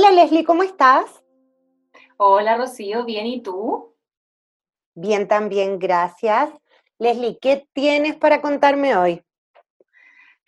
Hola 0.00 0.12
Leslie, 0.12 0.44
¿cómo 0.44 0.62
estás? 0.62 1.24
Hola 2.18 2.56
Rocío, 2.56 3.04
bien, 3.04 3.26
¿y 3.26 3.42
tú? 3.42 3.96
Bien 4.94 5.26
también, 5.26 5.80
gracias. 5.80 6.50
Leslie, 7.00 7.36
¿qué 7.40 7.66
tienes 7.72 8.14
para 8.14 8.40
contarme 8.40 8.96
hoy? 8.96 9.24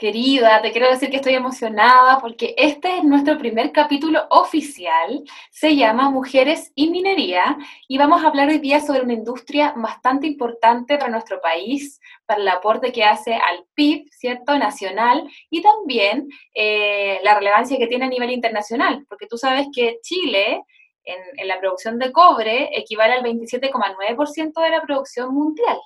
Querida, 0.00 0.62
te 0.62 0.72
quiero 0.72 0.88
decir 0.88 1.10
que 1.10 1.16
estoy 1.16 1.34
emocionada 1.34 2.20
porque 2.20 2.54
este 2.56 2.96
es 2.96 3.04
nuestro 3.04 3.36
primer 3.36 3.70
capítulo 3.70 4.26
oficial. 4.30 5.22
Se 5.50 5.76
llama 5.76 6.08
Mujeres 6.08 6.72
y 6.74 6.88
Minería 6.88 7.58
y 7.86 7.98
vamos 7.98 8.24
a 8.24 8.28
hablar 8.28 8.48
hoy 8.48 8.60
día 8.60 8.80
sobre 8.80 9.02
una 9.02 9.12
industria 9.12 9.74
bastante 9.76 10.26
importante 10.26 10.96
para 10.96 11.10
nuestro 11.10 11.38
país, 11.42 12.00
para 12.24 12.40
el 12.40 12.48
aporte 12.48 12.92
que 12.92 13.04
hace 13.04 13.34
al 13.34 13.66
PIB, 13.74 14.06
¿cierto? 14.10 14.56
Nacional 14.56 15.30
y 15.50 15.60
también 15.60 16.30
eh, 16.54 17.20
la 17.22 17.34
relevancia 17.34 17.76
que 17.76 17.86
tiene 17.86 18.06
a 18.06 18.08
nivel 18.08 18.30
internacional, 18.30 19.04
porque 19.06 19.26
tú 19.26 19.36
sabes 19.36 19.66
que 19.70 19.98
Chile 20.00 20.62
en, 21.04 21.18
en 21.36 21.46
la 21.46 21.60
producción 21.60 21.98
de 21.98 22.10
cobre 22.10 22.70
equivale 22.72 23.12
al 23.12 23.22
27,9% 23.22 24.62
de 24.62 24.70
la 24.70 24.80
producción 24.80 25.34
mundial. 25.34 25.78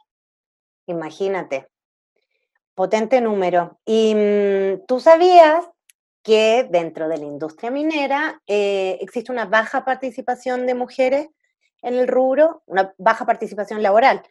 Imagínate 0.87 1.67
potente 2.75 3.21
número. 3.21 3.79
Y 3.85 4.15
mm, 4.15 4.87
tú 4.87 5.01
sabías 5.01 5.65
que 6.23 6.67
dentro 6.71 7.09
de 7.09 7.19
la 7.19 7.25
industria 7.25 7.71
minera 7.71 8.41
eh, 8.47 8.99
existe 9.01 9.31
una 9.31 9.45
baja 9.45 9.85
participación 9.85 10.67
de 10.67 10.75
mujeres 10.75 11.29
en 11.83 11.95
el 11.95 12.09
rubro, 12.09 12.63
una 12.67 12.95
baja 12.97 13.27
participación 13.27 13.83
laboral, 13.83 14.23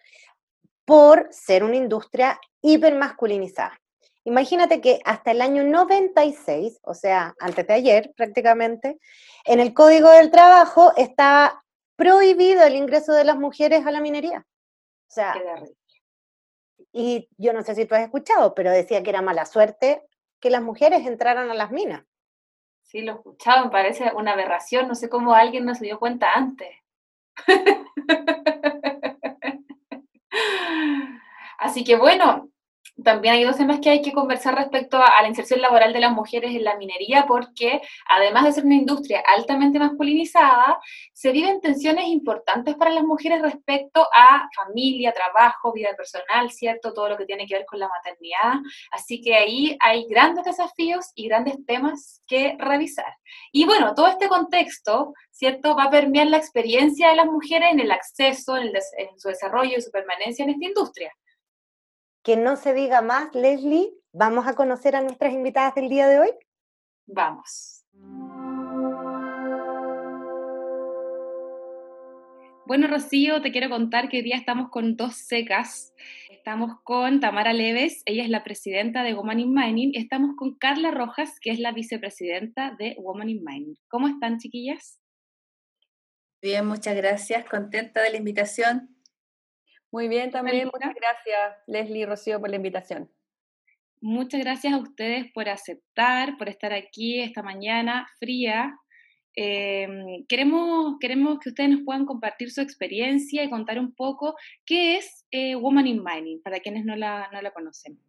por 0.85 1.27
ser 1.31 1.63
una 1.63 1.75
industria 1.75 2.39
hipermasculinizada. 2.61 3.79
Imagínate 4.25 4.81
que 4.81 4.99
hasta 5.05 5.31
el 5.31 5.41
año 5.41 5.63
96, 5.63 6.79
o 6.83 6.93
sea, 6.93 7.35
antes 7.39 7.67
de 7.67 7.73
ayer 7.73 8.13
prácticamente, 8.15 8.97
en 9.45 9.59
el 9.59 9.73
Código 9.73 10.09
del 10.09 10.31
Trabajo 10.31 10.93
estaba 10.95 11.63
prohibido 11.95 12.63
el 12.63 12.75
ingreso 12.75 13.13
de 13.13 13.25
las 13.25 13.37
mujeres 13.37 13.85
a 13.85 13.91
la 13.91 14.01
minería. 14.01 14.45
O 15.09 15.13
sea, 15.13 15.35
y 16.93 17.27
yo 17.37 17.51
no 17.51 17.61
sé 17.63 17.75
si 17.75 17.85
tú 17.85 17.95
has 17.95 18.03
escuchado, 18.03 18.53
pero 18.53 18.71
decía 18.71 19.03
que 19.03 19.09
era 19.09 19.23
mala 19.23 19.45
suerte 19.45 20.03
que 20.39 20.51
las 20.51 20.61
mujeres 20.61 21.07
entraran 21.07 21.49
a 21.49 21.55
las 21.55 21.71
minas. 21.71 22.03
Sí, 22.83 23.01
lo 23.01 23.13
he 23.13 23.15
escuchado, 23.15 23.65
me 23.65 23.71
parece 23.71 24.11
una 24.15 24.33
aberración, 24.33 24.87
no 24.87 24.93
sé 24.93 25.09
cómo 25.09 25.33
alguien 25.33 25.65
no 25.65 25.73
se 25.73 25.85
dio 25.85 25.97
cuenta 25.99 26.33
antes. 26.33 26.69
Así 31.57 31.83
que 31.83 31.95
bueno, 31.95 32.51
también 33.01 33.35
hay 33.35 33.43
dos 33.43 33.57
temas 33.57 33.79
que 33.79 33.89
hay 33.89 34.01
que 34.01 34.11
conversar 34.11 34.55
respecto 34.55 34.97
a, 34.97 35.21
la 35.21 35.27
inserción 35.27 35.61
laboral 35.61 35.93
de 35.93 35.99
las 35.99 36.11
mujeres 36.11 36.51
en 36.51 36.63
la 36.63 36.77
minería, 36.77 37.25
porque 37.27 37.81
además 38.07 38.45
de 38.45 38.51
ser 38.51 38.65
una 38.65 38.75
industria 38.75 39.23
altamente 39.35 39.79
masculinizada, 39.79 40.79
se 41.11 41.31
viven 41.31 41.59
tensiones 41.61 42.07
importantes 42.07 42.75
para 42.75 42.91
las 42.91 43.03
mujeres 43.03 43.41
respecto 43.41 44.07
a 44.13 44.47
familia, 44.55 45.11
trabajo, 45.11 45.73
vida 45.73 45.89
personal, 45.97 46.51
¿cierto? 46.51 46.93
Todo 46.93 47.09
lo 47.09 47.17
que 47.17 47.25
tiene 47.25 47.47
que 47.47 47.55
ver 47.55 47.65
con 47.65 47.79
la 47.79 47.89
maternidad. 47.89 48.61
Así 48.91 49.21
que 49.21 49.35
ahí 49.35 49.77
hay 49.79 50.05
grandes 50.07 50.45
desafíos 50.45 51.11
y 51.15 51.27
grandes 51.27 51.65
temas 51.65 52.21
que 52.27 52.55
revisar. 52.59 53.17
Y 53.51 53.65
bueno, 53.65 53.95
todo 53.95 54.07
este 54.07 54.27
contexto, 54.27 55.13
¿cierto? 55.31 55.75
Va 55.75 55.85
a 55.85 55.89
permear 55.89 56.27
la 56.27 56.37
experiencia 56.37 57.09
de 57.09 57.15
las 57.15 57.25
mujeres 57.25 57.71
en 57.71 57.79
el 57.79 57.91
acceso, 57.91 58.55
en, 58.57 58.67
en 58.67 59.19
su 59.19 59.29
desarrollo 59.29 59.77
y 59.77 59.81
su 59.81 59.91
permanencia 59.91 60.43
en 60.43 60.51
esta 60.51 60.65
industria 60.65 61.11
que 62.23 62.37
no 62.37 62.55
se 62.55 62.73
diga 62.73 63.01
más, 63.01 63.35
Leslie, 63.35 63.91
vamos 64.13 64.47
a 64.47 64.55
conocer 64.55 64.95
a 64.95 65.01
nuestras 65.01 65.33
invitadas 65.33 65.75
del 65.75 65.89
día 65.89 66.07
de 66.07 66.19
hoy. 66.19 66.29
Vamos. 67.05 67.83
Bueno, 72.65 72.87
Rocío, 72.87 73.41
te 73.41 73.51
quiero 73.51 73.69
contar 73.69 74.07
que 74.07 74.17
hoy 74.17 74.23
día 74.23 74.37
estamos 74.37 74.69
con 74.69 74.95
dos 74.95 75.15
secas. 75.15 75.93
Estamos 76.31 76.79
con 76.83 77.19
Tamara 77.19 77.51
Leves, 77.51 78.03
ella 78.05 78.23
es 78.23 78.29
la 78.29 78.43
presidenta 78.43 79.03
de 79.03 79.13
Woman 79.13 79.41
in 79.41 79.53
Mining, 79.53 79.91
y 79.93 79.97
estamos 79.97 80.35
con 80.37 80.57
Carla 80.57 80.91
Rojas, 80.91 81.39
que 81.41 81.51
es 81.51 81.59
la 81.59 81.73
vicepresidenta 81.73 82.75
de 82.79 82.95
Woman 82.99 83.29
in 83.29 83.43
Mining. 83.43 83.75
¿Cómo 83.89 84.07
están, 84.07 84.39
chiquillas? 84.39 84.99
Bien, 86.41 86.65
muchas 86.65 86.95
gracias. 86.95 87.45
Contenta 87.45 88.01
de 88.01 88.11
la 88.11 88.17
invitación. 88.17 88.92
Muy 89.93 90.07
bien, 90.07 90.31
también 90.31 90.71
muchas 90.73 90.91
gracias 90.95 91.59
Leslie 91.67 91.99
y 91.99 92.05
Rocío 92.05 92.39
por 92.39 92.49
la 92.49 92.55
invitación. 92.55 93.11
Muchas 94.01 94.39
gracias 94.41 94.73
a 94.73 94.79
ustedes 94.79 95.31
por 95.31 95.47
aceptar, 95.47 96.35
por 96.39 96.49
estar 96.49 96.73
aquí 96.73 97.21
esta 97.21 97.43
mañana 97.43 98.09
fría. 98.17 98.75
Em, 99.35 100.25
queremos, 100.27 100.95
queremos 100.99 101.37
que 101.37 101.49
ustedes 101.49 101.69
nos 101.69 101.81
puedan 101.85 102.07
compartir 102.07 102.49
su 102.49 102.61
experiencia 102.61 103.43
y 103.43 103.51
contar 103.51 103.77
un 103.77 103.93
poco 103.93 104.35
qué 104.65 104.97
es 104.97 105.27
eh, 105.29 105.53
Woman 105.53 105.85
in 105.85 106.03
Mining, 106.03 106.41
para 106.41 106.59
quienes 106.59 106.85
no 106.85 106.95
la, 106.95 107.29
no 107.31 107.39
la 107.39 107.51
conocen. 107.51 107.99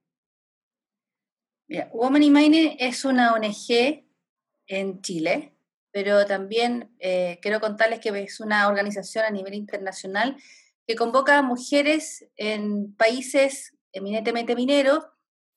Woman 1.93 2.23
in 2.23 2.33
Mining 2.33 2.77
es 2.79 3.05
una 3.05 3.35
ONG 3.35 4.07
en 4.69 5.03
Chile, 5.03 5.53
pero 5.91 6.25
también 6.25 6.95
eh, 6.99 7.39
quiero 7.43 7.61
contarles 7.61 8.01
que 8.01 8.09
es 8.09 8.41
una 8.41 8.69
organización 8.69 9.27
a 9.27 9.31
nivel 9.31 9.53
internacional 9.53 10.39
que 10.87 10.97
convoca 10.97 11.39
a 11.39 11.43
mujeres 11.43 12.27
en 12.37 12.95
países 12.97 13.75
eminentemente 13.93 14.55
mineros 14.55 15.05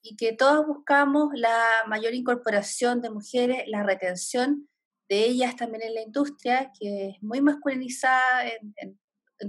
y 0.02 0.16
que 0.16 0.32
todos 0.32 0.66
buscamos 0.66 1.30
la 1.34 1.84
mayor 1.86 2.14
incorporación 2.14 3.02
de 3.02 3.10
mujeres, 3.10 3.64
la 3.66 3.82
retención 3.82 4.68
de 5.08 5.24
ellas 5.24 5.56
también 5.56 5.82
en 5.82 5.94
la 5.94 6.02
industria, 6.02 6.70
que 6.78 7.08
es 7.08 7.22
muy 7.22 7.40
masculinizada 7.40 8.46
en, 8.46 8.98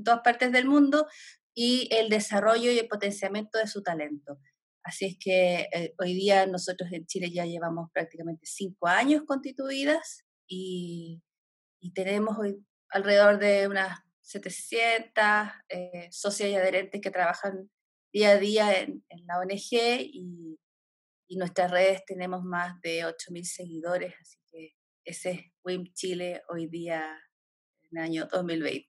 todas 0.04 0.22
partes 0.22 0.52
del 0.52 0.66
mundo, 0.66 1.08
y 1.54 1.90
el 1.92 2.10
desarrollo 2.10 2.72
y 2.72 2.80
el 2.80 2.88
potenciamiento 2.88 3.58
de 3.58 3.68
su 3.68 3.82
talento. 3.82 4.40
Así 4.84 5.06
es 5.06 5.18
que 5.20 5.68
eh, 5.74 5.94
hoy 6.00 6.14
día 6.14 6.46
nosotros 6.46 6.90
en 6.92 7.06
Chile 7.06 7.32
ya 7.32 7.46
llevamos 7.46 7.90
prácticamente 7.92 8.46
cinco 8.46 8.88
años 8.88 9.24
constituidas 9.26 10.24
y, 10.48 11.22
tenemos 11.94 12.38
alrededor 12.90 13.40
de 13.40 13.68
unas 13.68 14.00
700 14.30 15.24
eh, 15.70 16.08
socios 16.12 16.50
y 16.50 16.54
adherentes 16.54 17.02
que 17.02 17.10
trabajan 17.10 17.68
día 18.14 18.32
a 18.32 18.38
día 18.38 18.80
en, 18.80 19.04
la 19.26 19.40
ONG 19.40 20.02
y, 20.02 20.58
nuestras 21.32 21.72
redes 21.72 22.04
tenemos 22.06 22.44
más 22.44 22.82
de 22.82 23.06
8.000 23.06 23.44
seguidores, 23.44 24.16
así 24.20 24.38
que 24.52 24.74
ese 25.06 25.32
es 25.32 25.42
WIM 25.64 25.86
Chile 25.94 26.42
hoy 26.50 26.68
día 26.68 27.06
en 27.84 27.98
el 27.98 28.04
año 28.04 28.28
2020. 28.32 28.88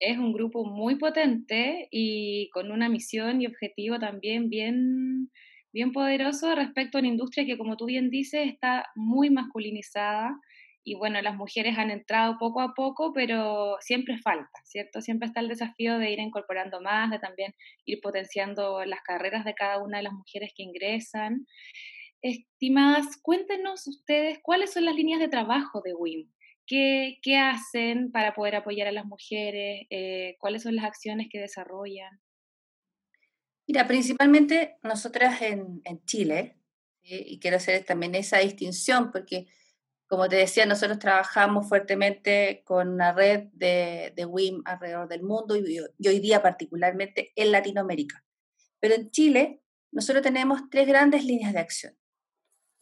Es 0.00 0.18
un 0.18 0.32
grupo 0.32 0.64
muy 0.64 0.96
potente 0.96 1.88
y 1.90 2.50
con 2.50 2.70
una 2.70 2.88
misión 2.88 3.40
y 3.40 3.46
objetivo 3.46 3.98
también 3.98 4.50
bien, 4.50 5.30
bien 5.72 5.92
poderoso 5.92 6.54
respecto 6.54 6.98
a 6.98 7.00
una 7.00 7.08
industria 7.08 7.46
que, 7.46 7.56
como 7.56 7.76
tú 7.76 7.86
bien 7.86 8.10
dices, 8.10 8.48
está 8.48 8.86
muy 8.94 9.30
masculinizada 9.30 10.38
y 10.84 10.94
bueno, 10.94 11.20
las 11.22 11.36
mujeres 11.36 11.78
han 11.78 11.90
entrado 11.90 12.36
poco 12.38 12.60
a 12.60 12.74
poco, 12.74 13.12
pero 13.12 13.76
siempre 13.80 14.18
falta, 14.18 14.60
¿cierto? 14.64 15.00
Siempre 15.00 15.28
está 15.28 15.40
el 15.40 15.48
desafío 15.48 15.98
de 15.98 16.10
ir 16.10 16.18
incorporando 16.18 16.80
más, 16.80 17.10
de 17.10 17.18
también 17.18 17.54
ir 17.84 18.00
potenciando 18.00 18.84
las 18.84 19.00
carreras 19.02 19.44
de 19.44 19.54
cada 19.54 19.82
una 19.82 19.98
de 19.98 20.04
las 20.04 20.12
mujeres 20.12 20.52
que 20.56 20.64
ingresan. 20.64 21.46
Estimadas, 22.20 23.20
cuéntenos 23.22 23.86
ustedes 23.86 24.40
cuáles 24.42 24.72
son 24.72 24.84
las 24.84 24.96
líneas 24.96 25.20
de 25.20 25.28
trabajo 25.28 25.82
de 25.82 25.94
WIM. 25.94 26.28
¿Qué, 26.66 27.18
qué 27.22 27.36
hacen 27.36 28.10
para 28.10 28.34
poder 28.34 28.56
apoyar 28.56 28.88
a 28.88 28.92
las 28.92 29.04
mujeres? 29.04 29.86
Eh, 29.90 30.36
¿Cuáles 30.38 30.62
son 30.62 30.76
las 30.76 30.84
acciones 30.84 31.28
que 31.30 31.40
desarrollan? 31.40 32.20
Mira, 33.68 33.86
principalmente 33.86 34.76
nosotras 34.82 35.42
en, 35.42 35.80
en 35.84 36.04
Chile, 36.04 36.56
y 37.02 37.40
quiero 37.40 37.56
hacer 37.56 37.84
también 37.84 38.14
esa 38.14 38.38
distinción 38.38 39.10
porque 39.10 39.48
como 40.12 40.28
te 40.28 40.36
decía, 40.36 40.66
nosotros 40.66 40.98
trabajamos 40.98 41.70
fuertemente 41.70 42.62
con 42.66 42.86
una 42.90 43.14
red 43.14 43.44
de, 43.54 44.12
de 44.14 44.26
WIM 44.26 44.60
alrededor 44.66 45.08
del 45.08 45.22
mundo 45.22 45.56
y, 45.56 45.78
hoy 45.80 46.20
día 46.20 46.42
particularmente 46.42 47.32
en 47.34 47.50
Latinoamérica. 47.50 48.22
Pero 48.78 48.94
en 48.94 49.10
Chile 49.10 49.62
nosotros 49.90 50.22
tenemos 50.22 50.68
tres 50.70 50.86
grandes 50.86 51.24
líneas 51.24 51.54
de 51.54 51.60
acción. 51.60 51.96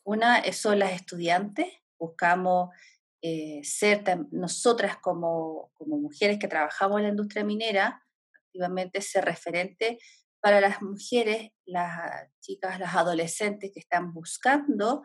Una 0.04 0.42
son 0.52 0.80
las 0.80 0.90
estudiantes, 0.90 1.68
buscamos 2.00 2.74
eh, 3.22 3.60
ser 3.62 4.02
nosotras 4.32 4.96
como, 4.96 5.70
como 5.74 5.98
mujeres 5.98 6.36
que 6.36 6.48
trabajamos 6.48 6.96
en 6.98 7.04
la 7.04 7.10
industria 7.10 7.44
minera, 7.44 8.04
activamente 8.44 9.00
ser 9.02 9.24
referente 9.24 10.00
para 10.40 10.60
las 10.60 10.82
mujeres, 10.82 11.52
las 11.64 12.28
chicas, 12.40 12.80
las 12.80 12.96
adolescentes 12.96 13.70
que 13.72 13.78
están 13.78 14.12
buscando 14.12 15.04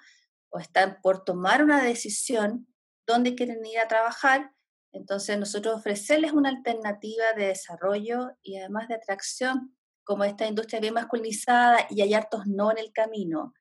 o 0.55 0.59
están 0.59 1.01
por 1.01 1.25
tomar 1.25 1.61
una 1.61 1.83
decisión 1.83 2.65
dónde 3.05 3.35
quieren 3.35 3.65
ir 3.65 3.77
a 3.79 3.89
trabajar, 3.89 4.51
entonces 4.93 5.37
nosotros 5.37 5.75
ofrecerles 5.75 6.31
una 6.31 6.47
alternativa 6.47 7.33
de 7.35 7.47
desarrollo 7.47 8.31
y 8.41 8.57
además 8.57 8.87
de 8.87 8.95
atracción, 8.95 9.75
como 10.05 10.23
esta 10.23 10.47
industria 10.47 10.79
bien 10.79 10.93
masculinizada 10.93 11.87
y 11.89 12.01
hay 12.01 12.13
hartos 12.13 12.47
no 12.47 12.71
en 12.71 12.77
el 12.77 12.93
camino, 12.93 13.53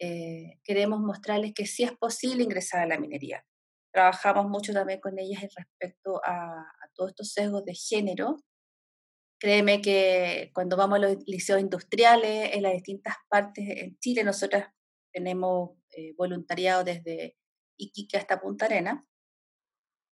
eh, 0.00 0.58
queremos 0.64 0.98
mostrarles 0.98 1.52
que 1.54 1.66
sí 1.66 1.84
es 1.84 1.92
posible 1.92 2.42
ingresar 2.42 2.80
a 2.80 2.86
la 2.86 2.98
minería. 2.98 3.44
Trabajamos 3.92 4.48
mucho 4.48 4.72
también 4.72 5.00
con 5.00 5.16
ellas 5.20 5.40
respecto 5.56 6.20
a, 6.24 6.58
a 6.58 6.90
todos 6.94 7.10
estos 7.10 7.32
sesgos 7.32 7.64
de 7.64 7.74
género. 7.74 8.38
Créeme 9.38 9.80
que 9.80 10.50
cuando 10.52 10.76
vamos 10.76 10.96
a 10.96 11.02
los 11.02 11.16
liceos 11.26 11.60
industriales 11.60 12.50
en 12.54 12.62
las 12.64 12.72
distintas 12.72 13.14
partes 13.28 13.64
en 13.68 13.96
Chile, 14.00 14.24
nosotras 14.24 14.74
tenemos 15.14 15.70
eh, 15.92 16.12
voluntariado 16.16 16.82
desde 16.82 17.36
Iquique 17.76 18.16
hasta 18.16 18.40
Punta 18.40 18.66
Arena. 18.66 19.06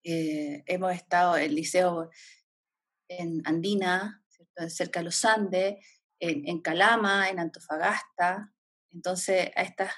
Eh, 0.04 0.62
hemos 0.66 0.92
estado 0.94 1.36
en 1.36 1.54
liceo 1.54 2.08
en 3.08 3.42
Andina, 3.44 4.24
cerca 4.68 5.00
de 5.00 5.04
los 5.04 5.24
Andes, 5.24 5.76
en, 6.20 6.60
Calama, 6.62 7.28
en 7.28 7.40
Antofagasta. 7.40 8.54
Entonces, 8.92 9.50
a 9.56 9.62
estas 9.62 9.92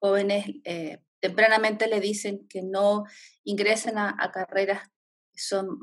jóvenes 0.00 0.46
eh, 0.64 1.02
tempranamente 1.20 1.86
le 1.86 2.00
dicen 2.00 2.48
que 2.48 2.62
no 2.62 3.04
ingresen 3.44 3.98
a, 3.98 4.16
carreras 4.32 4.88
que 5.30 5.38
son 5.38 5.80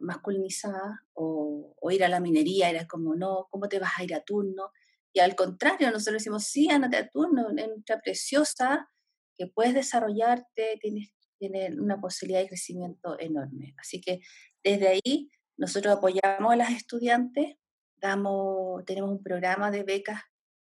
masculinizadas 0.00 0.98
o, 1.12 1.76
o, 1.78 1.90
ir 1.90 2.04
a 2.04 2.08
la 2.08 2.20
minería, 2.20 2.70
era 2.70 2.86
como, 2.86 3.14
no, 3.14 3.48
¿cómo 3.50 3.68
te 3.68 3.78
vas 3.78 3.92
a 3.98 4.02
ir 4.02 4.14
a 4.14 4.24
turno? 4.24 4.70
Y 5.14 5.20
al 5.20 5.36
contrario, 5.36 5.90
nosotros 5.92 6.22
decimos, 6.22 6.44
sí, 6.44 6.68
andate 6.68 6.96
a 6.96 7.08
turno, 7.08 7.48
es 7.56 7.68
nuestra 7.68 8.00
preciosa, 8.00 8.90
que 9.38 9.46
puedes 9.46 9.72
desarrollarte, 9.72 10.76
tienes, 10.80 11.12
tienes 11.38 11.78
una 11.78 12.00
posibilidad 12.00 12.40
de 12.40 12.48
crecimiento 12.48 13.18
enorme. 13.20 13.74
Así 13.78 14.00
que 14.00 14.20
desde 14.62 14.88
ahí 14.88 15.30
nosotros 15.56 15.96
apoyamos 15.96 16.52
a 16.52 16.56
las 16.56 16.70
estudiantes, 16.72 17.56
damos, 17.96 18.84
tenemos 18.84 19.10
un 19.10 19.22
programa 19.22 19.70
de 19.70 19.84
becas 19.84 20.20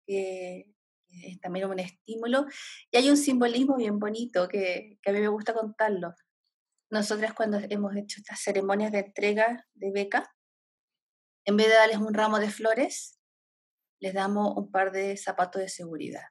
que, 0.06 0.66
es 1.12 1.40
también 1.42 1.68
un 1.68 1.80
estímulo 1.80 2.46
y 2.92 2.98
hay 2.98 3.10
un 3.10 3.18
simbolismo 3.18 3.78
bien 3.78 3.98
bonito 3.98 4.48
que, 4.48 5.00
que 5.02 5.10
a 5.10 5.14
mí 5.14 5.20
me 5.20 5.28
gusta 5.28 5.54
contarlo. 5.54 6.14
Nosotras 6.92 7.34
cuando 7.34 7.60
hemos 7.70 7.96
hecho 7.96 8.20
estas 8.20 8.40
ceremonias 8.40 8.92
de 8.92 9.00
entrega 9.00 9.68
de 9.74 9.92
becas, 9.92 10.28
en 11.46 11.58
vez 11.58 11.68
de 11.68 11.74
darles 11.74 11.98
un 11.98 12.14
ramo 12.14 12.40
de 12.40 12.50
flores, 12.50 13.19
les 14.00 14.14
damos 14.14 14.56
un 14.56 14.72
par 14.72 14.92
de 14.92 15.18
zapatos 15.18 15.62
de 15.62 15.70
seguridad. 15.70 16.24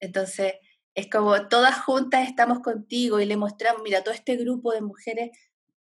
Entonces, 0.00 0.54
es 0.94 1.10
como 1.10 1.48
todas 1.48 1.82
juntas 1.82 2.28
estamos 2.28 2.60
contigo 2.60 3.20
y 3.20 3.26
le 3.26 3.36
mostramos, 3.36 3.82
mira, 3.82 4.02
todo 4.02 4.14
este 4.14 4.36
grupo 4.36 4.72
de 4.72 4.80
mujeres 4.80 5.30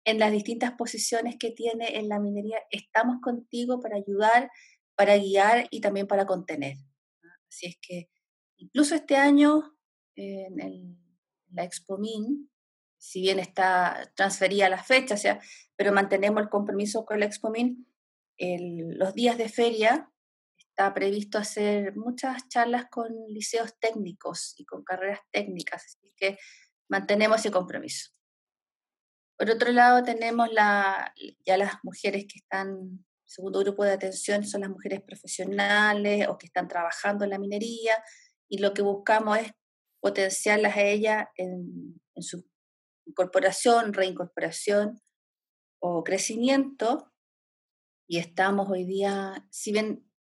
en 0.04 0.18
las 0.18 0.32
distintas 0.32 0.72
posiciones 0.72 1.36
que 1.38 1.50
tiene 1.50 1.98
en 1.98 2.08
la 2.08 2.18
minería, 2.18 2.58
estamos 2.70 3.20
contigo 3.22 3.80
para 3.80 3.96
ayudar, 3.96 4.50
para 4.96 5.16
guiar 5.16 5.68
y 5.70 5.80
también 5.80 6.06
para 6.06 6.26
contener. 6.26 6.76
Así 7.48 7.66
es 7.66 7.76
que 7.80 8.10
incluso 8.56 8.94
este 8.94 9.16
año 9.16 9.76
en 10.16 10.98
la 11.50 11.64
ExpoMin, 11.64 12.50
si 12.96 13.20
bien 13.20 13.38
está 13.38 14.10
transferida 14.14 14.68
la 14.68 14.82
fecha, 14.82 15.16
sea, 15.16 15.40
pero 15.76 15.92
mantenemos 15.92 16.42
el 16.42 16.48
compromiso 16.48 17.04
con 17.04 17.20
la 17.20 17.26
ExpoMin, 17.26 17.86
los 18.38 19.14
días 19.14 19.38
de 19.38 19.48
feria 19.48 20.11
está 20.72 20.94
previsto 20.94 21.38
hacer 21.38 21.94
muchas 21.96 22.48
charlas 22.48 22.86
con 22.90 23.08
liceos 23.28 23.78
técnicos 23.78 24.54
y 24.56 24.64
con 24.64 24.82
carreras 24.82 25.20
técnicas, 25.30 25.84
así 25.84 26.12
que 26.16 26.38
mantenemos 26.88 27.40
ese 27.40 27.50
compromiso. 27.50 28.10
Por 29.38 29.50
otro 29.50 29.70
lado, 29.72 30.02
tenemos 30.02 30.50
la, 30.52 31.12
ya 31.44 31.56
las 31.58 31.74
mujeres 31.82 32.24
que 32.24 32.38
están, 32.38 33.04
segundo 33.26 33.60
grupo 33.60 33.84
de 33.84 33.92
atención 33.92 34.44
son 34.44 34.62
las 34.62 34.70
mujeres 34.70 35.02
profesionales 35.02 36.26
o 36.28 36.38
que 36.38 36.46
están 36.46 36.68
trabajando 36.68 37.24
en 37.24 37.30
la 37.30 37.38
minería, 37.38 38.02
y 38.48 38.58
lo 38.58 38.72
que 38.72 38.82
buscamos 38.82 39.38
es 39.38 39.52
potenciarlas 40.00 40.76
a 40.76 40.82
ellas 40.82 41.26
en, 41.36 42.00
en 42.14 42.22
su 42.22 42.48
incorporación, 43.06 43.92
reincorporación 43.92 45.00
o 45.80 46.02
crecimiento. 46.02 47.12
Y 48.08 48.18
estamos 48.18 48.68
hoy 48.68 48.84
día, 48.84 49.46
si 49.50 49.72
bien 49.72 50.11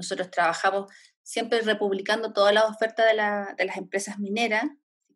nosotros 0.00 0.30
trabajamos 0.30 0.90
siempre 1.22 1.60
republicando 1.60 2.32
toda 2.32 2.52
la 2.52 2.64
oferta 2.64 3.04
de, 3.04 3.14
las 3.14 3.76
empresas 3.76 4.18
mineras, 4.18 4.64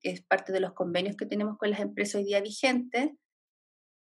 que 0.00 0.10
es 0.10 0.22
parte 0.22 0.52
de 0.52 0.60
los 0.60 0.74
convenios 0.74 1.16
que 1.16 1.24
tenemos 1.24 1.56
con 1.56 1.70
las 1.70 1.80
empresas 1.80 2.16
hoy 2.16 2.24
día 2.24 2.42
vigentes, 2.42 3.10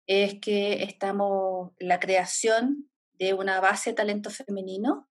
es 0.08 0.40
que 0.40 0.84
estamos 0.84 1.74
la 1.80 2.00
creación 2.00 2.90
de 3.12 3.34
una 3.34 3.60
base 3.60 3.90
de 3.90 3.98
talento 3.98 4.30
femenino, 4.30 5.10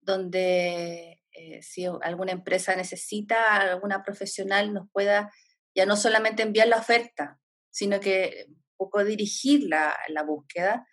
donde 0.00 1.22
eh, 1.32 1.62
si 1.62 1.84
alguna 1.84 2.32
empresa 2.32 2.74
necesita, 2.74 3.56
alguna 3.56 4.02
profesional 4.02 4.72
nos 4.72 4.90
pueda 4.90 5.30
ya 5.74 5.84
no 5.84 5.96
solamente 5.96 6.42
enviar 6.42 6.68
la 6.68 6.78
oferta, 6.78 7.38
sino 7.70 8.00
que 8.00 8.46
un 8.48 8.64
poco 8.78 9.04
dirigir 9.04 9.68
la, 9.68 9.94
la 10.08 10.22
búsqueda 10.22 10.86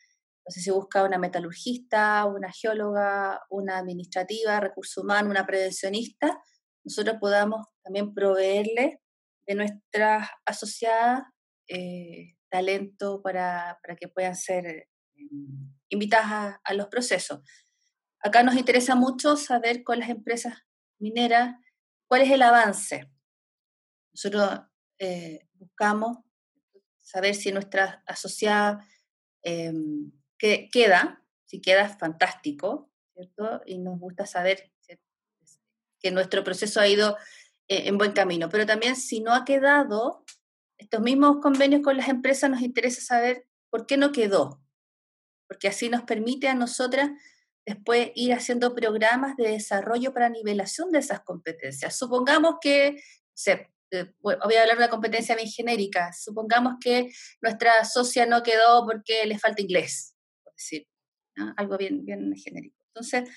entonces 0.45 0.63
se 0.63 0.71
busca 0.71 1.03
una 1.03 1.17
metalurgista, 1.17 2.25
una 2.25 2.51
geóloga, 2.51 3.41
una 3.49 3.79
administrativa, 3.79 4.59
recursos 4.59 5.03
humanos, 5.03 5.31
una 5.31 5.47
prevencionista, 5.47 6.39
nosotros 6.83 7.17
podamos 7.19 7.65
también 7.83 8.13
proveerle 8.13 9.01
de 9.47 9.55
nuestras 9.55 10.29
asociadas 10.45 11.23
eh, 11.67 12.35
talento 12.47 13.23
para, 13.23 13.79
para, 13.81 13.95
que 13.95 14.07
puedan 14.07 14.35
ser 14.35 14.67
eh, 14.67 14.87
invitadas 15.89 16.59
a, 16.63 16.73
los 16.75 16.87
procesos. 16.89 17.39
Acá 18.19 18.43
nos 18.43 18.55
interesa 18.55 18.93
mucho 18.93 19.35
saber 19.37 19.83
con 19.83 19.99
las 19.99 20.09
empresas 20.09 20.53
mineras 20.99 21.55
cuál 22.07 22.21
es 22.21 22.29
el 22.29 22.43
avance. 22.43 23.11
Nosotros 24.13 24.59
eh, 24.99 25.47
buscamos 25.53 26.19
saber 27.01 27.33
si 27.33 27.51
nuestras 27.51 27.97
asociadas 28.05 28.85
em, 29.41 30.11
que 30.37 30.69
queda, 30.71 31.23
si 31.45 31.61
queda, 31.61 31.89
fantástico, 31.89 32.91
¿cierto? 33.13 33.61
Y 33.65 33.77
nos 33.77 33.99
gusta 33.99 34.25
saber 34.25 34.71
que 35.99 36.11
nuestro 36.11 36.43
proceso 36.43 36.79
ha 36.79 36.87
ido 36.87 37.17
eh, 37.67 37.87
en 37.87 37.97
buen 37.97 38.11
camino. 38.11 38.49
Pero 38.49 38.65
también 38.65 38.95
si 38.95 39.21
no 39.21 39.33
ha 39.33 39.43
quedado, 39.45 40.23
estos 40.77 41.01
mismos 41.01 41.37
convenios 41.41 41.81
con 41.81 41.97
las 41.97 42.09
empresas 42.09 42.49
nos 42.49 42.61
interesa 42.61 43.01
saber 43.01 43.47
por 43.69 43.87
qué 43.87 43.97
no 43.97 44.11
quedó, 44.11 44.61
porque 45.47 45.67
así 45.67 45.89
nos 45.89 46.03
permite 46.03 46.47
a 46.47 46.53
nosotras 46.53 47.09
después 47.65 48.11
ir 48.15 48.33
haciendo 48.33 48.75
programas 48.75 49.35
de 49.37 49.49
desarrollo 49.49 50.13
para 50.13 50.29
nivelación 50.29 50.91
de 50.91 50.99
esas 50.99 51.21
competencias. 51.21 51.97
Supongamos 51.97 52.55
que, 52.61 53.01
eh, 53.91 54.13
voy 54.19 54.35
a 54.35 54.61
hablar 54.61 54.77
de 54.77 54.83
una 54.83 54.89
competencia 54.89 55.35
bien 55.35 55.49
genérica, 55.49 56.13
supongamos 56.13 56.75
que 56.79 57.11
nuestra 57.41 57.83
socia 57.85 58.25
no 58.25 58.43
quedó 58.43 58.85
porque 58.85 59.25
le 59.25 59.39
falta 59.39 59.61
inglés, 59.61 60.14
decir, 60.55 60.87
algo 61.57 61.77
bien, 61.77 62.05
bien 62.05 62.33
genérico. 62.35 62.77
Entonces, 62.93 63.29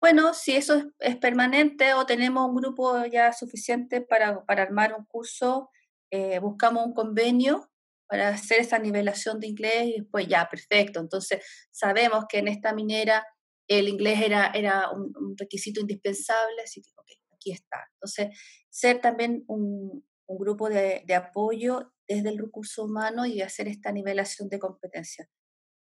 bueno, 0.00 0.34
si 0.34 0.52
eso 0.52 0.92
es, 0.98 1.16
permanente 1.16 1.94
o 1.94 2.06
tenemos 2.06 2.48
un 2.48 2.56
grupo 2.56 3.04
ya 3.06 3.32
suficiente 3.32 4.02
para, 4.02 4.44
para 4.44 4.62
armar 4.62 4.94
un 4.94 5.06
curso, 5.06 5.70
eh, 6.10 6.38
buscamos 6.38 6.86
un 6.86 6.92
convenio 6.92 7.70
para 8.08 8.28
hacer 8.28 8.60
esa 8.60 8.78
nivelación 8.78 9.40
de 9.40 9.48
inglés 9.48 9.86
y 9.86 10.00
después 10.00 10.28
ya, 10.28 10.48
perfecto. 10.48 11.00
Entonces, 11.00 11.44
sabemos 11.70 12.26
que 12.28 12.38
en 12.38 12.48
esta 12.48 12.72
minera 12.72 13.26
el 13.68 13.88
inglés 13.88 14.20
era, 14.22 14.52
era 14.54 14.90
un, 14.90 15.34
requisito 15.36 15.80
indispensable, 15.80 16.62
así 16.62 16.82
que, 16.82 16.90
ok, 16.94 17.06
aquí 17.34 17.52
está. 17.52 17.88
Entonces, 17.94 18.38
ser 18.70 19.00
también 19.00 19.44
un, 19.48 20.06
un 20.26 20.38
grupo 20.38 20.68
de, 20.68 21.02
de, 21.06 21.14
apoyo 21.14 21.92
desde 22.06 22.28
el 22.28 22.38
recurso 22.38 22.84
humano 22.84 23.26
y 23.26 23.40
hacer 23.40 23.66
esta 23.66 23.90
nivelación 23.90 24.48
de 24.48 24.58
competencias. 24.58 25.28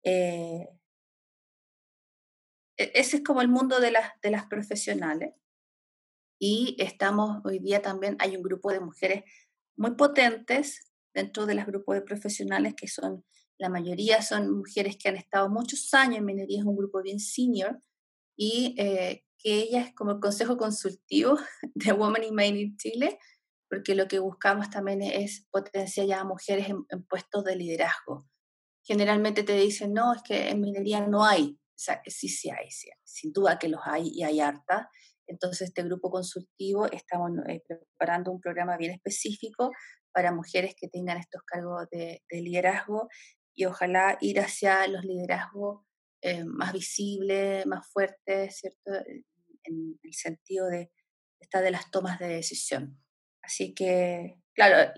Eh, 0.04 0.66
ese 2.80 3.18
es 3.18 3.22
como 3.22 3.42
el 3.42 3.49
mundo 3.49 3.80
de 3.80 3.90
las, 3.90 4.12
de 4.22 4.30
las 4.30 4.46
profesionales. 4.46 5.34
Y 6.40 6.76
estamos 6.78 7.42
hoy 7.44 7.58
día 7.58 7.82
también, 7.82 8.16
hay 8.18 8.37
un 8.37 8.42
grupo 8.42 8.72
de 8.72 8.80
mujeres 8.80 9.25
muy 9.76 9.92
potentes 9.92 10.90
dentro 11.12 11.44
de 11.44 11.54
los 11.54 11.66
grupos 11.66 11.96
de 11.96 12.02
profesionales 12.02 12.75
que 12.75 12.88
son, 12.88 13.25
la 13.58 13.68
mayoría 13.68 14.22
son 14.22 14.50
mujeres 14.50 14.96
que 14.96 15.10
han 15.10 15.16
estado 15.16 15.50
muchos 15.50 15.92
años 15.92 16.18
en 16.18 16.25
minería, 16.25 16.60
es 16.60 16.64
un 16.64 16.76
grupo 16.76 17.02
bien 17.02 17.20
senior, 17.20 17.82
y 18.37 18.75
eh, 18.78 19.25
que 19.37 19.54
ella 19.56 19.82
es 19.82 19.94
como 19.94 20.12
el 20.12 20.20
consejo 20.20 20.56
consultivo 20.56 21.38
de 21.75 21.92
Women 21.92 22.25
in 22.25 22.34
Mining 22.34 22.76
Chile, 22.78 23.18
porque 23.68 23.94
lo 23.94 24.08
que 24.08 24.18
buscamos 24.18 24.70
también 24.70 25.02
es 25.02 25.46
potenciar 25.50 26.06
ya 26.06 26.20
a 26.20 26.25
mujeres 26.25 26.68
en 26.68 27.04
puestos 27.04 27.44
de 27.44 27.56
liderazgo. 27.56 28.26
Generalmente 28.82 29.42
te 29.42 29.54
dicen, 29.54 29.92
no, 29.92 30.14
es 30.14 30.22
que 30.22 30.49
en 30.49 30.60
minería 30.60 31.06
no 31.06 31.25
hay 31.25 31.60
sea, 31.82 32.02
sí, 32.06 32.28
sí 32.28 32.50
hay, 32.50 32.68
sin 33.04 33.32
duda 33.32 33.58
que 33.58 33.68
los 33.68 33.80
hay 33.84 34.08
y 34.08 34.22
hay 34.22 34.40
harta. 34.40 34.90
Entonces, 35.26 35.68
este 35.68 35.82
grupo 35.82 36.10
consultivo 36.10 36.87
estamos 36.90 37.30
eh, 37.49 37.62
preparando 37.66 38.32
un 38.32 38.40
programa 38.40 38.76
bien 38.76 38.92
específico 38.92 39.70
para 40.12 40.32
mujeres 40.32 40.75
que 40.76 40.88
tengan 40.88 41.18
estos 41.18 41.42
cargos 41.46 41.88
de, 41.90 42.22
liderazgo 42.30 43.08
y 43.54 43.64
ojalá 43.64 44.18
ir 44.20 44.40
hacia 44.40 44.87
los 44.88 45.04
liderazgos 45.04 45.84
eh, 46.22 46.44
más 46.44 46.72
visibles, 46.72 47.64
más 47.66 47.88
fuertes, 47.90 48.58
¿cierto? 48.58 48.92
En 49.64 49.99
el 50.02 50.14
sentido 50.14 50.66
de, 50.66 50.90
está 51.40 51.60
de 51.60 51.70
las 51.70 51.90
tomas 51.90 52.18
de 52.18 52.28
decisión. 52.28 53.00
Así 53.42 53.72
que, 53.72 54.40
claro, 54.54 54.92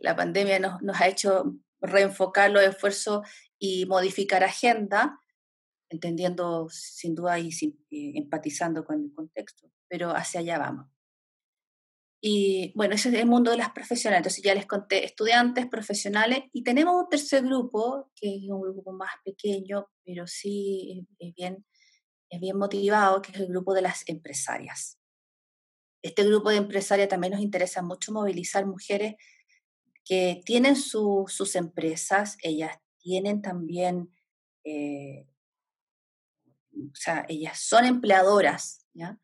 la 0.00 0.16
pandemia 0.16 0.58
nos, 0.58 0.80
nos 0.80 1.00
ha 1.00 1.08
hecho 1.08 1.56
reenfocar 1.80 2.50
los 2.50 2.62
esfuerzos 2.62 3.28
y 3.58 3.86
modificar 3.86 4.44
agenda, 4.44 5.18
entendiendo 5.92 6.68
sin 6.70 7.14
duda 7.14 7.38
y 7.38 7.50
empatizando 7.90 8.84
con 8.84 9.02
el 9.02 9.14
contexto, 9.14 9.70
pero 9.88 10.10
hacia 10.10 10.40
allá 10.40 10.58
vamos. 10.58 10.86
Y 12.24 12.72
bueno, 12.76 12.94
ese 12.94 13.08
es 13.08 13.16
el 13.16 13.26
mundo 13.26 13.50
de 13.50 13.56
las 13.56 13.72
profesionales. 13.72 14.20
Entonces 14.20 14.44
ya 14.44 14.54
les 14.54 14.66
conté 14.66 15.04
estudiantes, 15.04 15.66
profesionales, 15.66 16.44
y 16.52 16.62
tenemos 16.62 16.94
un 16.94 17.08
tercer 17.08 17.42
grupo, 17.42 18.12
que 18.14 18.36
es 18.36 18.48
un 18.48 18.62
grupo 18.62 18.92
más 18.92 19.10
pequeño, 19.24 19.88
pero 20.04 20.28
sí 20.28 21.04
es 21.18 21.34
bien, 21.34 21.66
es 22.30 22.40
bien 22.40 22.56
motivado, 22.56 23.20
que 23.20 23.32
es 23.32 23.38
el 23.38 23.48
grupo 23.48 23.74
de 23.74 23.82
las 23.82 24.08
empresarias. 24.08 25.00
Este 26.00 26.22
grupo 26.22 26.50
de 26.50 26.58
empresarias 26.58 27.08
también 27.08 27.32
nos 27.32 27.42
interesa 27.42 27.82
mucho 27.82 28.12
movilizar 28.12 28.66
mujeres 28.66 29.16
que 30.04 30.42
tienen 30.44 30.76
sus 30.76 31.56
empresas, 31.56 32.36
ellas 32.42 32.76
tienen 32.98 33.42
también 33.42 34.14
eh, 34.64 35.26
o 36.74 36.94
sea, 36.94 37.24
ellas 37.28 37.58
son 37.60 37.84
empleadoras, 37.84 38.86
¿ya? 38.94 39.18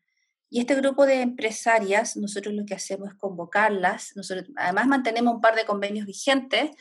Y 0.51 0.59
este 0.59 0.75
grupo 0.75 1.05
de 1.05 1.21
empresarias, 1.21 2.17
nosotros 2.17 2.55
lo 2.55 2.65
que 2.65 2.73
hacemos 2.73 3.09
es 3.09 3.15
convocarlas, 3.15 4.13
nosotros 4.15 4.49
además 4.55 4.87
mantenemos 4.87 5.35
un 5.35 5.41
par 5.41 5.55
de 5.55 5.65
convenios 5.65 6.07
vigentes 6.07 6.71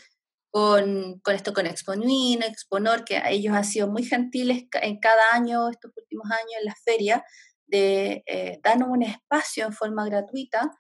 con, 0.51 1.21
con 1.21 1.35
esto, 1.35 1.53
con 1.53 1.67
Exponuin, 1.67 2.43
Exponor, 2.43 3.05
que 3.05 3.21
ellos 3.29 3.55
han 3.55 3.65
sido 3.65 3.89
muy 3.89 4.05
gentiles 4.05 4.65
en 4.81 4.99
cada 4.99 5.23
año, 5.33 5.69
estos 5.69 5.93
últimos 5.95 6.31
años 6.31 6.53
en 6.61 6.65
la 6.65 6.75
feria, 6.83 7.25
de 7.67 8.23
eh, 8.27 8.59
darnos 8.65 8.89
un 8.89 9.03
espacio 9.03 9.67
en 9.67 9.75
forma 9.75 10.07
gratuita 10.07 10.71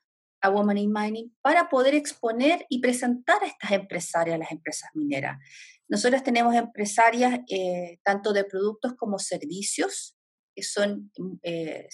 a 0.40 0.50
Women 0.50 0.78
in 0.78 0.92
Mining 0.92 1.36
para 1.42 1.68
poder 1.68 1.94
exponer 1.94 2.64
y 2.70 2.80
presentar 2.80 3.42
a 3.42 3.46
estas 3.46 3.72
empresarias, 3.72 4.38
las 4.38 4.50
empresas 4.50 4.88
mineras. 4.94 5.36
Nosotros 5.88 6.22
tenemos 6.22 6.54
empresarias 6.54 7.40
eh, 7.48 7.98
tanto 8.04 8.32
de 8.32 8.44
productos 8.44 8.94
como 8.94 9.18
servicios, 9.18 10.16
que 10.54 10.62
son 10.62 11.10
100% 11.14 11.42
eh, 11.42 11.88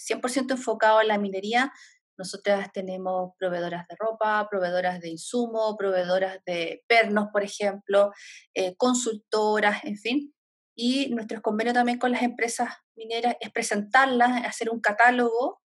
enfocados 0.49 1.01
en 1.01 1.07
la 1.07 1.17
minería. 1.17 1.71
Nosotras 2.17 2.71
tenemos 2.73 3.31
proveedoras 3.37 3.87
de 3.87 3.95
ropa, 3.97 4.47
proveedoras 4.49 4.99
de 4.99 5.09
insumo, 5.09 5.75
proveedoras 5.77 6.39
de 6.45 6.83
pernos, 6.87 7.27
por 7.31 7.43
ejemplo, 7.43 8.11
eh, 8.53 8.75
consultoras, 8.75 9.83
en 9.83 9.97
fin. 9.97 10.33
Y 10.77 11.09
nuestro 11.09 11.41
convenio 11.41 11.73
también 11.73 11.99
con 11.99 12.11
las 12.11 12.21
empresas 12.21 12.69
mineras 12.97 13.35
es 13.39 13.49
presentarlas, 13.51 14.45
hacer 14.45 14.69
un 14.69 14.81
catálogo 14.81 15.61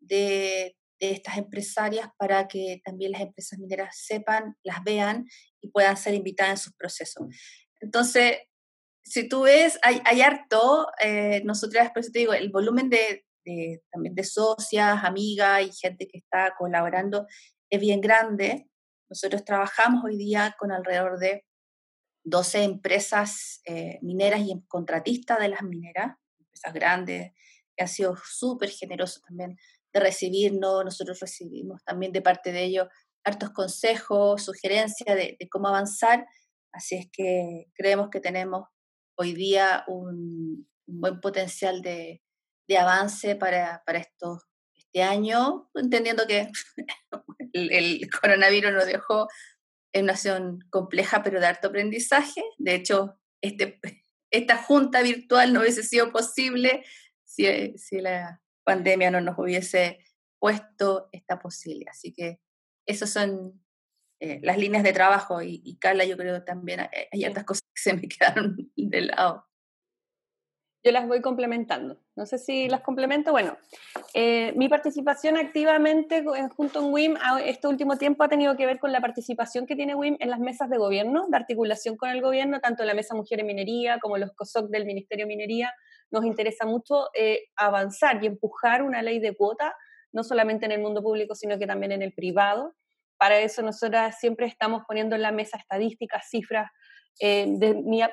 de, 0.00 0.76
de 1.00 1.12
estas 1.12 1.36
empresarias 1.36 2.08
para 2.16 2.48
que 2.48 2.80
también 2.84 3.12
las 3.12 3.20
empresas 3.20 3.58
mineras 3.58 3.96
sepan, 4.00 4.56
las 4.64 4.82
vean 4.82 5.26
y 5.60 5.70
puedan 5.70 5.96
ser 5.96 6.14
invitadas 6.14 6.50
en 6.50 6.58
sus 6.58 6.74
procesos. 6.74 7.26
Entonces, 7.80 8.38
si 9.08 9.28
tú 9.28 9.42
ves, 9.42 9.78
hay, 9.82 10.00
hay 10.04 10.20
harto, 10.20 10.88
eh, 11.00 11.42
nosotras, 11.44 11.90
por 11.90 12.00
eso 12.00 12.10
te 12.12 12.20
digo, 12.20 12.34
el 12.34 12.50
volumen 12.50 12.90
de, 12.90 13.24
también 13.90 14.14
de 14.14 14.24
socias, 14.24 15.02
amigas 15.02 15.62
y 15.62 15.72
gente 15.72 16.06
que 16.06 16.18
está 16.18 16.54
colaborando 16.58 17.26
es 17.70 17.80
bien 17.80 18.00
grande. 18.00 18.68
Nosotros 19.08 19.44
trabajamos 19.44 20.04
hoy 20.04 20.18
día 20.18 20.54
con 20.58 20.70
alrededor 20.70 21.18
de 21.18 21.46
12 22.24 22.62
empresas 22.64 23.62
eh, 23.64 23.98
mineras 24.02 24.40
y 24.40 24.62
contratistas 24.68 25.38
de 25.38 25.48
las 25.48 25.62
mineras, 25.62 26.16
empresas 26.38 26.74
grandes, 26.74 27.32
que 27.74 27.84
han 27.84 27.88
sido 27.88 28.16
súper 28.22 28.68
generosos 28.68 29.22
también 29.22 29.56
de 29.94 30.00
recibirnos. 30.00 30.84
Nosotros 30.84 31.18
recibimos 31.20 31.82
también 31.84 32.12
de 32.12 32.20
parte 32.20 32.52
de 32.52 32.64
ellos 32.64 32.88
hartos 33.24 33.50
consejos, 33.50 34.42
sugerencias 34.42 35.16
de, 35.16 35.36
de 35.38 35.48
cómo 35.48 35.68
avanzar 35.68 36.26
Así 36.72 36.96
es 36.96 37.08
que 37.12 37.66
creemos 37.74 38.10
que 38.10 38.20
tenemos 38.20 38.68
hoy 39.16 39.34
día 39.34 39.84
un, 39.86 40.68
buen 40.86 41.20
potencial 41.20 41.82
de, 41.82 42.22
avance 42.78 43.34
para, 43.36 43.82
para 43.86 43.98
este 43.98 45.02
año, 45.02 45.70
entendiendo 45.74 46.26
que 46.26 46.50
el, 47.52 48.08
coronavirus 48.10 48.72
nos 48.72 48.86
dejó 48.86 49.28
en 49.92 50.04
una 50.04 50.16
situación 50.16 50.60
compleja, 50.70 51.22
pero 51.22 51.40
de 51.40 51.46
alto 51.46 51.68
aprendizaje. 51.68 52.42
De 52.58 52.74
hecho, 52.74 53.18
este, 53.40 53.80
esta 54.30 54.56
junta 54.56 55.02
virtual 55.02 55.52
no 55.52 55.60
hubiese 55.60 55.82
sido 55.82 56.12
posible 56.12 56.84
si, 57.24 57.76
si 57.78 58.00
la 58.00 58.42
pandemia 58.64 59.10
no 59.10 59.20
nos 59.20 59.38
hubiese 59.38 59.98
puesto 60.38 61.08
esta 61.12 61.38
posibilidad. 61.38 61.90
Así 61.90 62.12
que 62.12 62.40
esos 62.86 63.10
son 63.10 63.62
eh, 64.20 64.40
las 64.42 64.58
líneas 64.58 64.82
de 64.82 64.92
trabajo 64.92 65.40
y, 65.42 65.76
Carla, 65.80 66.04
yo 66.04 66.16
creo 66.16 66.42
también 66.42 66.80
hay, 66.80 67.24
hay 67.24 67.34
cosas 67.44 67.62
que 67.74 67.80
se 67.80 67.94
me 67.94 68.02
quedaron 68.08 68.56
de 68.76 69.00
lado. 69.02 69.48
Yo 70.84 70.92
las 70.92 71.08
voy 71.08 71.20
complementando. 71.20 71.98
No 72.14 72.24
sé 72.24 72.38
si 72.38 72.68
las 72.68 72.82
complemento. 72.82 73.32
Bueno, 73.32 73.56
eh, 74.14 74.52
mi 74.56 74.68
participación 74.68 75.36
activamente 75.36 76.24
junto 76.56 76.78
en 76.80 76.92
WIM 76.92 77.16
este 77.44 77.66
último 77.66 77.98
tiempo 77.98 78.22
ha 78.22 78.28
tenido 78.28 78.56
que 78.56 78.64
ver 78.64 78.78
con 78.78 78.92
la 78.92 79.00
participación 79.00 79.66
que 79.66 79.74
tiene 79.74 79.96
WIM 79.96 80.16
en 80.20 80.30
las 80.30 80.38
mesas 80.38 80.70
de 80.70 80.78
gobierno, 80.78 81.26
de 81.28 81.36
articulación 81.36 81.96
con 81.96 82.10
el 82.10 82.22
gobierno, 82.22 82.60
tanto 82.60 82.84
la 82.84 82.94
Mesa 82.94 83.16
Mujer 83.16 83.40
en 83.40 83.46
Minería 83.46 83.98
como 83.98 84.18
los 84.18 84.32
COSOC 84.32 84.70
del 84.70 84.86
Ministerio 84.86 85.26
de 85.26 85.28
Minería. 85.28 85.74
Nos 86.12 86.24
interesa 86.24 86.64
mucho 86.64 87.08
eh, 87.12 87.48
avanzar 87.56 88.22
y 88.22 88.26
empujar 88.28 88.82
una 88.82 89.02
ley 89.02 89.18
de 89.18 89.36
cuota, 89.36 89.74
no 90.12 90.22
solamente 90.22 90.64
en 90.64 90.72
el 90.72 90.80
mundo 90.80 91.02
público, 91.02 91.34
sino 91.34 91.58
que 91.58 91.66
también 91.66 91.90
en 91.90 92.02
el 92.02 92.12
privado 92.12 92.76
para 93.18 93.38
eso 93.40 93.62
nosotras 93.62 94.18
siempre 94.18 94.46
estamos 94.46 94.82
poniendo 94.86 95.16
en 95.16 95.22
la 95.22 95.32
mesa 95.32 95.58
estadísticas, 95.58 96.28
cifras. 96.30 96.70
Eh, 97.20 97.46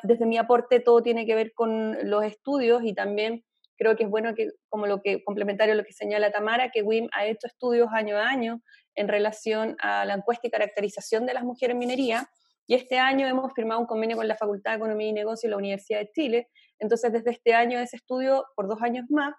desde 0.03 0.25
mi 0.25 0.37
aporte 0.37 0.79
todo 0.79 1.03
tiene 1.03 1.25
que 1.25 1.35
ver 1.35 1.53
con 1.53 2.09
los 2.09 2.23
estudios 2.23 2.83
y 2.83 2.93
también 2.93 3.43
creo 3.77 3.95
que 3.95 4.03
es 4.03 4.09
bueno 4.09 4.33
que, 4.35 4.49
como 4.69 4.87
lo 4.87 5.01
que 5.01 5.23
complementario 5.23 5.73
a 5.73 5.77
lo 5.77 5.83
que 5.83 5.93
señala 5.93 6.31
Tamara, 6.31 6.69
que 6.71 6.81
WIM 6.81 7.07
ha 7.13 7.25
hecho 7.25 7.47
estudios 7.47 7.89
año 7.93 8.17
a 8.17 8.27
año 8.27 8.61
en 8.95 9.07
relación 9.07 9.75
a 9.79 10.05
la 10.05 10.15
encuesta 10.15 10.47
y 10.47 10.51
caracterización 10.51 11.25
de 11.25 11.33
las 11.33 11.43
mujeres 11.43 11.73
en 11.73 11.79
minería. 11.79 12.29
Y 12.67 12.73
este 12.73 12.97
año 12.97 13.27
hemos 13.27 13.53
firmado 13.53 13.81
un 13.81 13.85
convenio 13.85 14.17
con 14.17 14.27
la 14.27 14.35
Facultad 14.35 14.71
de 14.71 14.77
Economía 14.77 15.09
y 15.09 15.13
Negocio 15.13 15.47
y 15.47 15.51
la 15.51 15.57
Universidad 15.57 15.99
de 15.99 16.11
Chile. 16.11 16.47
Entonces, 16.79 17.11
desde 17.11 17.31
este 17.31 17.53
año, 17.53 17.79
ese 17.79 17.97
estudio, 17.97 18.45
por 18.55 18.67
dos 18.67 18.81
años 18.81 19.05
más, 19.09 19.35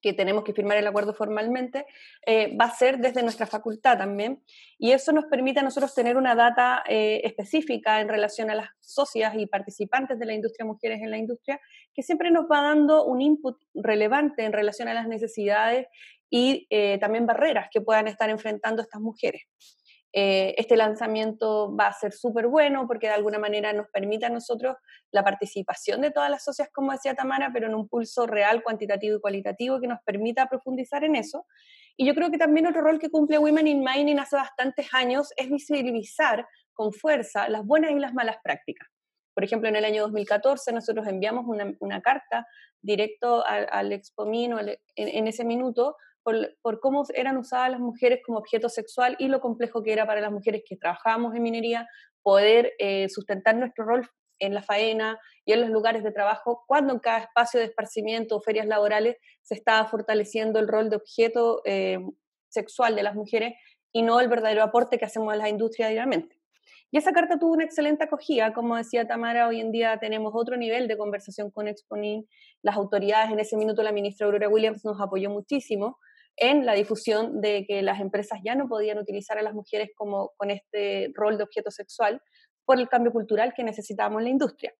que 0.00 0.12
tenemos 0.12 0.44
que 0.44 0.52
firmar 0.52 0.76
el 0.76 0.86
acuerdo 0.86 1.14
formalmente, 1.14 1.86
eh, 2.26 2.56
va 2.56 2.66
a 2.66 2.74
ser 2.74 2.98
desde 2.98 3.22
nuestra 3.22 3.46
facultad 3.46 3.98
también. 3.98 4.42
Y 4.78 4.92
eso 4.92 5.12
nos 5.12 5.26
permite 5.26 5.60
a 5.60 5.62
nosotros 5.62 5.94
tener 5.94 6.16
una 6.16 6.34
data 6.34 6.82
eh, 6.88 7.20
específica 7.24 8.00
en 8.00 8.08
relación 8.08 8.50
a 8.50 8.54
las 8.54 8.68
socias 8.80 9.34
y 9.36 9.46
participantes 9.46 10.18
de 10.18 10.26
la 10.26 10.34
industria, 10.34 10.66
mujeres 10.66 11.00
en 11.02 11.10
la 11.10 11.18
industria, 11.18 11.60
que 11.94 12.02
siempre 12.02 12.30
nos 12.30 12.44
va 12.44 12.62
dando 12.62 13.04
un 13.04 13.20
input 13.20 13.56
relevante 13.74 14.44
en 14.44 14.52
relación 14.52 14.88
a 14.88 14.94
las 14.94 15.06
necesidades 15.06 15.86
y 16.30 16.66
eh, 16.70 16.98
también 16.98 17.26
barreras 17.26 17.68
que 17.70 17.80
puedan 17.80 18.06
estar 18.06 18.30
enfrentando 18.30 18.82
estas 18.82 19.00
mujeres. 19.00 19.42
Eh, 20.12 20.54
este 20.58 20.76
lanzamiento 20.76 21.74
va 21.74 21.86
a 21.86 21.92
ser 21.92 22.12
súper 22.12 22.48
bueno 22.48 22.86
porque 22.88 23.06
de 23.06 23.12
alguna 23.12 23.38
manera 23.38 23.72
nos 23.72 23.86
permite 23.90 24.26
a 24.26 24.28
nosotros 24.28 24.76
la 25.12 25.22
participación 25.22 26.00
de 26.00 26.10
todas 26.10 26.28
las 26.30 26.42
socias, 26.42 26.68
como 26.72 26.90
decía 26.90 27.14
Tamara, 27.14 27.50
pero 27.52 27.68
en 27.68 27.76
un 27.76 27.88
pulso 27.88 28.26
real, 28.26 28.62
cuantitativo 28.62 29.16
y 29.16 29.20
cualitativo 29.20 29.80
que 29.80 29.86
nos 29.86 30.00
permita 30.04 30.46
profundizar 30.46 31.04
en 31.04 31.14
eso. 31.14 31.46
Y 31.96 32.06
yo 32.06 32.14
creo 32.14 32.30
que 32.30 32.38
también 32.38 32.66
otro 32.66 32.80
rol 32.80 32.98
que 32.98 33.10
cumple 33.10 33.38
Women 33.38 33.68
in 33.68 33.84
Mining 33.84 34.18
hace 34.18 34.34
bastantes 34.34 34.88
años 34.92 35.32
es 35.36 35.48
visibilizar 35.48 36.46
con 36.72 36.92
fuerza 36.92 37.48
las 37.48 37.64
buenas 37.64 37.92
y 37.92 37.98
las 38.00 38.12
malas 38.12 38.36
prácticas. 38.42 38.88
Por 39.32 39.44
ejemplo, 39.44 39.68
en 39.68 39.76
el 39.76 39.84
año 39.84 40.02
2014 40.02 40.72
nosotros 40.72 41.06
enviamos 41.06 41.44
una, 41.46 42.00
carta 42.00 42.46
directo 42.82 43.46
al, 43.46 43.68
al 43.70 43.92
Expomin 43.92 44.52
en, 44.58 44.78
en 44.96 45.28
ese 45.28 45.44
minuto 45.44 45.96
por, 46.22 46.80
cómo 46.80 47.04
eran 47.14 47.36
usadas 47.36 47.70
las 47.70 47.80
mujeres 47.80 48.20
como 48.24 48.38
objeto 48.38 48.68
sexual 48.68 49.16
y 49.18 49.28
lo 49.28 49.40
complejo 49.40 49.82
que 49.82 49.92
era 49.92 50.06
para 50.06 50.20
las 50.20 50.32
mujeres 50.32 50.62
que 50.68 50.76
trabajábamos 50.76 51.34
en 51.34 51.42
minería 51.42 51.88
poder 52.22 52.72
eh, 52.78 53.08
sustentar 53.08 53.56
nuestro 53.56 53.84
rol 53.84 54.08
en 54.38 54.54
la 54.54 54.62
faena 54.62 55.18
y 55.44 55.52
en 55.52 55.60
los 55.60 55.70
lugares 55.70 56.02
de 56.02 56.12
trabajo, 56.12 56.64
cuando 56.66 56.92
en 56.92 56.98
cada 56.98 57.18
espacio 57.18 57.60
de 57.60 57.66
esparcimiento 57.66 58.36
o 58.36 58.40
ferias 58.40 58.66
laborales 58.66 59.16
se 59.42 59.54
estaba 59.54 59.86
fortaleciendo 59.86 60.58
el 60.58 60.68
rol 60.68 60.90
de 60.90 60.96
objeto 60.96 61.60
eh, 61.64 61.98
sexual 62.48 62.96
de 62.96 63.02
las 63.02 63.14
mujeres 63.14 63.54
y 63.92 64.02
no 64.02 64.20
el 64.20 64.28
verdadero 64.28 64.62
aporte 64.62 64.98
que 64.98 65.04
hacemos 65.04 65.32
a 65.32 65.36
la 65.36 65.48
industria 65.48 65.88
diariamente. 65.88 66.40
Y 66.92 66.98
esa 66.98 67.12
carta 67.12 67.38
tuvo 67.38 67.52
una 67.52 67.64
excelente 67.64 68.04
acogida, 68.04 68.52
como 68.52 68.76
decía 68.76 69.06
Tamara, 69.06 69.46
hoy 69.46 69.60
en 69.60 69.70
día 69.70 69.98
tenemos 70.00 70.32
otro 70.34 70.56
nivel 70.56 70.88
de 70.88 70.98
conversación 70.98 71.50
con 71.52 71.68
Exponin, 71.68 72.26
las 72.62 72.76
autoridades, 72.76 73.30
en 73.30 73.38
ese 73.38 73.56
minuto 73.56 73.84
la 73.84 73.92
ministra 73.92 74.26
Aurora 74.26 74.48
Williams 74.48 74.84
nos 74.84 75.00
apoyó 75.00 75.30
muchísimo, 75.30 75.98
en 76.36 76.64
la 76.64 76.74
difusión 76.74 77.40
de 77.40 77.64
que 77.66 77.82
las 77.82 78.00
empresas 78.00 78.40
ya 78.44 78.54
no 78.54 78.68
podían 78.68 78.98
utilizar 78.98 79.38
a 79.38 79.42
las 79.42 79.54
mujeres 79.54 79.90
como 79.94 80.32
con 80.36 80.50
este 80.50 81.10
rol 81.14 81.36
de 81.36 81.44
objeto 81.44 81.70
sexual 81.70 82.22
por 82.64 82.78
el 82.78 82.88
cambio 82.88 83.12
cultural 83.12 83.52
que 83.54 83.64
necesitábamos 83.64 84.20
en 84.20 84.24
la 84.24 84.30
industria. 84.30 84.74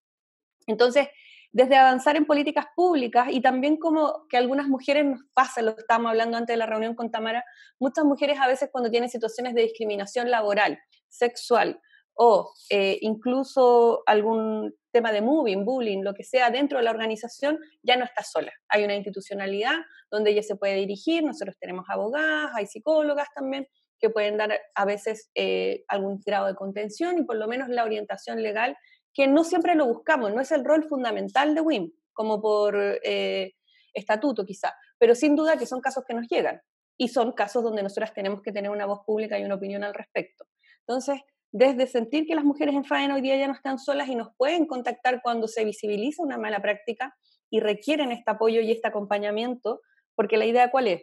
Entonces, 0.66 1.08
desde 1.52 1.76
avanzar 1.76 2.16
en 2.16 2.26
políticas 2.26 2.66
públicas 2.76 3.28
y 3.30 3.40
también 3.40 3.76
como 3.76 4.26
que 4.28 4.36
algunas 4.36 4.68
mujeres 4.68 5.04
nos 5.04 5.20
pasa, 5.34 5.62
lo 5.62 5.70
estábamos 5.76 6.10
hablando 6.10 6.36
antes 6.36 6.54
de 6.54 6.58
la 6.58 6.66
reunión 6.66 6.94
con 6.94 7.10
Tamara, 7.10 7.44
muchas 7.80 8.04
mujeres 8.04 8.38
a 8.40 8.46
veces 8.46 8.68
cuando 8.70 8.90
tienen 8.90 9.10
situaciones 9.10 9.54
de 9.54 9.62
discriminación 9.62 10.30
laboral, 10.30 10.78
sexual 11.08 11.80
o 12.14 12.52
eh, 12.70 12.98
incluso 13.00 14.02
algún 14.06 14.74
tema 14.90 15.12
de 15.12 15.20
moving, 15.20 15.64
bullying, 15.64 16.02
lo 16.02 16.14
que 16.14 16.24
sea 16.24 16.50
dentro 16.50 16.78
de 16.78 16.84
la 16.84 16.90
organización, 16.90 17.58
ya 17.82 17.96
no 17.96 18.04
está 18.04 18.22
sola. 18.22 18.52
Hay 18.68 18.84
una 18.84 18.94
institucionalidad 18.94 19.76
donde 20.10 20.30
ella 20.30 20.42
se 20.42 20.56
puede 20.56 20.74
dirigir, 20.74 21.24
nosotros 21.24 21.56
tenemos 21.58 21.86
abogadas, 21.88 22.50
hay 22.54 22.66
psicólogas 22.66 23.28
también 23.34 23.66
que 23.98 24.10
pueden 24.10 24.38
dar 24.38 24.58
a 24.74 24.84
veces 24.84 25.30
eh, 25.34 25.84
algún 25.88 26.20
grado 26.24 26.46
de 26.46 26.54
contención 26.54 27.18
y 27.18 27.24
por 27.24 27.36
lo 27.36 27.46
menos 27.46 27.68
la 27.68 27.84
orientación 27.84 28.42
legal 28.42 28.76
que 29.12 29.26
no 29.26 29.44
siempre 29.44 29.74
lo 29.74 29.86
buscamos, 29.86 30.32
no 30.32 30.40
es 30.40 30.50
el 30.52 30.64
rol 30.64 30.84
fundamental 30.88 31.54
de 31.54 31.60
WIM, 31.60 31.92
como 32.12 32.40
por 32.40 32.76
eh, 33.02 33.52
estatuto 33.92 34.44
quizá, 34.44 34.74
pero 34.98 35.14
sin 35.14 35.36
duda 35.36 35.58
que 35.58 35.66
son 35.66 35.80
casos 35.80 36.04
que 36.06 36.14
nos 36.14 36.28
llegan 36.28 36.60
y 36.96 37.08
son 37.08 37.32
casos 37.32 37.62
donde 37.62 37.82
nosotras 37.82 38.12
tenemos 38.14 38.40
que 38.42 38.52
tener 38.52 38.70
una 38.70 38.86
voz 38.86 39.00
pública 39.04 39.38
y 39.38 39.44
una 39.44 39.56
opinión 39.56 39.84
al 39.84 39.94
respecto. 39.94 40.44
Entonces, 40.80 41.20
desde 41.52 41.86
sentir 41.86 42.26
que 42.26 42.34
las 42.34 42.44
mujeres 42.44 42.74
en 42.74 42.84
faena 42.84 43.14
hoy 43.14 43.20
día 43.20 43.36
ya 43.36 43.48
no 43.48 43.54
están 43.54 43.78
solas 43.78 44.08
y 44.08 44.14
nos 44.14 44.34
pueden 44.36 44.66
contactar 44.66 45.20
cuando 45.22 45.48
se 45.48 45.64
visibiliza 45.64 46.22
una 46.22 46.38
mala 46.38 46.60
práctica 46.60 47.16
y 47.50 47.60
requieren 47.60 48.12
este 48.12 48.30
apoyo 48.30 48.60
y 48.60 48.70
este 48.70 48.88
acompañamiento, 48.88 49.80
porque 50.14 50.36
la 50.36 50.46
idea 50.46 50.70
cuál 50.70 50.86
es? 50.86 51.02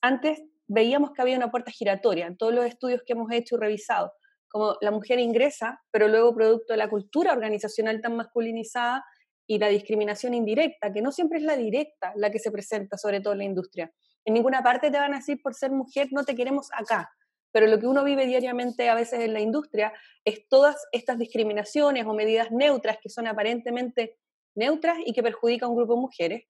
Antes 0.00 0.42
veíamos 0.68 1.12
que 1.12 1.22
había 1.22 1.36
una 1.36 1.50
puerta 1.50 1.72
giratoria 1.72 2.26
en 2.26 2.36
todos 2.36 2.54
los 2.54 2.64
estudios 2.64 3.02
que 3.04 3.14
hemos 3.14 3.32
hecho 3.32 3.56
y 3.56 3.58
revisado 3.58 4.12
como 4.48 4.76
la 4.80 4.90
mujer 4.90 5.18
ingresa, 5.18 5.80
pero 5.90 6.08
luego 6.08 6.34
producto 6.34 6.72
de 6.72 6.78
la 6.78 6.88
cultura 6.88 7.32
organizacional 7.32 8.00
tan 8.00 8.16
masculinizada 8.16 9.04
y 9.46 9.58
la 9.58 9.68
discriminación 9.68 10.34
indirecta, 10.34 10.92
que 10.92 11.02
no 11.02 11.12
siempre 11.12 11.38
es 11.38 11.44
la 11.44 11.56
directa 11.56 12.12
la 12.16 12.30
que 12.30 12.38
se 12.38 12.50
presenta, 12.50 12.96
sobre 12.98 13.20
todo 13.20 13.32
en 13.32 13.38
la 13.38 13.44
industria. 13.44 13.92
En 14.24 14.34
ninguna 14.34 14.62
parte 14.62 14.90
te 14.90 14.98
van 14.98 15.14
a 15.14 15.18
decir 15.18 15.40
por 15.42 15.54
ser 15.54 15.70
mujer 15.70 16.08
no 16.10 16.24
te 16.24 16.34
queremos 16.34 16.68
acá, 16.72 17.10
pero 17.52 17.66
lo 17.66 17.78
que 17.78 17.86
uno 17.86 18.04
vive 18.04 18.26
diariamente 18.26 18.88
a 18.88 18.94
veces 18.94 19.20
en 19.20 19.32
la 19.32 19.40
industria 19.40 19.92
es 20.24 20.46
todas 20.48 20.76
estas 20.92 21.18
discriminaciones 21.18 22.06
o 22.06 22.14
medidas 22.14 22.50
neutras 22.50 22.98
que 23.02 23.08
son 23.08 23.26
aparentemente 23.26 24.16
neutras 24.54 24.98
y 25.04 25.12
que 25.12 25.22
perjudican 25.22 25.68
a 25.68 25.70
un 25.70 25.76
grupo 25.76 25.94
de 25.94 26.00
mujeres, 26.00 26.44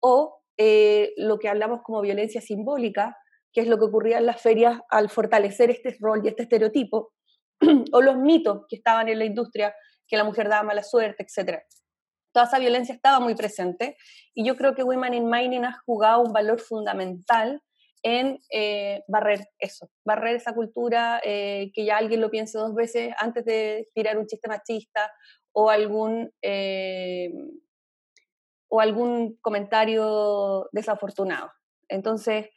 o 0.00 0.42
eh, 0.58 1.12
lo 1.16 1.38
que 1.38 1.48
hablamos 1.48 1.80
como 1.82 2.00
violencia 2.00 2.40
simbólica, 2.40 3.16
que 3.52 3.60
es 3.62 3.68
lo 3.68 3.78
que 3.78 3.84
ocurría 3.84 4.18
en 4.18 4.26
las 4.26 4.40
ferias 4.40 4.80
al 4.90 5.08
fortalecer 5.08 5.70
este 5.70 5.96
rol 6.00 6.22
y 6.24 6.28
este 6.28 6.42
estereotipo, 6.42 7.12
o 7.92 8.02
los 8.02 8.16
mitos 8.16 8.64
que 8.68 8.76
estaban 8.76 9.08
en 9.08 9.18
la 9.18 9.24
industria, 9.24 9.74
que 10.06 10.16
la 10.16 10.24
mujer 10.24 10.48
daba 10.48 10.64
mala 10.64 10.82
suerte, 10.82 11.24
etc. 11.24 11.60
Toda 12.32 12.46
esa 12.46 12.58
violencia 12.58 12.94
estaba 12.94 13.20
muy 13.20 13.34
presente 13.34 13.96
y 14.34 14.44
yo 14.44 14.56
creo 14.56 14.74
que 14.74 14.82
Women 14.82 15.14
in 15.14 15.30
Mining 15.30 15.64
ha 15.64 15.80
jugado 15.86 16.22
un 16.22 16.32
valor 16.32 16.60
fundamental 16.60 17.62
en 18.02 18.40
eh, 18.50 19.02
barrer 19.06 19.48
eso, 19.58 19.88
barrer 20.04 20.36
esa 20.36 20.54
cultura, 20.54 21.20
eh, 21.24 21.70
que 21.72 21.84
ya 21.84 21.96
alguien 21.96 22.20
lo 22.20 22.30
piense 22.30 22.58
dos 22.58 22.74
veces 22.74 23.14
antes 23.18 23.44
de 23.44 23.88
tirar 23.94 24.18
un 24.18 24.26
chiste 24.26 24.48
machista 24.48 25.12
o 25.52 25.70
algún, 25.70 26.32
eh, 26.42 27.30
o 28.68 28.80
algún 28.80 29.38
comentario 29.40 30.68
desafortunado. 30.72 31.50
Entonces, 31.88 32.48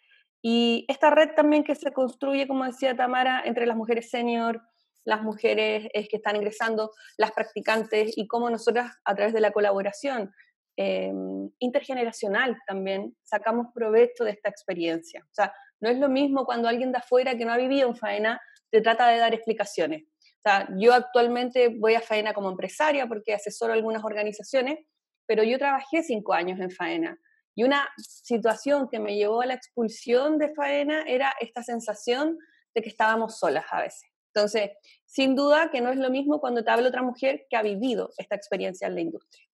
y 0.42 0.86
esta 0.88 1.10
red 1.10 1.32
también 1.36 1.64
que 1.64 1.76
se 1.76 1.92
construye, 1.92 2.48
como 2.48 2.66
decía 2.66 2.96
Tamara, 2.96 3.44
entre 3.46 3.66
las 3.66 3.78
mujeres 3.78 4.10
senior, 4.10 4.62
las 5.04 5.22
mujeres 5.22 5.88
que 5.94 6.18
están 6.18 6.36
ingresando, 6.36 6.92
las 7.18 7.32
practicantes 7.32 8.18
y 8.18 8.28
cómo 8.28 8.50
nosotras 8.50 8.92
a 9.04 9.16
través 9.16 9.34
de 9.34 9.42
la 9.42 9.52
colaboración 9.52 10.32
em, 10.78 11.50
intergeneracional 11.60 12.58
también 12.68 13.16
sacamos 13.24 13.68
provecho 13.74 14.24
de 14.24 14.32
esta 14.32 14.50
experiencia. 14.50 15.24
O 15.24 15.34
sea, 15.34 15.54
no 15.80 15.90
es 15.90 15.98
lo 15.98 16.10
mismo 16.10 16.46
cuando 16.46 16.68
alguien 16.68 16.92
de 16.92 16.98
afuera 16.98 17.38
que 17.38 17.46
no 17.46 17.54
ha 17.54 17.58
vivido 17.58 17.88
en 17.88 17.96
faena 17.96 18.42
te 18.72 18.82
trata 18.82 19.08
de 19.08 19.20
dar 19.20 19.34
explicaciones. 19.34 20.04
O 20.04 20.42
sea, 20.44 20.68
yo 20.78 20.94
actualmente 20.94 21.70
voy 21.70 21.96
a 21.96 22.02
faena 22.02 22.34
como 22.34 22.50
empresaria 22.50 23.08
porque 23.08 23.34
asesoro 23.34 23.74
algunas 23.74 24.04
organizaciones, 24.04 24.80
pero 25.26 25.44
yo 25.44 25.58
trabajé 25.58 26.04
cinco 26.04 26.34
años 26.34 26.60
en 26.60 26.72
faena. 26.72 27.18
Y 27.56 27.64
una 27.64 27.88
situación 27.98 28.90
que 28.90 29.00
me 29.00 29.16
llevó 29.16 29.42
a 29.42 29.46
la 29.46 29.54
expulsión 29.54 30.38
de 30.38 30.54
faena 30.54 31.04
era 31.08 31.34
esta 31.40 31.64
sensación 31.64 32.38
de 32.76 32.82
que 32.82 32.90
estábamos 32.90 33.40
solas 33.40 33.66
a 33.72 33.82
veces. 33.82 34.10
Entonces, 34.34 34.72
sin 35.06 35.36
duda 35.36 35.72
que 35.72 35.80
no 35.80 35.90
es 35.90 35.98
lo 35.98 36.10
mismo 36.10 36.42
cuando 36.42 36.64
te 36.64 36.70
habla 36.70 36.90
otra 36.90 37.02
mujer 37.02 37.46
que 37.50 37.56
ha 37.56 37.64
vivido 37.64 38.12
esta 38.18 38.36
experiencia 38.36 38.88
en 38.88 38.96
la 38.96 39.02
industria. 39.02 39.46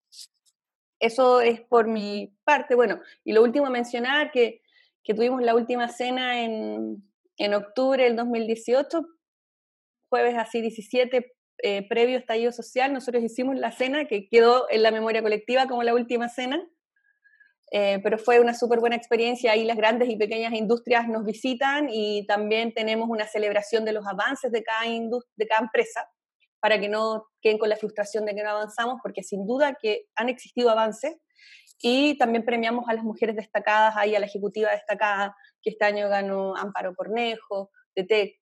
Eso 1.01 1.41
es 1.41 1.59
por 1.61 1.87
mi 1.87 2.31
parte. 2.43 2.75
Bueno, 2.75 3.01
y 3.23 3.33
lo 3.33 3.41
último 3.41 3.65
a 3.65 3.71
mencionar, 3.71 4.31
que, 4.31 4.61
que 5.03 5.15
tuvimos 5.15 5.41
la 5.41 5.55
última 5.55 5.87
cena 5.87 6.43
en, 6.43 7.03
en 7.37 7.53
octubre 7.55 8.03
del 8.03 8.15
2018, 8.15 9.03
jueves 10.09 10.35
así 10.37 10.61
17, 10.61 11.33
eh, 11.63 11.87
previo 11.87 12.19
estallido 12.19 12.51
social, 12.51 12.93
nosotros 12.93 13.23
hicimos 13.23 13.55
la 13.55 13.71
cena 13.71 14.05
que 14.05 14.29
quedó 14.29 14.67
en 14.69 14.83
la 14.83 14.91
memoria 14.91 15.23
colectiva 15.23 15.67
como 15.67 15.81
la 15.81 15.95
última 15.95 16.29
cena. 16.29 16.63
Eh, 17.73 17.99
pero 18.03 18.19
fue 18.19 18.39
una 18.39 18.53
súper 18.53 18.79
buena 18.79 18.95
experiencia. 18.95 19.53
Ahí 19.53 19.63
las 19.63 19.77
grandes 19.77 20.07
y 20.09 20.17
pequeñas 20.17 20.53
industrias 20.53 21.07
nos 21.07 21.25
visitan 21.25 21.87
y 21.89 22.27
también 22.27 22.73
tenemos 22.73 23.09
una 23.09 23.25
celebración 23.25 23.85
de 23.85 23.93
los 23.93 24.05
avances 24.05 24.51
de 24.51 24.61
cada, 24.61 24.83
de 24.83 25.47
cada 25.47 25.61
empresa 25.61 26.07
para 26.61 26.79
que 26.79 26.87
no 26.87 27.25
queden 27.41 27.57
con 27.57 27.69
la 27.69 27.75
frustración 27.75 28.25
de 28.25 28.35
que 28.35 28.43
no 28.43 28.51
avanzamos, 28.51 28.99
porque 29.03 29.23
sin 29.23 29.45
duda 29.45 29.75
que 29.81 30.05
han 30.15 30.29
existido 30.29 30.69
avances. 30.69 31.17
Y 31.81 32.17
también 32.17 32.45
premiamos 32.45 32.87
a 32.87 32.93
las 32.93 33.03
mujeres 33.03 33.35
destacadas, 33.35 33.95
ahí 33.97 34.15
a 34.15 34.19
la 34.19 34.27
ejecutiva 34.27 34.71
destacada, 34.71 35.35
que 35.61 35.71
este 35.71 35.83
año 35.83 36.07
ganó 36.07 36.55
Amparo 36.55 36.93
Cornejo, 36.95 37.71
de 37.95 38.03
TEC. 38.03 38.35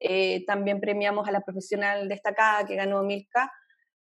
Eh, 0.00 0.44
también 0.46 0.80
premiamos 0.80 1.26
a 1.28 1.32
la 1.32 1.40
profesional 1.40 2.08
destacada 2.08 2.64
que 2.64 2.76
ganó 2.76 3.02
Milka, 3.02 3.52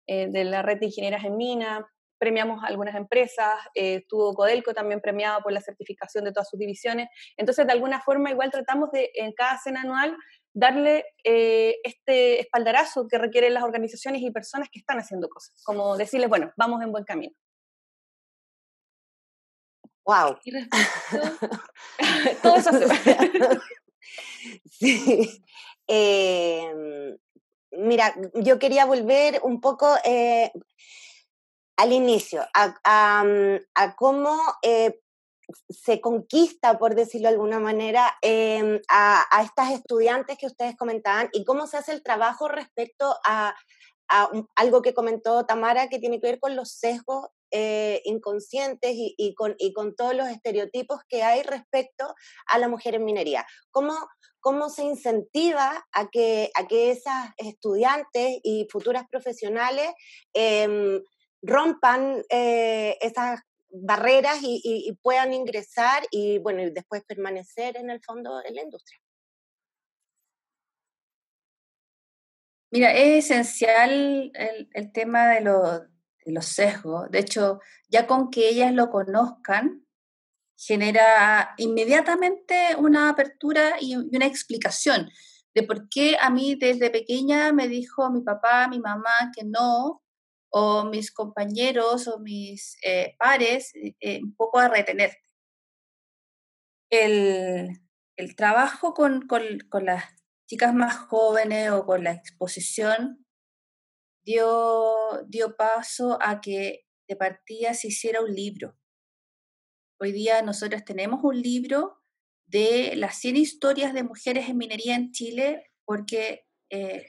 eh, 0.06 0.28
de 0.30 0.44
la 0.44 0.62
red 0.62 0.80
de 0.80 0.88
ingenieras 0.88 1.24
en 1.24 1.38
mina 1.38 1.88
premiamos 2.24 2.64
algunas 2.64 2.96
empresas, 2.96 3.54
eh, 3.76 3.96
estuvo 3.96 4.34
Codelco 4.34 4.74
también 4.74 5.02
premiado 5.02 5.42
por 5.42 5.52
la 5.52 5.60
certificación 5.60 6.24
de 6.24 6.32
todas 6.32 6.48
sus 6.50 6.58
divisiones. 6.58 7.10
Entonces, 7.36 7.68
de 7.68 7.74
alguna 7.74 8.00
forma, 8.00 8.32
igual 8.32 8.50
tratamos 8.50 8.92
de, 8.92 9.12
en 9.16 9.34
cada 9.34 9.58
cena 9.58 9.82
anual, 9.82 10.16
darle 10.54 11.04
eh, 11.26 11.76
este 11.84 12.40
espaldarazo 12.40 13.10
que 13.10 13.18
requieren 13.18 13.54
las 13.54 13.64
organizaciones 13.64 14.22
y 14.22 14.32
personas 14.32 14.70
que 14.72 14.80
están 14.80 15.00
haciendo 15.00 15.28
cosas, 15.28 15.62
como 15.66 15.98
decirles, 15.98 16.30
bueno, 16.30 16.54
vamos 16.56 16.82
en 16.82 16.94
buen 16.94 17.04
camino. 17.04 17.34
¡Wow! 20.06 20.38
Todo 22.42 22.56
eso 22.56 22.72
sí. 24.72 25.44
Em, 25.88 27.18
mira, 27.72 28.16
yo 28.36 28.60
quería 28.60 28.86
volver 28.86 29.42
un 29.44 29.60
poco, 29.60 29.94
eh, 30.06 30.54
al 31.78 31.92
inicio, 31.92 32.46
a, 32.54 33.24
mm, 33.24 33.96
cómo 33.96 34.38
eh, 34.62 35.00
se 35.70 36.00
conquista, 36.02 36.78
por 36.78 36.96
decirlo 36.96 37.28
de 37.28 37.34
alguna 37.34 37.60
manera, 37.60 38.12
em, 38.22 38.80
a, 38.90 39.26
estas 39.44 39.72
estudiantes 39.72 40.38
que 40.38 40.48
ustedes 40.48 40.76
comentaban 40.78 41.30
y 41.34 41.44
cómo 41.44 41.68
se 41.68 41.78
hace 41.78 41.92
el 41.92 42.04
trabajo 42.04 42.48
respecto 42.48 43.16
a, 43.26 43.56
algo 44.56 44.84
que 44.84 44.94
comentó 44.94 45.46
Tamara 45.46 45.88
que 45.88 45.98
tiene 45.98 46.22
que 46.22 46.28
ver 46.28 46.40
con 46.40 46.56
los 46.56 46.70
sesgos 46.70 47.30
eh, 47.50 48.00
inconscientes 48.06 48.92
y, 48.94 49.34
con, 49.34 49.56
y, 49.58 49.74
con, 49.74 49.96
todos 49.96 50.14
los 50.14 50.28
estereotipos 50.28 51.00
que 51.10 51.24
hay 51.24 51.42
respecto 51.42 52.14
a 52.48 52.60
la 52.60 52.68
mujer 52.68 52.94
en 52.94 53.06
minería. 53.06 53.44
¿Cómo, 53.72 53.96
cómo 54.40 54.70
se 54.70 54.84
incentiva 54.84 55.84
a 55.94 56.10
que, 56.10 56.52
a 56.54 56.68
que 56.68 56.92
esas 56.92 57.30
estudiantes 57.38 58.40
y 58.44 58.68
futuras 58.70 59.06
profesionales 59.10 59.94
em, 60.34 61.02
rompan 61.44 62.24
eh, 62.30 62.98
esas 63.02 63.42
barreras 63.70 64.40
y, 64.42 64.98
puedan 65.02 65.34
ingresar 65.34 66.04
y 66.12 66.40
bueno, 66.40 66.62
y 66.62 66.72
después 66.72 67.04
permanecer 67.04 67.76
en 67.78 67.90
el 67.90 68.02
fondo 68.02 68.42
en 68.44 68.56
la 68.56 68.64
industria. 68.64 69.00
Mira, 72.72 72.92
es 72.94 73.26
esencial 73.26 74.32
el, 74.74 74.92
tema 74.92 75.28
de, 75.28 75.42
los 76.26 76.46
sesgos. 76.46 77.10
De 77.12 77.20
hecho, 77.20 77.60
ya 77.90 78.08
con 78.08 78.32
que 78.32 78.50
ellas 78.50 78.74
lo 78.74 78.90
conozcan, 78.90 79.86
genera 80.56 81.54
inmediatamente 81.58 82.76
una 82.78 83.10
apertura 83.10 83.76
y 83.80 83.96
una 83.96 84.26
explicación 84.26 85.10
de 85.54 85.64
por 85.64 85.90
qué 85.90 86.18
a 86.20 86.30
mí 86.30 86.56
desde 86.56 86.90
pequeña 86.90 87.52
me 87.54 87.68
dijo 87.68 88.10
mi 88.10 88.22
papá, 88.22 88.68
mi 88.68 88.80
mamá 88.80 89.32
que 89.36 89.44
no, 89.44 90.03
o 90.56 90.86
mis 90.86 91.12
compañeros 91.12 92.08
o 92.08 92.20
mis 92.20 92.78
eh, 92.84 93.16
pares 93.18 93.74
eh, 93.74 93.96
eh, 94.00 94.20
un 94.24 94.36
poco 94.36 94.60
a 94.60 94.68
retenerte. 94.70 95.18
El, 96.92 97.70
el 98.18 98.36
trabajo 98.36 98.94
con, 98.94 99.28
con, 99.28 99.42
con, 99.72 99.86
las 99.86 100.04
chicas 100.48 100.76
más 100.76 100.96
jóvenes 100.96 101.72
o 101.72 101.88
con 101.88 102.04
la 102.04 102.12
exposición 102.12 103.26
dio, 104.24 105.24
dio 105.28 105.56
paso 105.58 106.20
a 106.22 106.40
que 106.40 106.86
de 107.08 107.16
partida 107.16 107.74
se 107.74 107.88
hiciera 107.88 108.22
un 108.22 108.36
libro. 108.36 108.78
Hoy 110.00 110.12
día 110.12 110.44
nosotros 110.44 110.86
tenemos 110.86 111.24
un 111.24 111.42
libro 111.42 111.98
de 112.46 112.96
las 112.96 113.18
100 113.18 113.38
historias 113.38 113.94
de 113.96 114.04
mujeres 114.04 114.50
en 114.50 114.58
minería 114.58 114.96
en 114.96 115.12
Chile, 115.12 115.72
porque 115.84 116.46
eh, 116.70 117.08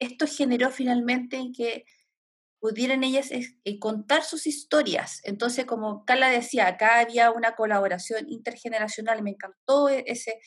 esto 0.00 0.26
generó 0.28 0.70
finalmente 0.70 1.38
en 1.38 1.52
que 1.52 1.84
pudieran 2.66 3.04
ellas 3.04 3.30
eh, 3.30 3.78
contar 3.78 4.24
sus 4.24 4.48
historias. 4.48 5.20
Entonces, 5.22 5.66
como 5.66 6.04
Carla 6.04 6.30
decía, 6.30 6.66
acá 6.66 6.98
había 6.98 7.30
una 7.30 7.54
colaboración 7.54 8.28
intergeneracional, 8.28 9.22
me 9.22 9.30
encantó 9.30 9.88
e-, 9.88 10.02
ese 10.08 10.40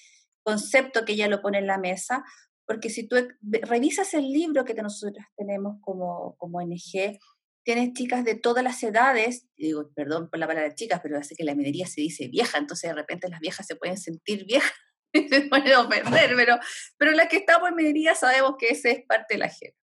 concepto 0.43 1.05
que 1.05 1.13
ella 1.13 1.29
lo 1.29 1.41
pone 1.41 1.59
en 1.59 1.67
la 1.67 1.77
mesa, 1.77 2.25
porque 2.67 2.89
si 2.89 3.07
tú 3.07 3.15
revisas 3.41 4.13
el 4.13 4.29
libro 4.33 4.65
que 4.65 4.73
nosotros 4.73 5.25
tenemos 5.37 5.77
como, 5.79 6.35
como 6.37 6.57
ONG, 6.57 7.17
tienes 7.63 7.93
chicas 7.93 8.25
de 8.25 8.35
todas 8.35 8.65
las 8.65 8.83
edades, 8.83 9.47
digo, 9.55 9.89
perdón 9.95 10.29
por 10.29 10.39
la 10.39 10.47
palabra 10.47 10.75
chicas, 10.75 10.99
pero 11.01 11.17
hace 11.17 11.35
que 11.35 11.45
la 11.45 11.55
minería 11.55 11.87
se 11.87 12.01
dice 12.01 12.27
vieja, 12.27 12.57
entonces 12.57 12.89
de 12.89 12.95
repente 12.95 13.29
las 13.29 13.39
viejas 13.39 13.65
se 13.65 13.77
pueden 13.77 13.97
sentir 13.97 14.45
viejas 14.45 14.73
se 15.13 15.41
pueden 15.43 15.73
ofender, 15.73 16.33
pero, 16.35 16.59
pero 16.97 17.11
las 17.11 17.29
que 17.29 17.37
estamos 17.37 17.69
en 17.69 17.75
minería 17.75 18.13
sabemos 18.13 18.55
que 18.59 18.67
ese 18.67 18.91
es 18.91 19.05
parte 19.07 19.35
de 19.35 19.37
la 19.37 19.49
gente. 19.49 19.77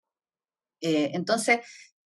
Eh, 0.80 1.12
entonces, 1.14 1.60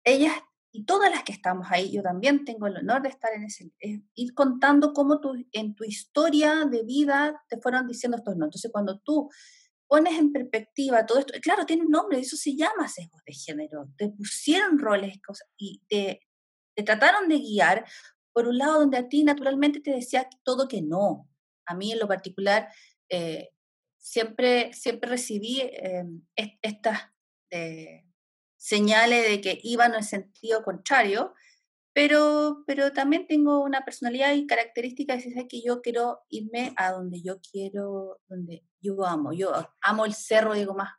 ellas 0.06 0.34
y 0.72 0.84
todas 0.84 1.10
las 1.10 1.22
que 1.24 1.32
estamos 1.32 1.66
ahí, 1.70 1.90
yo 1.90 2.02
también 2.02 2.44
tengo 2.44 2.66
el 2.66 2.76
honor 2.76 3.02
de 3.02 3.08
estar 3.08 3.32
en 3.32 3.44
ese, 3.44 3.72
ir 3.80 4.34
contando 4.34 4.92
cómo 4.92 5.20
tú, 5.20 5.32
en 5.52 5.74
tu 5.74 5.84
historia 5.84 6.66
de 6.66 6.82
vida 6.82 7.42
te 7.48 7.58
fueron 7.58 7.86
diciendo 7.86 8.18
estos 8.18 8.36
no. 8.36 8.44
Entonces, 8.44 8.70
cuando 8.70 8.98
tú 9.00 9.30
pones 9.88 10.18
en 10.18 10.32
perspectiva 10.32 11.06
todo 11.06 11.18
esto, 11.18 11.32
claro, 11.40 11.64
tiene 11.64 11.84
un 11.84 11.90
nombre, 11.90 12.18
eso 12.18 12.36
se 12.36 12.54
llama 12.54 12.88
sesgos 12.88 13.22
de 13.24 13.32
género, 13.32 13.88
te 13.96 14.10
pusieron 14.10 14.78
roles 14.78 15.18
cosas, 15.22 15.48
y 15.56 15.82
te, 15.88 16.20
trataron 16.84 17.28
de 17.28 17.38
guiar 17.38 17.86
por 18.34 18.46
un 18.46 18.58
lado 18.58 18.80
donde 18.80 18.98
a 18.98 19.08
ti 19.08 19.24
naturalmente 19.24 19.80
te 19.80 19.92
decía 19.92 20.28
todo 20.44 20.68
que 20.68 20.82
no. 20.82 21.26
A 21.64 21.74
mí 21.74 21.92
en 21.92 21.98
lo 21.98 22.06
particular, 22.06 22.68
eh, 23.08 23.48
siempre, 23.96 24.74
siempre 24.74 25.08
recibí 25.08 25.60
eh, 25.60 26.04
estas 26.60 27.00
eh, 27.50 28.05
señales 28.66 29.28
de 29.28 29.40
que 29.40 29.60
iban 29.62 29.92
en 29.92 29.98
el 29.98 30.04
sentido 30.04 30.64
contrario, 30.64 31.34
pero, 31.92 32.64
pero 32.66 32.92
también 32.92 33.28
tengo 33.28 33.62
una 33.62 33.84
personalidad 33.84 34.34
y 34.34 34.44
características 34.44 35.22
de 35.24 35.46
que 35.46 35.62
yo 35.62 35.80
quiero 35.82 36.24
irme 36.28 36.74
a 36.76 36.90
donde 36.90 37.22
yo 37.22 37.36
quiero, 37.40 38.20
donde 38.28 38.66
yo 38.80 39.06
amo. 39.06 39.32
Yo 39.32 39.52
amo 39.82 40.04
el 40.04 40.14
cerro, 40.14 40.54
digo, 40.54 40.74
más, 40.74 40.90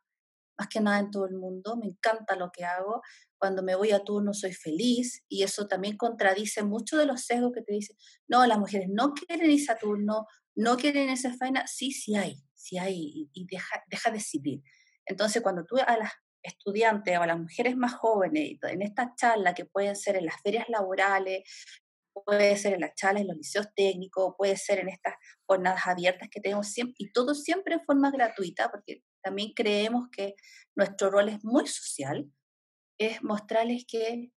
más 0.58 0.69
que 0.69 0.80
nada 0.80 0.99
en 0.99 1.12
todo 1.12 1.27
el 1.27 1.36
mundo. 1.36 1.75
Me 1.75 1.88
encanta 1.88 2.38
lo 2.38 2.51
que 2.51 2.63
hago. 2.63 3.01
Cuando 3.38 3.63
me 3.63 3.75
voy 3.75 3.91
a 3.91 4.03
turno 4.06 4.34
soy 4.34 4.53
feliz 4.53 5.25
y 5.27 5.43
eso 5.43 5.67
también 5.67 5.97
contradice 5.97 6.63
mucho 6.63 6.95
de 6.97 7.06
los 7.06 7.25
sesgos 7.25 7.51
que 7.53 7.63
te 7.63 7.73
dicen, 7.73 7.97
no, 8.30 8.47
las 8.47 8.58
mujeres 8.58 8.88
no 8.89 9.13
quieren 9.13 9.51
irse 9.51 9.73
a 9.73 9.77
turno, 9.77 10.25
no 10.56 10.77
quieren 10.77 11.10
esa 11.10 11.36
faena. 11.36 11.67
Sí, 11.67 11.91
sí 11.91 12.15
hay, 12.15 12.41
sí 12.56 12.77
hay 12.77 13.30
y, 13.34 13.45
deja, 13.45 13.84
deja 13.88 14.10
decidir. 14.10 14.63
Entonces, 15.06 15.41
cuando 15.41 15.65
tú 15.65 15.75
a 15.77 15.97
las 15.97 16.13
estudiantes 16.47 17.17
o 17.17 17.21
a 17.21 17.27
las 17.27 17.39
mujeres 17.39 17.75
más 17.75 17.93
jóvenes 17.93 18.57
en 18.63 18.81
esta 18.81 19.13
charla 19.15 19.53
que 19.53 19.65
pueden 19.65 19.95
ser 19.95 20.15
en 20.15 20.25
las 20.25 20.41
ferias 20.41 20.67
laborales, 20.69 21.43
puede 22.25 22.57
ser 22.57 22.73
en 22.73 22.81
las 22.81 22.95
charlas 22.95 23.21
en 23.21 23.27
los 23.27 23.38
liceos 23.38 23.67
técnicos, 23.75 24.33
puede 24.38 24.57
ser 24.57 24.79
en 24.79 24.89
estas 24.89 25.15
jornadas 25.45 25.86
abiertas 25.86 26.29
que 26.31 26.41
tenemos 26.41 26.67
siempre, 26.67 26.95
y 26.97 27.12
todo 27.12 27.36
siempre 27.36 27.75
en 27.75 27.86
forma 27.86 28.12
gratuita, 28.12 28.69
porque 28.69 29.03
también 29.21 29.51
creemos 29.55 30.10
que 30.12 30.36
nuestro 30.75 31.10
rol 31.10 31.29
es 31.29 31.43
muy 31.43 31.67
social, 31.67 32.31
es 32.99 33.23
mostrarles 33.23 33.86
que 33.88 34.31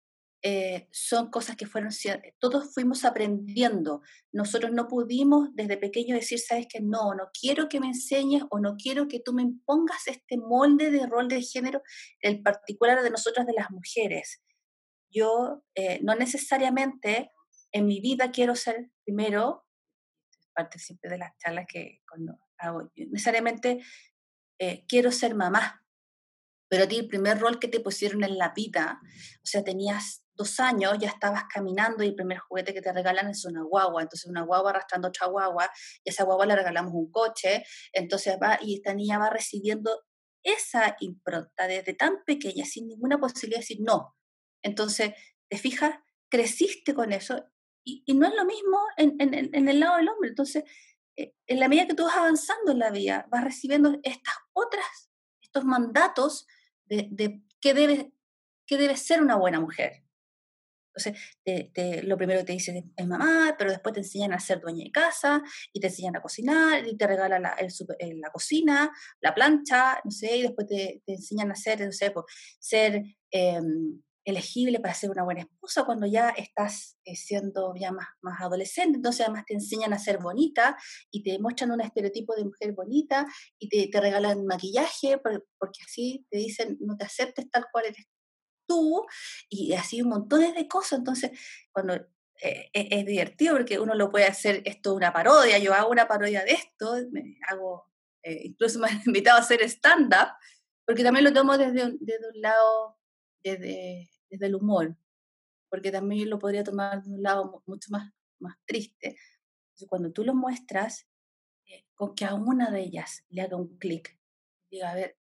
eh, 0.42 0.88
son 0.92 1.30
cosas 1.30 1.56
que 1.56 1.66
fueron, 1.66 1.90
todos 2.38 2.72
fuimos 2.72 3.04
aprendiendo. 3.04 4.02
Nosotros 4.32 4.70
no 4.72 4.86
pudimos 4.86 5.48
desde 5.54 5.76
pequeño 5.76 6.14
decir, 6.14 6.38
sabes 6.38 6.66
que 6.68 6.80
no, 6.80 7.14
no 7.14 7.30
quiero 7.38 7.68
que 7.68 7.80
me 7.80 7.88
enseñes 7.88 8.44
o 8.50 8.60
no 8.60 8.76
quiero 8.76 9.08
que 9.08 9.20
tú 9.20 9.32
me 9.32 9.42
impongas 9.42 10.06
este 10.06 10.36
molde 10.36 10.90
de 10.90 11.06
rol 11.06 11.28
de 11.28 11.42
género, 11.42 11.82
el 12.20 12.40
particular 12.42 13.02
de 13.02 13.10
nosotras, 13.10 13.46
de 13.46 13.52
las 13.52 13.70
mujeres. 13.70 14.40
Yo 15.10 15.64
eh, 15.74 15.98
no 16.02 16.14
necesariamente 16.14 17.32
en 17.72 17.86
mi 17.86 18.00
vida 18.00 18.30
quiero 18.30 18.54
ser 18.54 18.90
primero, 19.04 19.66
parte 20.54 20.78
siempre 20.78 21.10
de 21.10 21.18
las 21.18 21.36
charlas 21.38 21.66
que 21.68 22.00
cuando 22.08 22.38
hago, 22.58 22.92
necesariamente 22.94 23.80
eh, 24.60 24.84
quiero 24.86 25.10
ser 25.10 25.34
mamá, 25.34 25.84
pero 26.68 26.84
a 26.84 26.88
ti 26.88 26.96
el 26.96 27.08
primer 27.08 27.38
rol 27.40 27.58
que 27.58 27.68
te 27.68 27.80
pusieron 27.80 28.22
en 28.22 28.38
la 28.38 28.50
vida, 28.50 29.00
o 29.02 29.46
sea, 29.46 29.64
tenías 29.64 30.24
dos 30.38 30.60
años 30.60 30.96
ya 30.98 31.08
estabas 31.08 31.44
caminando 31.52 32.02
y 32.04 32.08
el 32.08 32.14
primer 32.14 32.38
juguete 32.38 32.72
que 32.72 32.80
te 32.80 32.92
regalan 32.92 33.28
es 33.28 33.44
una 33.44 33.62
guagua, 33.62 34.02
entonces 34.02 34.30
una 34.30 34.42
guagua 34.42 34.70
arrastrando 34.70 35.08
otra 35.08 35.26
guagua, 35.26 35.70
y 36.04 36.10
esa 36.10 36.24
guagua 36.24 36.46
le 36.46 36.56
regalamos 36.56 36.94
un 36.94 37.10
coche, 37.10 37.64
entonces 37.92 38.38
va, 38.40 38.58
y 38.62 38.76
esta 38.76 38.94
niña 38.94 39.18
va 39.18 39.28
recibiendo 39.28 40.04
esa 40.42 40.96
impronta 41.00 41.66
desde 41.66 41.92
tan 41.92 42.24
pequeña, 42.24 42.64
sin 42.64 42.86
ninguna 42.86 43.18
posibilidad 43.18 43.58
de 43.58 43.62
decir 43.62 43.78
no. 43.80 44.16
Entonces, 44.62 45.12
te 45.48 45.58
fijas, 45.58 45.96
creciste 46.30 46.94
con 46.94 47.12
eso, 47.12 47.44
y, 47.84 48.04
no 48.14 48.26
es 48.26 48.34
lo 48.34 48.44
mismo 48.44 48.78
en, 48.96 49.16
en, 49.18 49.68
el 49.68 49.80
lado 49.80 49.96
del 49.96 50.08
hombre. 50.10 50.28
Entonces, 50.28 50.62
eh, 51.16 51.34
en 51.46 51.58
la 51.58 51.68
medida 51.68 51.86
que 51.86 51.94
tú 51.94 52.04
vas 52.04 52.16
avanzando 52.16 52.72
en 52.72 52.78
la 52.78 52.90
vida, 52.90 53.26
vas 53.30 53.42
recibiendo 53.42 53.98
estas 54.02 54.34
otras, 54.52 55.10
estos 55.40 55.64
mandatos 55.64 56.46
de, 56.84 57.08
de 57.10 57.42
qué, 57.60 58.12
qué 58.66 58.76
debe 58.76 58.96
ser 58.96 59.22
una 59.22 59.36
buena 59.36 59.58
mujer. 59.58 60.04
Entonces, 60.98 62.04
lo 62.04 62.16
primero 62.16 62.40
que 62.40 62.46
te 62.46 62.52
dicen 62.52 62.92
es 62.96 63.06
mamá, 63.06 63.54
pero 63.58 63.70
después 63.70 63.92
te 63.92 64.00
enseñan 64.00 64.32
a 64.32 64.40
ser 64.40 64.60
dueña 64.60 64.84
de 64.84 64.90
casa 64.90 65.42
y 65.72 65.80
te 65.80 65.88
enseñan 65.88 66.16
a 66.16 66.22
cocinar 66.22 66.86
y 66.86 66.96
te 66.96 67.06
regalan 67.06 67.42
la, 67.42 67.56
la 67.56 68.30
cocina, 68.30 68.90
la 69.20 69.34
plancha, 69.34 70.00
no 70.04 70.10
sé, 70.10 70.36
y 70.36 70.42
después 70.42 70.66
te, 70.66 71.02
enseñan 71.06 71.50
a 71.50 71.54
ser, 71.54 71.80
no 71.80 71.92
sé, 71.92 72.12
ser 72.58 73.02
em, 73.30 74.02
elegible 74.24 74.78
para 74.80 74.92
ser 74.92 75.10
una 75.10 75.24
buena 75.24 75.40
esposa 75.40 75.84
cuando 75.84 76.06
ya 76.06 76.30
estás 76.30 76.98
eh, 77.04 77.16
siendo 77.16 77.72
ya 77.80 77.92
más, 77.92 78.08
más 78.20 78.40
adolescente, 78.42 78.96
entonces 78.96 79.22
además 79.22 79.44
te 79.46 79.54
enseñan 79.54 79.94
a 79.94 79.98
ser 79.98 80.18
bonita 80.18 80.76
y 81.10 81.22
te 81.22 81.38
muestran 81.38 81.70
un 81.70 81.80
estereotipo 81.80 82.34
de 82.34 82.44
mujer 82.44 82.72
bonita 82.72 83.26
y 83.58 83.68
te, 83.68 83.88
te 83.88 84.00
regalan 84.00 84.44
maquillaje 84.44 85.18
porque 85.18 85.80
así 85.82 86.26
te 86.30 86.38
dicen 86.38 86.76
no 86.80 86.96
te 86.96 87.06
aceptes 87.06 87.50
tal 87.50 87.64
cual 87.72 87.86
eres 87.86 88.06
tú, 88.68 89.06
y 89.48 89.72
así 89.72 90.02
un 90.02 90.10
montón 90.10 90.54
de 90.54 90.68
cosas. 90.68 91.00
Entonces, 91.00 91.32
cuando 91.72 91.94
eh, 91.94 92.70
e, 92.72 93.00
es, 93.00 93.06
divertido 93.06 93.56
porque 93.56 93.80
uno 93.80 93.94
lo 93.94 94.10
puede 94.10 94.26
hacer 94.26 94.62
esto 94.64 94.94
una 94.94 95.12
parodia, 95.12 95.58
yo 95.58 95.74
hago 95.74 95.90
una 95.90 96.06
parodia 96.06 96.44
de 96.44 96.52
esto, 96.52 96.94
me 97.10 97.38
hago, 97.48 97.90
eh, 98.22 98.42
incluso 98.44 98.78
me 98.78 98.88
han 98.88 99.02
invitado 99.06 99.38
a 99.38 99.40
hacer 99.40 99.62
stand-up, 99.62 100.28
porque 100.86 101.02
también 101.02 101.24
lo 101.24 101.32
tomo 101.32 101.58
desde 101.58 101.84
un, 101.84 101.98
desde 102.00 102.28
un 102.28 102.40
lado, 102.40 102.98
desde, 103.42 104.08
desde 104.30 104.46
el 104.46 104.54
humor, 104.54 104.96
porque 105.68 105.90
también 105.90 106.30
lo 106.30 106.38
podría 106.38 106.62
tomar 106.62 107.02
de 107.02 107.10
un 107.10 107.22
lado 107.22 107.62
mucho 107.66 107.90
más, 107.90 108.12
más 108.38 108.56
triste. 108.66 109.16
Entonces, 109.70 109.88
cuando 109.88 110.12
tú 110.12 110.24
lo 110.24 110.34
muestras, 110.34 111.08
eh, 111.66 111.86
con 111.94 112.14
que 112.14 112.24
a 112.24 112.34
una 112.34 112.70
de 112.70 112.80
ellas 112.82 113.24
le 113.30 113.42
haga 113.42 113.56
un 113.56 113.76
clic, 113.78 114.16
diga, 114.70 114.90
a 114.90 114.94
ver, 114.94 115.18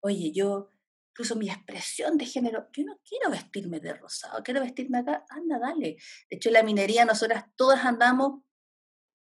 oye, 0.00 0.32
yo 0.32 0.68
incluso 1.14 1.36
mi 1.36 1.48
expresión 1.48 2.18
de 2.18 2.26
género, 2.26 2.66
yo 2.72 2.84
no 2.84 2.98
quiero 3.08 3.30
vestirme 3.30 3.78
de 3.78 3.94
rosado, 3.94 4.42
quiero 4.42 4.60
vestirme 4.60 4.98
acá, 4.98 5.24
anda, 5.30 5.60
dale. 5.60 5.96
De 6.28 6.36
hecho, 6.36 6.48
en 6.48 6.54
la 6.54 6.64
minería 6.64 7.04
nosotras 7.04 7.44
todas 7.54 7.84
andamos 7.84 8.42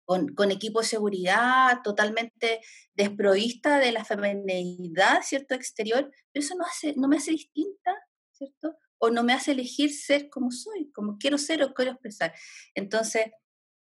con, 0.04 0.34
con 0.34 0.50
equipo 0.50 0.80
de 0.80 0.88
seguridad 0.88 1.84
totalmente 1.84 2.62
desprovista 2.96 3.78
de 3.78 3.92
la 3.92 4.04
feminidad, 4.04 5.22
¿cierto? 5.22 5.54
Exterior, 5.54 6.12
pero 6.32 6.44
eso 6.44 6.56
no, 6.56 6.66
hace, 6.66 6.96
no 6.98 7.08
me 7.08 7.18
hace 7.18 7.30
distinta, 7.30 7.96
¿cierto? 8.32 8.76
O 8.98 9.12
no 9.12 9.24
me 9.24 9.34
hace 9.34 9.52
elegir 9.52 9.94
ser 9.94 10.30
como 10.32 10.50
soy, 10.50 10.92
como 10.94 11.20
quiero 11.20 11.38
ser 11.38 11.62
o 11.62 11.76
quiero 11.76 11.92
expresar. 11.92 12.34
Entonces, 12.74 13.28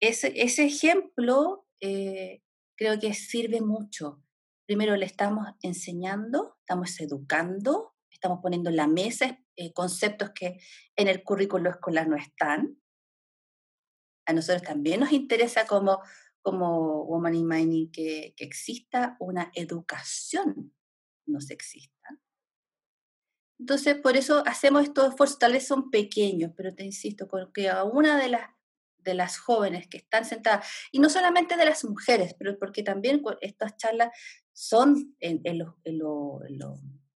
ese, 0.01 0.33
ese 0.35 0.65
ejemplo 0.65 1.67
eh, 1.83 2.41
creo 2.75 2.99
que 2.99 3.13
sirve 3.13 3.61
mucho. 3.61 4.23
Primero 4.65 4.97
le 4.97 5.05
estamos 5.05 5.47
enseñando, 5.61 6.57
estamos 6.61 6.99
educando, 7.01 7.98
estamos 8.19 8.41
poniendo 8.43 8.71
en 8.71 8.77
la 8.77 8.89
mesa 8.89 9.39
eh, 9.57 9.73
conceptos 9.73 10.31
que 10.35 10.59
en 10.97 11.09
el 11.09 11.23
currículo 11.23 11.71
escolar 11.71 12.09
no 12.09 12.17
están. 12.17 12.81
A 14.27 14.33
nosotros 14.33 14.63
también 14.63 15.01
nos 15.01 15.13
interesa 15.13 15.67
como, 15.67 16.01
como 16.43 17.05
Woman 17.07 17.35
in 17.35 17.47
Mining 17.47 17.91
que, 17.91 18.35
que 18.37 18.45
exista 18.45 19.17
una 19.21 19.51
educación 19.55 20.75
no 21.27 21.41
sexista. 21.41 22.19
Entonces, 23.59 23.97
por 23.97 24.17
eso 24.17 24.43
hacemos 24.47 24.85
estos 24.85 25.11
esfuerzos, 25.11 25.39
tal 25.39 25.53
vez 25.53 25.67
son 25.67 25.91
pequeños, 25.91 26.53
pero 26.57 26.75
te 26.75 26.85
insisto, 26.85 27.29
con 27.29 27.53
que 27.53 27.69
a 27.69 27.85
una 27.85 28.17
de 28.17 28.29
las, 28.29 28.51
de 28.99 29.15
las 29.15 29.39
jóvenes 29.39 29.89
que 29.89 29.99
están 29.99 30.25
sentadas, 30.25 30.69
y 30.93 31.01
no 31.01 31.09
solamente 31.11 31.57
de 31.57 31.65
las 31.65 31.85
mujeres, 31.85 32.35
pero 32.39 32.59
porque 32.59 32.83
también 32.83 33.23
estas 33.41 33.77
charlas 33.77 34.11
son 34.53 35.17
en, 35.21 35.41
en, 35.45 35.59
los, 35.59 35.75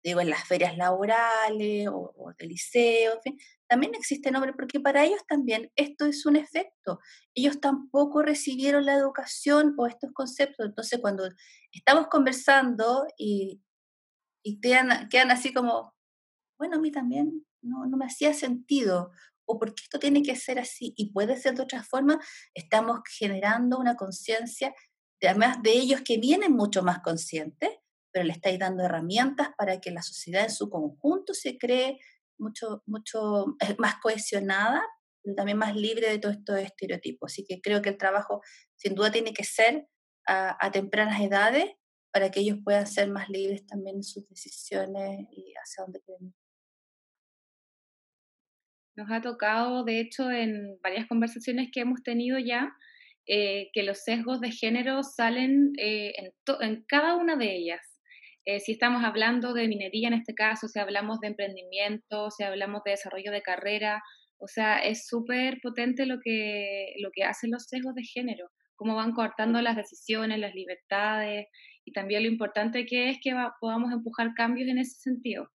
digo, 0.04 0.22
en 0.22 0.30
las 0.30 0.48
ferias 0.48 0.78
laborales 0.78 1.88
o, 1.88 2.14
o 2.18 2.34
de 2.38 2.46
liceo, 2.48 3.20
también 3.68 3.94
existe 3.96 4.32
nombre, 4.32 4.54
porque 4.54 4.80
para 4.80 5.06
ellos 5.06 5.22
también 5.28 5.72
esto 5.76 6.06
es 6.06 6.26
un 6.26 6.36
efecto. 6.36 7.00
Ellos 7.36 7.60
tampoco 7.62 8.22
recibieron 8.22 8.86
la 8.86 8.96
educación 8.96 9.76
o 9.78 9.88
estos 9.88 10.12
conceptos. 10.14 10.66
Entonces, 10.66 11.00
cuando 11.00 11.30
estamos 11.72 12.08
conversando 12.08 13.06
y, 13.18 13.62
y 14.44 14.60
quedan, 14.60 15.08
quedan 15.10 15.32
así 15.32 15.54
como, 15.54 15.94
bueno, 16.58 16.78
a 16.78 16.80
mí 16.80 16.92
también 16.92 17.46
no, 17.62 17.86
no 17.86 17.98
me 17.98 18.06
hacía 18.06 18.34
sentido, 18.34 19.12
o 19.46 19.60
porque 19.60 19.84
esto 19.84 20.00
tiene 20.00 20.24
que 20.24 20.36
ser 20.36 20.60
así 20.60 20.94
y 20.98 21.12
puede 21.12 21.38
ser 21.38 21.56
de 21.56 21.64
otra 21.64 21.84
forma, 21.84 22.20
estamos 22.54 23.00
generando 23.18 23.78
una 23.78 23.96
conciencia, 23.96 24.74
además 25.22 25.62
de 25.62 25.72
ellos 25.72 26.02
que 26.02 26.18
vienen 26.18 26.54
mucho 26.54 26.84
más 26.84 27.00
conscientes, 27.00 27.70
pero 28.12 28.26
le 28.26 28.34
estáis 28.34 28.60
dando 28.60 28.84
herramientas 28.84 29.50
para 29.58 29.80
que 29.80 29.92
la 29.92 30.02
sociedad 30.02 30.44
en 30.44 30.52
su 30.52 30.70
conjunto 30.70 31.34
se 31.34 31.58
cree 31.58 32.00
mucho, 32.38 32.84
mucho 32.86 33.58
eh, 33.62 33.76
más 33.78 33.96
cohesionada, 34.02 34.82
pero 35.24 35.36
también 35.36 35.58
más 35.58 35.76
libre 35.76 36.10
de 36.10 36.20
todos 36.20 36.36
estos 36.36 36.60
estereotipos. 36.60 37.32
Así 37.32 37.46
que 37.48 37.62
creo 37.62 37.82
que 37.82 37.90
el 37.90 37.98
trabajo 37.98 38.42
sin 38.76 38.96
duda 38.96 39.12
tiene 39.12 39.34
que 39.34 39.44
ser 39.44 39.88
a, 40.28 40.58
a 40.66 40.72
tempranas 40.72 41.22
edades 41.22 41.66
para 42.12 42.30
que 42.30 42.42
ellos 42.42 42.60
puedan 42.64 42.88
ser 42.88 43.10
más 43.10 43.30
libres 43.30 43.66
también 43.66 43.98
en 43.98 44.04
sus 44.04 44.28
decisiones 44.28 45.28
y 45.32 45.54
hacia 45.54 45.84
dónde 45.84 46.02
quieren 46.02 46.34
Nos 48.96 49.10
ha 49.10 49.22
tocado, 49.22 49.84
de 49.86 50.02
hecho, 50.02 50.30
en 50.30 50.78
varias 50.84 51.08
conversaciones 51.08 51.70
que 51.72 51.82
hemos 51.82 52.04
tenido 52.04 52.38
ya, 52.38 52.74
eh, 53.26 53.70
que 53.74 53.84
los 53.84 54.04
sesgos 54.04 54.42
de 54.42 54.52
género 54.52 55.04
salen 55.04 55.74
eh, 55.78 56.14
en, 56.18 56.34
en, 56.60 56.84
cada 56.84 57.16
una 57.16 57.38
de 57.38 57.56
ellas. 57.56 57.91
Eh, 58.46 58.60
si 58.60 58.74
estamos 58.74 59.04
hablando 59.04 59.54
de 59.54 59.68
minería 59.68 60.08
en 60.08 60.16
este 60.16 60.34
caso, 60.34 60.68
si 60.68 60.80
hablamos 60.80 61.20
de 61.20 61.28
emprendimiento, 61.28 62.32
si 62.32 62.44
hablamos 62.44 62.84
de 62.84 62.92
desarrollo 62.92 63.32
de 63.32 63.42
carrera, 63.42 64.02
o 64.38 64.48
sea, 64.48 64.80
es 64.80 65.08
súper 65.08 65.60
potente 65.62 66.06
lo 66.08 66.20
que, 66.24 66.94
lo 67.02 67.12
que 67.14 67.24
hacen 67.24 67.52
los 67.52 67.66
sesgos 67.66 67.94
de 67.94 68.04
género, 68.04 68.50
cómo 68.76 68.96
van 68.96 69.14
cortando 69.14 69.62
las 69.62 69.76
decisiones, 69.76 70.40
las 70.40 70.56
libertades, 70.56 71.46
y 71.86 71.92
también 71.92 72.24
lo 72.24 72.30
importante 72.30 72.86
que 72.86 73.10
es 73.10 73.20
que 73.22 73.34
va, 73.34 73.54
podamos 73.60 73.92
empujar 73.92 74.34
cambios 74.36 74.68
en 74.70 74.80
ese 74.80 75.00
sentido. 75.00 75.48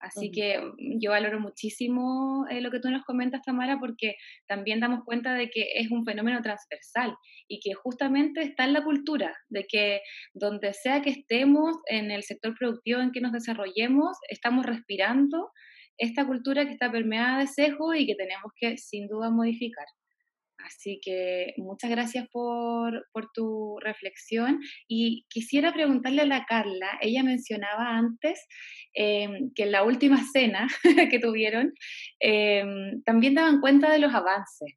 Así 0.00 0.30
que 0.30 0.58
mm, 0.58 1.00
yo 1.00 1.10
valoro 1.10 1.40
muchísimo 1.40 2.46
eh, 2.50 2.60
lo 2.60 2.70
que 2.70 2.80
tú 2.80 2.90
nos 2.90 3.04
comentas, 3.04 3.42
Tamara, 3.42 3.78
porque 3.78 4.14
también 4.46 4.80
damos 4.80 5.04
cuenta 5.04 5.34
de 5.34 5.50
que 5.50 5.72
es 5.74 5.90
un 5.90 6.04
fenómeno 6.04 6.40
transversal 6.42 7.14
y 7.48 7.60
que 7.60 7.74
justamente 7.74 8.42
está 8.42 8.64
en 8.64 8.72
la 8.72 8.84
cultura, 8.84 9.36
de 9.48 9.64
que 9.64 10.00
donde 10.34 10.72
sea 10.72 11.02
que 11.02 11.10
estemos 11.10 11.76
en 11.86 12.10
el 12.10 12.22
sector 12.22 12.54
productivo 12.58 13.00
en 13.00 13.12
que 13.12 13.20
nos 13.20 13.32
desarrollemos, 13.32 14.16
estamos 14.28 14.66
respirando 14.66 15.50
esta 15.98 16.26
cultura 16.26 16.64
que 16.64 16.72
está 16.72 16.90
permeada 16.90 17.40
de 17.40 17.48
sesgo 17.48 17.94
y 17.94 18.06
que 18.06 18.14
tenemos 18.14 18.52
que 18.56 18.78
sin 18.78 19.08
duda 19.08 19.30
modificar. 19.30 19.86
Así 20.58 21.00
que 21.02 21.54
muchas 21.56 21.90
gracias 21.90 22.26
por, 22.32 23.04
tu 23.34 23.78
reflexión 23.80 24.60
y 24.88 25.24
quisiera 25.28 25.72
preguntarle 25.72 26.22
a 26.22 26.26
la 26.26 26.44
Carla, 26.46 26.98
ella 27.00 27.22
mencionaba 27.22 27.96
antes 27.96 28.46
em, 28.94 29.50
que 29.54 29.64
en 29.64 29.72
la 29.72 29.84
última 29.84 30.18
cena 30.32 30.66
que 31.12 31.18
tuvieron 31.18 31.72
em, 32.20 33.02
también 33.04 33.34
daban 33.34 33.60
cuenta 33.60 33.90
de 33.92 33.98
los 33.98 34.14
avances. 34.14 34.74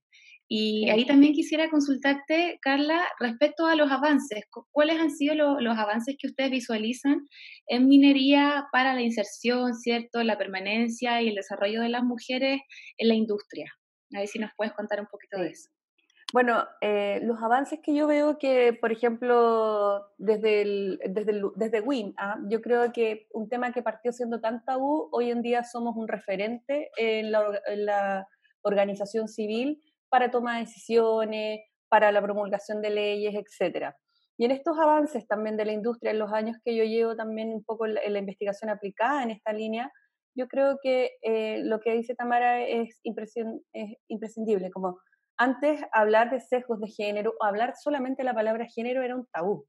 Y 0.53 0.89
ahí 0.89 1.05
también 1.05 1.31
quisiera 1.31 1.69
consultarte, 1.69 2.59
Carla, 2.61 3.07
respecto 3.21 3.67
a 3.67 3.75
los 3.77 3.89
avances. 3.89 4.43
¿Cuáles 4.71 4.99
han 4.99 5.09
sido 5.09 5.61
los 5.61 5.77
avances 5.77 6.17
que 6.19 6.27
ustedes 6.27 6.51
visualizan 6.51 7.25
en 7.67 7.87
minería 7.87 8.65
para 8.73 8.93
la 8.93 9.01
inserción, 9.01 9.73
cierto, 9.73 10.21
la 10.23 10.37
permanencia 10.37 11.21
y 11.21 11.29
el 11.29 11.35
desarrollo 11.35 11.81
de 11.81 11.87
las 11.87 12.03
mujeres 12.03 12.59
en 12.97 13.07
la 13.07 13.15
industria? 13.15 13.71
A 14.15 14.19
ver 14.19 14.27
si 14.27 14.39
nos 14.39 14.51
puedes 14.55 14.73
contar 14.73 14.99
un 14.99 15.07
poquito 15.07 15.39
de 15.39 15.49
eso. 15.49 15.69
Bueno, 16.33 16.65
eh, 16.79 17.19
los 17.23 17.41
avances 17.43 17.79
que 17.83 17.93
yo 17.93 18.07
veo 18.07 18.37
que, 18.37 18.71
por 18.73 18.91
ejemplo, 18.91 20.07
desde, 20.17 20.61
el, 20.61 20.99
desde, 21.09 21.41
desde 21.55 21.81
WIM, 21.81 22.13
¿ah? 22.17 22.37
yo 22.47 22.61
creo 22.61 22.93
que 22.93 23.27
un 23.33 23.49
tema 23.49 23.73
que 23.73 23.83
partió 23.83 24.13
siendo 24.13 24.39
tan 24.39 24.63
tabú, 24.63 25.09
hoy 25.11 25.29
en 25.29 25.41
día 25.41 25.63
somos 25.65 25.97
un 25.97 26.07
referente 26.07 26.89
en 26.95 27.31
la, 27.31 27.61
en 27.67 27.85
la 27.85 28.27
organización 28.61 29.27
civil 29.27 29.83
para 30.07 30.31
toma 30.31 30.55
de 30.55 30.61
decisiones, 30.61 31.61
para 31.89 32.11
la 32.13 32.21
promulgación 32.21 32.81
de 32.81 32.91
leyes, 32.91 33.35
etcétera. 33.35 33.97
Y 34.37 34.45
en 34.45 34.51
estos 34.51 34.77
avances 34.79 35.27
también 35.27 35.57
de 35.57 35.65
la 35.65 35.73
industria, 35.73 36.11
en 36.11 36.19
los 36.19 36.31
años 36.31 36.57
que 36.63 36.75
yo 36.75 36.83
llevo 36.83 37.15
también 37.15 37.49
un 37.49 37.63
poco 37.63 37.85
en 37.85 37.93
la, 37.93 38.19
investigación 38.19 38.69
aplicada 38.69 39.23
en 39.23 39.31
esta 39.31 39.53
línea, 39.53 39.91
yo 40.35 40.47
creo 40.47 40.77
que 40.81 41.11
eh, 41.21 41.61
lo 41.63 41.79
que 41.79 41.93
dice 41.93 42.15
Tamara 42.15 42.61
es, 42.61 42.99
es 43.03 43.97
imprescindible, 44.07 44.71
como 44.71 44.99
antes 45.37 45.81
hablar 45.91 46.29
de 46.29 46.39
sesgos 46.39 46.79
de 46.79 46.87
género 46.87 47.33
hablar 47.41 47.73
solamente 47.75 48.23
la 48.23 48.33
palabra 48.33 48.67
género 48.67 49.01
era 49.01 49.15
un 49.15 49.25
tabú. 49.27 49.65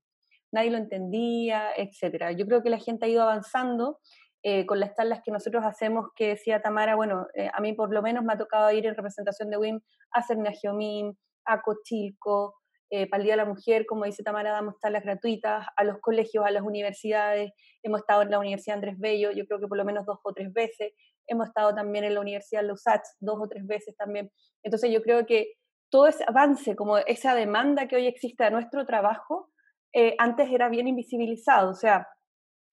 Nadie 0.52 0.70
lo 0.70 0.76
entendía, 0.76 1.70
etc. 1.76 2.36
Yo 2.36 2.46
creo 2.46 2.62
que 2.62 2.68
la 2.68 2.78
gente 2.78 3.06
ha 3.06 3.08
ido 3.08 3.22
avanzando 3.22 3.98
eh, 4.42 4.66
con 4.66 4.80
las 4.80 4.94
charlas 4.94 5.20
que 5.24 5.30
nosotros 5.30 5.64
hacemos, 5.64 6.08
que 6.14 6.28
decía 6.28 6.60
Tamara, 6.60 6.94
bueno, 6.94 7.26
eh, 7.34 7.48
a 7.54 7.60
mí 7.60 7.72
por 7.72 7.94
lo 7.94 8.02
menos 8.02 8.22
me 8.24 8.34
ha 8.34 8.38
tocado 8.38 8.70
ir 8.70 8.84
en 8.86 8.94
representación 8.94 9.48
de 9.48 9.56
WIM 9.56 9.80
a 10.10 10.22
Cernagiomín, 10.22 11.16
a 11.46 11.62
Cochilco, 11.62 12.54
eh, 12.94 13.06
para 13.06 13.22
el 13.22 13.24
Día 13.24 13.32
de 13.32 13.38
la 13.38 13.46
Mujer, 13.46 13.86
como 13.86 14.04
dice 14.04 14.22
Tamara, 14.22 14.50
damos 14.50 14.74
charlas 14.78 15.02
gratuitas 15.02 15.66
a 15.76 15.82
los 15.82 15.98
colegios, 16.00 16.44
a 16.44 16.50
las 16.50 16.62
universidades. 16.62 17.52
Hemos 17.82 18.00
estado 18.00 18.20
en 18.20 18.30
la 18.30 18.38
Universidad 18.38 18.76
Andrés 18.76 18.98
Bello, 18.98 19.30
yo 19.32 19.46
creo 19.46 19.58
que 19.60 19.66
por 19.66 19.78
lo 19.78 19.84
menos 19.86 20.04
dos 20.04 20.18
o 20.22 20.34
tres 20.34 20.52
veces. 20.52 20.92
Hemos 21.26 21.48
estado 21.48 21.74
también 21.74 22.04
en 22.04 22.12
la 22.12 22.20
Universidad 22.20 22.62
Lusach 22.62 23.00
dos 23.18 23.38
o 23.40 23.48
tres 23.48 23.66
veces 23.66 23.96
también. 23.96 24.30
Entonces 24.62 24.90
yo 24.92 25.00
creo 25.00 25.24
que 25.24 25.54
todo 25.88 26.06
ese 26.06 26.22
avance, 26.28 26.76
como 26.76 26.98
esa 26.98 27.34
demanda 27.34 27.88
que 27.88 27.96
hoy 27.96 28.06
existe 28.06 28.44
a 28.44 28.50
nuestro 28.50 28.84
trabajo, 28.84 29.48
eh, 29.94 30.14
antes 30.18 30.50
era 30.52 30.68
bien 30.68 30.86
invisibilizado. 30.86 31.70
O 31.70 31.74
sea, 31.74 32.06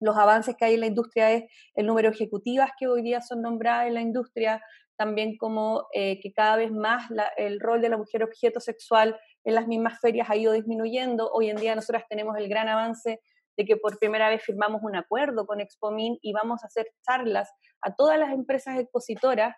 los 0.01 0.17
avances 0.17 0.58
que 0.58 0.65
hay 0.65 0.73
en 0.73 0.82
la 0.82 0.88
industria 0.88 1.32
es 1.32 1.45
el 1.75 1.86
número 1.86 2.10
de 2.10 2.15
ejecutivas 2.15 2.71
que 2.77 2.88
hoy 2.88 3.03
día 3.03 3.21
son 3.21 3.41
nombradas 3.41 3.88
en 3.88 3.93
la 3.93 4.01
industria, 4.01 4.62
también 4.99 5.38
como 5.38 5.88
eh, 5.93 6.19
que 6.19 6.33
cada 6.33 6.57
vez 6.57 6.73
más 6.73 7.09
el 7.38 7.62
rol 7.62 7.81
de 7.81 7.88
la 7.88 7.95
mujer 7.95 8.21
objeto 8.21 8.59
sexual 8.59 9.17
en 9.45 9.55
las 9.55 9.65
mismas 9.65 9.97
ferias 10.01 10.29
ha 10.29 10.35
ido 10.35 10.51
disminuyendo. 10.51 11.31
Hoy 11.31 11.49
en 11.49 11.55
día 11.55 11.73
nosotras 11.73 12.03
tenemos 12.09 12.35
el 12.38 12.49
gran 12.49 12.67
avance 12.67 13.21
de 13.55 13.65
que 13.65 13.77
por 13.77 13.97
primera 13.97 14.27
vez 14.27 14.43
firmamos 14.43 14.81
un 14.83 14.97
acuerdo 14.97 15.47
con 15.47 15.62
Expomin 15.62 16.19
y 16.21 16.33
vamos 16.33 16.63
a 16.63 16.67
hacer 16.67 16.88
charlas 17.07 17.49
a 17.81 17.95
todas 17.95 18.19
las 18.19 18.33
empresas 18.33 18.77
expositoras 18.77 19.55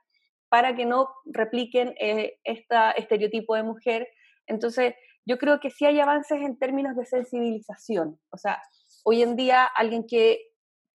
para 0.48 0.76
que 0.76 0.86
no 0.86 1.10
repliquen 1.26 1.96
este 1.98 2.76
estereotipo 2.98 3.56
de 3.56 3.64
mujer. 3.64 4.08
Entonces, 4.46 4.94
yo 5.26 5.40
creo 5.40 5.60
que 5.60 5.72
sí 5.72 5.86
hay 5.86 6.00
avances 6.00 6.40
en 6.40 6.60
términos 6.60 6.96
de 6.96 7.08
sensibilización. 7.08 8.20
O 8.30 8.38
sea, 8.38 8.62
hoy 9.04 9.24
en 9.24 9.36
día 9.36 9.66
alguien 9.66 10.06
que, 10.08 10.40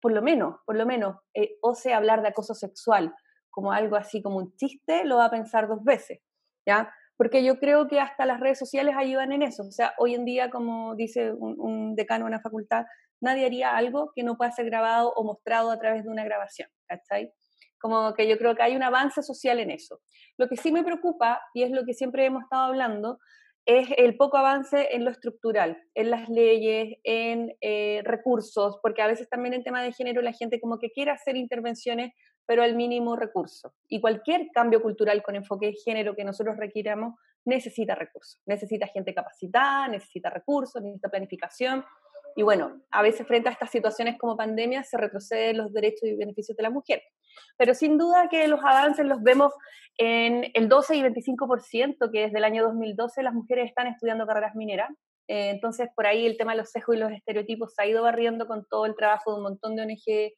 por 0.00 0.12
lo 0.12 0.22
menos, 0.22 0.54
por 0.64 0.76
lo 0.76 0.87
menos, 0.87 1.16
eh, 1.35 1.56
ose 1.62 1.94
hablar 1.94 2.22
de 2.22 2.28
acoso 2.28 2.54
sexual 2.54 3.12
como 3.57 3.73
algo 3.73 3.97
así 3.97 4.21
como 4.21 4.37
un 4.37 4.55
chiste, 4.57 5.07
lo 5.07 5.16
va 5.16 5.25
a 5.25 5.31
pensar 5.31 5.66
dos 5.66 5.83
veces, 5.83 6.21
¿ya? 6.66 6.92
Porque 7.16 7.42
yo 7.42 7.59
creo 7.59 7.88
que 7.88 7.99
hasta 7.99 8.27
las 8.27 8.38
redes 8.38 8.59
sociales 8.59 8.95
ayudan 8.99 9.33
en 9.33 9.42
eso. 9.42 9.62
O 9.62 9.71
sea, 9.71 9.95
hoy 9.97 10.14
en 10.14 10.27
día, 10.27 10.51
como 10.51 10.95
dice 10.95 11.33
un, 11.33 11.59
un 11.59 11.95
decano 11.97 12.27
de 12.27 12.33
una 12.33 12.42
facultad, 12.42 12.85
nadie 13.23 13.47
haría 13.47 13.75
algo 13.75 14.12
que 14.14 14.25
no 14.25 14.37
pueda 14.37 14.53
ser 14.53 14.66
grabado 14.66 15.11
o 15.16 15.25
mostrado 15.25 15.71
a 15.71 15.79
través 15.79 16.05
de 16.05 16.11
una 16.11 16.23
grabación, 16.23 16.69
¿cachai? 16.87 17.33
Como 17.81 18.12
que 18.12 18.29
yo 18.29 18.37
creo 18.37 18.55
que 18.55 18.62
hay 18.62 18.77
un 18.77 18.83
avance 18.83 19.23
social 19.23 19.59
en 19.59 19.71
eso. 19.71 20.03
Lo 20.37 20.49
que 20.49 20.59
sí 20.59 20.71
me 20.71 20.85
preocupa, 20.85 21.40
y 21.55 21.62
es 21.62 21.71
lo 21.71 21.87
que 21.87 21.95
siempre 21.95 22.27
hemos 22.27 22.42
estado 22.42 22.64
hablando, 22.64 23.16
es 23.64 23.88
el 23.97 24.19
poco 24.19 24.37
avance 24.37 24.95
en 24.95 25.05
lo 25.05 25.11
estructural, 25.11 25.83
en 25.95 26.11
las 26.11 26.29
leyes, 26.29 26.99
en 27.05 27.57
eh, 27.62 28.03
recursos, 28.05 28.79
porque 28.83 29.01
a 29.01 29.09
veces 29.09 29.31
también 29.31 29.55
en 29.55 29.64
tema 29.64 29.83
de 29.83 29.92
género 29.92 30.21
la 30.21 30.33
gente 30.33 30.61
como 30.61 30.79
que 30.79 30.90
quiere 30.90 31.11
hacer 31.11 31.37
intervenciones, 31.37 32.12
pero 32.46 32.62
al 32.62 32.76
mínimo 32.76 33.16
recurso. 33.16 33.74
Y 33.88 34.00
cualquier 34.00 34.48
cambio 34.52 34.80
cultural 34.80 35.22
con 35.22 35.37
enfoque 35.37 35.66
de 35.66 35.74
género 35.74 36.14
que 36.14 36.24
nosotros 36.24 36.56
requiramos 36.56 37.14
necesita 37.44 37.94
recursos, 37.94 38.40
necesita 38.46 38.87
gente 38.88 39.14
capacitada, 39.14 39.88
necesita 39.88 40.30
recursos, 40.30 40.82
necesita 40.82 41.09
planificación. 41.09 41.85
Y 42.35 42.42
bueno, 42.42 42.82
a 42.90 43.02
veces 43.02 43.26
frente 43.26 43.48
a 43.48 43.52
estas 43.52 43.70
situaciones 43.70 44.18
como 44.18 44.37
pandemia 44.37 44.85
se 44.85 44.96
retroceden 44.96 45.56
los 45.56 45.72
derechos 45.72 46.09
y 46.09 46.16
beneficios 46.16 46.56
de 46.56 46.62
la 46.62 46.70
mujer. 46.70 47.02
Pero 47.56 47.74
sin 47.74 47.98
duda 47.98 48.28
que 48.28 48.46
los 48.48 48.61
avances 48.61 49.06
los 49.06 49.22
vemos 49.22 49.52
en 49.98 50.50
el 50.54 50.68
12 50.68 50.96
y 50.96 51.02
25%, 51.02 52.11
que 52.12 52.20
desde 52.22 52.38
el 52.38 52.44
año 52.44 52.64
2012 52.64 53.22
las 53.22 53.32
mujeres 53.32 53.68
están 53.68 53.87
estudiando 53.87 54.26
carreras 54.26 54.54
mineras. 54.54 54.90
Eh, 55.28 55.50
entonces, 55.50 55.88
por 55.96 56.06
ahí 56.06 56.26
el 56.26 56.37
tema 56.37 56.52
de 56.52 56.59
los 56.59 56.70
sesgos 56.70 56.96
y 56.96 56.98
los 56.98 57.12
estereotipos 57.12 57.74
se 57.74 57.82
ha 57.82 57.87
ido 57.87 58.02
barriendo 58.02 58.46
con 58.46 58.66
todo 58.68 58.87
el 58.87 58.94
trabajo 58.94 59.32
de 59.32 59.37
un 59.38 59.42
montón 59.44 59.74
de 59.74 59.82
ONG, 59.82 60.32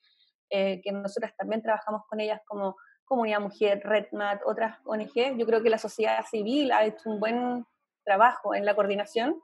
eh, 0.51 0.81
que 0.83 0.93
nosotras 0.93 1.35
también 1.37 1.63
trabajamos 1.63 2.03
con 2.09 2.21
ellas 2.21 2.41
como 2.47 2.77
Comunidad 3.05 3.41
Mujer, 3.41 3.81
RedMat, 3.83 4.43
otras 4.45 4.79
ONG. 4.85 5.39
Yo 5.39 5.47
creo 5.47 5.63
que 5.63 5.71
la 5.71 5.79
sociedad 5.79 6.25
civil 6.31 6.73
ha 6.73 6.85
hecho 6.85 7.11
un 7.11 7.21
buen 7.21 7.67
trabajo 8.05 8.55
en 8.55 8.65
la 8.65 8.75
coordinación 8.75 9.41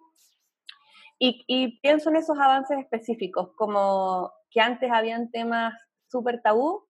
y, 1.19 1.79
pienso 1.81 2.11
en 2.11 2.17
esos 2.17 2.39
avances 2.39 2.79
específicos, 2.79 3.51
como 3.57 4.33
que 4.51 4.61
antes 4.61 4.91
habían 4.91 5.31
temas 5.31 5.75
súper 6.11 6.43
tabú, 6.43 6.87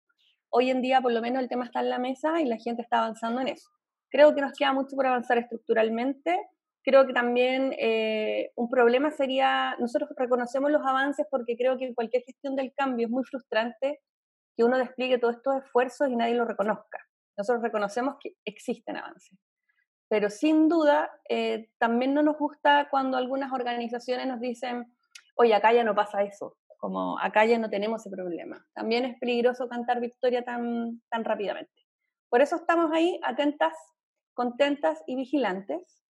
hoy 0.50 0.70
en 0.70 0.82
día 0.82 1.00
por 1.00 1.12
lo 1.12 1.20
menos 1.20 1.42
el 1.42 1.48
tema 1.48 1.64
está 1.64 1.80
en 1.80 1.90
la 1.90 1.98
mesa 1.98 2.40
y 2.40 2.46
la 2.46 2.56
gente 2.56 2.82
está 2.82 2.98
avanzando 2.98 3.40
en 3.40 3.48
eso. 3.48 3.70
Creo 4.10 4.34
que 4.34 4.40
nos 4.40 4.52
queda 4.52 4.72
mucho 4.72 4.96
por 4.96 5.06
avanzar 5.06 5.38
estructuralmente. 5.38 6.40
Creo 6.84 7.06
que 7.06 7.14
también 7.14 7.74
eh, 7.78 8.52
un 8.56 8.68
problema 8.68 9.10
sería, 9.10 9.74
nosotros 9.78 10.10
reconocemos 10.18 10.70
los 10.70 10.84
avances 10.86 11.26
porque 11.30 11.56
creo 11.56 11.78
que 11.78 11.94
cualquier 11.94 12.24
gestión 12.24 12.56
del 12.56 12.74
cambio 12.74 13.06
es 13.06 13.10
muy 13.10 13.24
frustrante 13.24 14.00
que 14.54 14.64
uno 14.64 14.76
despliegue 14.76 15.18
todos 15.18 15.36
estos 15.36 15.64
esfuerzos 15.64 16.10
y 16.10 16.16
nadie 16.16 16.34
lo 16.34 16.44
reconozca. 16.44 16.98
Nosotros 17.38 17.62
reconocemos 17.62 18.16
que 18.20 18.34
existen 18.44 18.98
avances. 18.98 19.38
Pero 20.08 20.28
sin 20.28 20.68
duda, 20.68 21.10
eh, 21.30 21.70
también 21.78 22.12
no 22.12 22.22
nos 22.22 22.36
gusta 22.36 22.88
cuando 22.90 23.16
algunas 23.16 23.50
organizaciones 23.50 24.26
nos 24.26 24.38
dicen, 24.38 24.84
oye, 25.36 25.54
acá 25.54 25.72
ya 25.72 25.84
no 25.84 25.94
pasa 25.94 26.22
eso, 26.22 26.58
como 26.76 27.18
acá 27.18 27.46
ya 27.46 27.58
no 27.58 27.70
tenemos 27.70 28.02
ese 28.02 28.14
problema. 28.14 28.62
También 28.74 29.06
es 29.06 29.18
peligroso 29.18 29.70
cantar 29.70 30.00
victoria 30.00 30.44
tan, 30.44 31.00
tan 31.08 31.24
rápidamente. 31.24 31.72
Por 32.28 32.42
eso 32.42 32.56
estamos 32.56 32.92
ahí 32.92 33.18
atentas, 33.24 33.72
contentas 34.34 35.02
y 35.06 35.16
vigilantes 35.16 36.03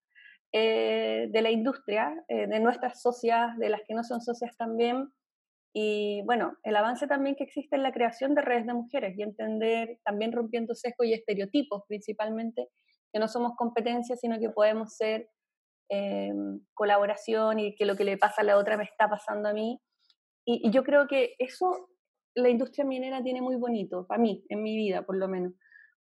eh, 0.57 1.27
de 1.33 1.43
la 1.43 1.51
industria, 1.51 2.15
eh, 2.29 2.47
de 2.47 2.61
nuestras 2.61 3.03
socias, 3.03 3.59
de 3.59 3.69
las 3.69 3.81
que 3.89 3.95
no 3.95 4.05
son 4.05 4.21
socias 4.21 4.57
también, 4.57 5.09
y 5.77 6.23
bueno, 6.23 6.57
el 6.63 6.77
avance 6.77 7.09
también 7.09 7.35
que 7.35 7.43
existe 7.43 7.75
en 7.75 7.83
la 7.83 7.91
creación 7.91 8.37
de 8.37 8.43
redes 8.43 8.65
de 8.65 8.75
mujeres 8.75 9.19
y 9.19 9.23
entender, 9.23 9.99
también 10.05 10.31
rompiendo 10.31 10.77
sesgos 10.77 11.09
y 11.09 11.13
estereotipos 11.13 11.83
principalmente, 11.89 12.69
que 13.13 13.19
no 13.19 13.27
somos 13.27 13.57
competencia, 13.57 14.15
sino 14.15 14.39
que 14.39 14.51
podemos 14.51 14.95
ser 14.95 15.29
eh, 15.91 16.33
colaboración 16.73 17.59
y 17.59 17.75
que 17.75 17.85
lo 17.85 17.97
que 17.97 18.05
le 18.05 18.17
pasa 18.17 18.43
a 18.43 18.45
la 18.45 18.57
otra 18.57 18.77
me 18.77 18.85
está 18.85 19.11
pasando 19.11 19.49
a 19.49 19.53
mí. 19.53 19.81
Y, 20.47 20.69
y, 20.69 20.71
yo 20.71 20.85
creo 20.85 21.09
que 21.09 21.35
eso 21.41 21.89
la 22.37 22.49
industria 22.49 22.85
minera 22.85 23.25
tiene 23.25 23.43
muy 23.43 23.57
bonito, 23.57 24.07
para 24.07 24.23
mí, 24.23 24.45
en 24.51 24.63
mi 24.63 24.77
vida 24.77 25.03
por 25.03 25.17
lo 25.17 25.27
menos. 25.27 25.55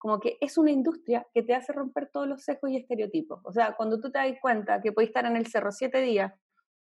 Como 0.00 0.18
que 0.18 0.38
es 0.40 0.58
una 0.58 0.72
industria 0.72 1.26
que 1.32 1.44
te 1.44 1.54
hace 1.54 1.72
romper 1.72 2.10
todos 2.10 2.26
los 2.26 2.42
sesgos 2.42 2.72
y 2.72 2.78
estereotipos. 2.78 3.40
O 3.44 3.52
sea, 3.52 3.76
cuando 3.76 4.00
tú 4.00 4.10
te 4.10 4.18
das 4.18 4.32
cuenta 4.40 4.80
que 4.80 4.92
puedes 4.92 5.10
estar 5.10 5.26
en 5.26 5.36
el 5.36 5.46
cerro 5.46 5.70
siete 5.70 6.00
días 6.00 6.32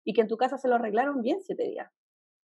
y 0.04 0.14
que 0.14 0.22
en 0.22 0.28
tu 0.28 0.36
casa 0.36 0.58
se 0.58 0.68
lo 0.68 0.76
arreglaron 0.76 1.22
bien 1.22 1.40
siete 1.42 1.64
días, 1.64 1.88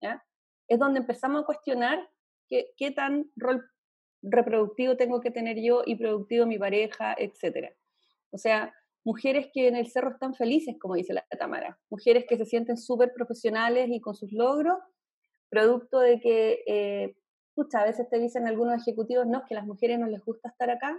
¿ya? 0.02 0.24
es 0.68 0.80
donde 0.80 1.00
empezamos 1.00 1.44
a 1.44 1.46
cuestionar 1.46 2.08
qué, 2.50 2.92
tan 2.96 3.32
rol 3.36 3.64
reproductivo 4.22 4.98
tengo 4.98 5.22
que 5.22 5.32
tener 5.32 5.58
yo 5.62 5.84
y 5.86 5.96
productivo 5.96 6.46
mi 6.46 6.58
pareja, 6.58 7.16
etc. 7.18 7.74
O 8.32 8.38
sea, 8.38 8.74
mujeres 9.04 9.48
que 9.54 9.68
en 9.68 9.76
el 9.76 9.88
cerro 9.88 10.12
están 10.12 10.34
felices, 10.34 10.76
como 10.80 10.96
dice 10.96 11.14
la 11.14 11.26
Tamara, 11.40 11.80
mujeres 11.90 12.26
que 12.28 12.38
se 12.38 12.46
sienten 12.46 12.78
súper 12.78 13.14
profesionales 13.14 13.88
y 13.90 14.02
con 14.02 14.16
sus 14.16 14.32
logros, 14.32 14.78
producto 15.50 16.00
de 16.00 16.20
que, 16.20 16.64
eh, 16.66 17.16
a 17.74 17.84
veces 17.84 18.10
te 18.10 18.20
dicen 18.20 18.48
algunos 18.48 18.82
ejecutivos, 18.82 19.26
no, 19.28 19.44
que 19.46 19.54
a 19.54 19.60
las 19.60 19.68
mujeres 19.68 20.00
no 20.00 20.08
les 20.08 20.24
gusta 20.24 20.50
estar 20.50 20.70
acá, 20.70 20.98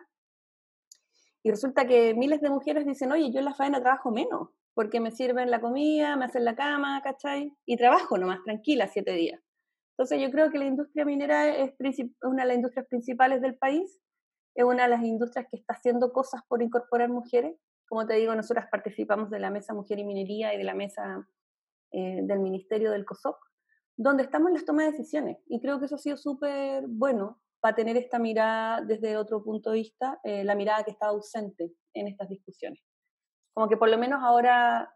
y 1.47 1.51
resulta 1.51 1.87
que 1.87 2.12
miles 2.14 2.40
de 2.40 2.51
mujeres 2.51 2.85
dicen, 2.85 3.12
oye, 3.12 3.31
yo 3.31 3.38
en 3.38 3.45
la 3.45 3.55
faena 3.55 3.81
trabajo 3.81 4.11
menos, 4.11 4.49
porque 4.75 4.99
me 4.99 5.12
sirven 5.12 5.49
la 5.49 5.61
comida, 5.61 6.16
me 6.16 6.25
hacen 6.25 6.45
la 6.45 6.57
cama, 6.57 7.01
¿cachai? 7.03 7.57
Y 7.64 7.77
trabajo 7.77 8.19
nomás, 8.19 8.42
tranquila, 8.42 8.88
siete 8.88 9.12
días. 9.12 9.40
Entonces 9.92 10.21
yo 10.21 10.31
creo 10.33 10.51
que 10.51 10.59
la 10.59 10.64
industria 10.64 11.05
minera 11.05 11.47
es 11.57 11.73
una 12.23 12.42
de 12.42 12.49
las 12.49 12.57
industrias 12.57 12.87
principales 12.88 13.40
del 13.40 13.57
país, 13.57 14.01
es 14.57 14.64
una 14.64 14.83
de 14.83 14.88
las 14.88 15.05
industrias 15.05 15.47
que 15.49 15.57
está 15.57 15.75
haciendo 15.75 16.12
cosas 16.12 16.42
por 16.49 16.62
incorporar 16.62 17.11
mujeres. 17.11 17.57
Como 17.88 18.07
te 18.07 18.14
digo, 18.14 18.35
nosotras 18.35 18.66
participamos 18.69 19.31
de 19.31 19.38
la 19.38 19.51
Mesa 19.51 19.73
Mujer 19.73 20.01
y 20.01 20.05
Minería 20.05 20.53
y 20.53 20.59
de 20.59 20.64
la 20.64 20.75
Mesa 20.75 21.29
eh, 21.92 22.23
del 22.25 22.40
Ministerio 22.40 22.90
del 22.90 23.05
COSOC, 23.05 23.38
donde 23.97 24.23
estamos 24.25 24.49
en 24.49 24.55
las 24.55 24.65
tomas 24.65 24.87
de 24.87 24.93
decisiones. 24.93 25.39
Y 25.47 25.61
creo 25.61 25.79
que 25.79 25.87
eso 25.87 25.97
ha 25.97 25.99
sido 25.99 26.17
súper 26.17 26.85
bueno 26.89 27.41
para 27.61 27.75
tener 27.75 27.97
esta 27.97 28.19
mirada 28.19 28.83
desde 28.83 29.17
otro 29.17 29.43
punto 29.43 29.71
de 29.71 29.77
vista, 29.79 30.21
eh, 30.23 30.45
la 30.45 30.55
mirada 30.55 30.85
que 30.85 30.91
está 30.91 31.09
ausente 31.09 31.73
en 31.95 32.09
estas 32.09 32.29
discusiones. 32.29 32.83
Como 33.55 33.69
que 33.69 33.77
por 33.77 33.89
lo 33.89 33.99
menos 33.99 34.23
ahora, 34.23 34.95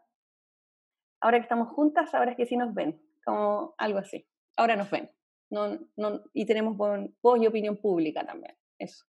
ahora 1.21 1.39
que 1.39 1.43
estamos 1.43 1.69
juntas, 1.69 2.15
ahora 2.15 2.33
es 2.33 2.37
que 2.37 2.47
sí 2.47 2.57
nos 2.57 2.75
ven, 2.75 3.03
como 3.25 3.75
algo 3.79 3.99
así 3.99 4.27
ahora 4.61 4.77
nos 4.77 4.91
ven. 4.91 5.11
No, 5.51 5.79
no, 5.97 6.23
y 6.33 6.47
tenemos 6.47 6.77
voz 6.77 7.41
y 7.41 7.47
opinión 7.47 7.77
pública 7.77 8.25
también. 8.25 8.57
Eso. 8.79 9.05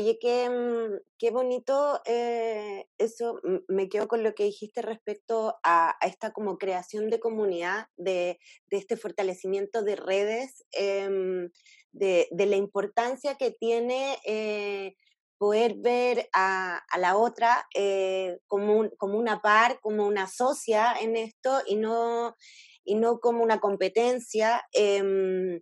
Oye, 0.00 0.18
qué, 0.18 0.48
mm, 0.48 0.98
qué 1.18 1.30
bonito 1.30 2.00
eh, 2.06 2.86
eso. 2.96 3.38
Me 3.68 3.90
quedo 3.90 4.08
con 4.08 4.22
lo 4.22 4.34
que 4.34 4.44
dijiste 4.44 4.80
respecto 4.80 5.56
a, 5.62 5.94
esta 6.00 6.32
como 6.32 6.56
creación 6.56 7.10
de 7.10 7.20
comunidad, 7.20 7.88
de, 7.98 8.38
de 8.70 8.76
este 8.78 8.96
fortalecimiento 8.96 9.82
de 9.82 9.96
redes, 9.96 10.64
em, 10.72 11.50
de, 11.92 12.28
de, 12.30 12.46
la 12.46 12.56
importancia 12.56 13.34
que 13.34 13.50
tiene 13.50 14.16
eh, 14.24 14.94
poder 15.36 15.74
ver 15.76 16.30
a, 16.32 16.80
a 16.90 16.98
la 16.98 17.18
otra 17.18 17.66
eh, 17.74 18.38
como, 18.46 18.88
como 18.96 19.18
una 19.18 19.42
par, 19.42 19.80
como 19.82 20.06
una 20.06 20.28
socia 20.28 20.94
en 20.98 21.14
esto 21.16 21.60
y 21.66 21.76
no, 21.76 22.36
y 22.84 22.94
no 22.94 23.20
como 23.20 23.42
una 23.42 23.60
competencia, 23.60 24.62
em, 24.72 25.60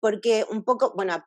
porque 0.00 0.44
un 0.50 0.64
poco, 0.64 0.92
bueno, 0.96 1.24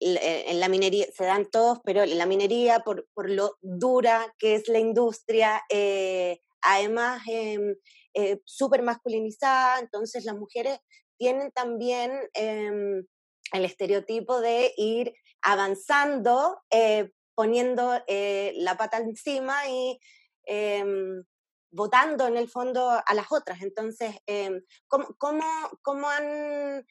en 0.00 0.60
la 0.60 0.68
minería 0.68 1.06
se 1.14 1.24
dan 1.24 1.50
todos, 1.50 1.80
pero 1.84 2.02
en 2.02 2.16
la 2.16 2.26
minería, 2.26 2.80
por, 2.80 3.06
por 3.14 3.28
lo 3.30 3.56
dura 3.60 4.34
que 4.38 4.54
es 4.54 4.68
la 4.68 4.78
industria, 4.78 5.62
eh, 5.68 6.40
además 6.62 7.22
eh, 7.28 7.76
eh, 8.14 8.40
súper 8.44 8.82
masculinizada, 8.82 9.78
entonces 9.78 10.24
las 10.24 10.36
mujeres 10.36 10.78
tienen 11.18 11.52
también 11.52 12.12
em, 12.34 13.06
el 13.52 13.64
estereotipo 13.64 14.40
de 14.40 14.72
ir 14.76 15.14
avanzando, 15.42 16.60
eh, 16.70 17.10
poniendo 17.34 18.02
la 18.06 18.76
pata 18.76 18.98
encima 18.98 19.66
y 19.68 19.98
em, 20.44 21.24
votando 21.70 22.26
en 22.26 22.36
el 22.36 22.48
fondo 22.48 22.90
a 22.90 23.14
las 23.14 23.30
otras. 23.30 23.62
Entonces, 23.62 24.16
eh, 24.26 24.62
¿cómo, 24.88 25.08
cómo, 25.18 26.08
han 26.08 26.84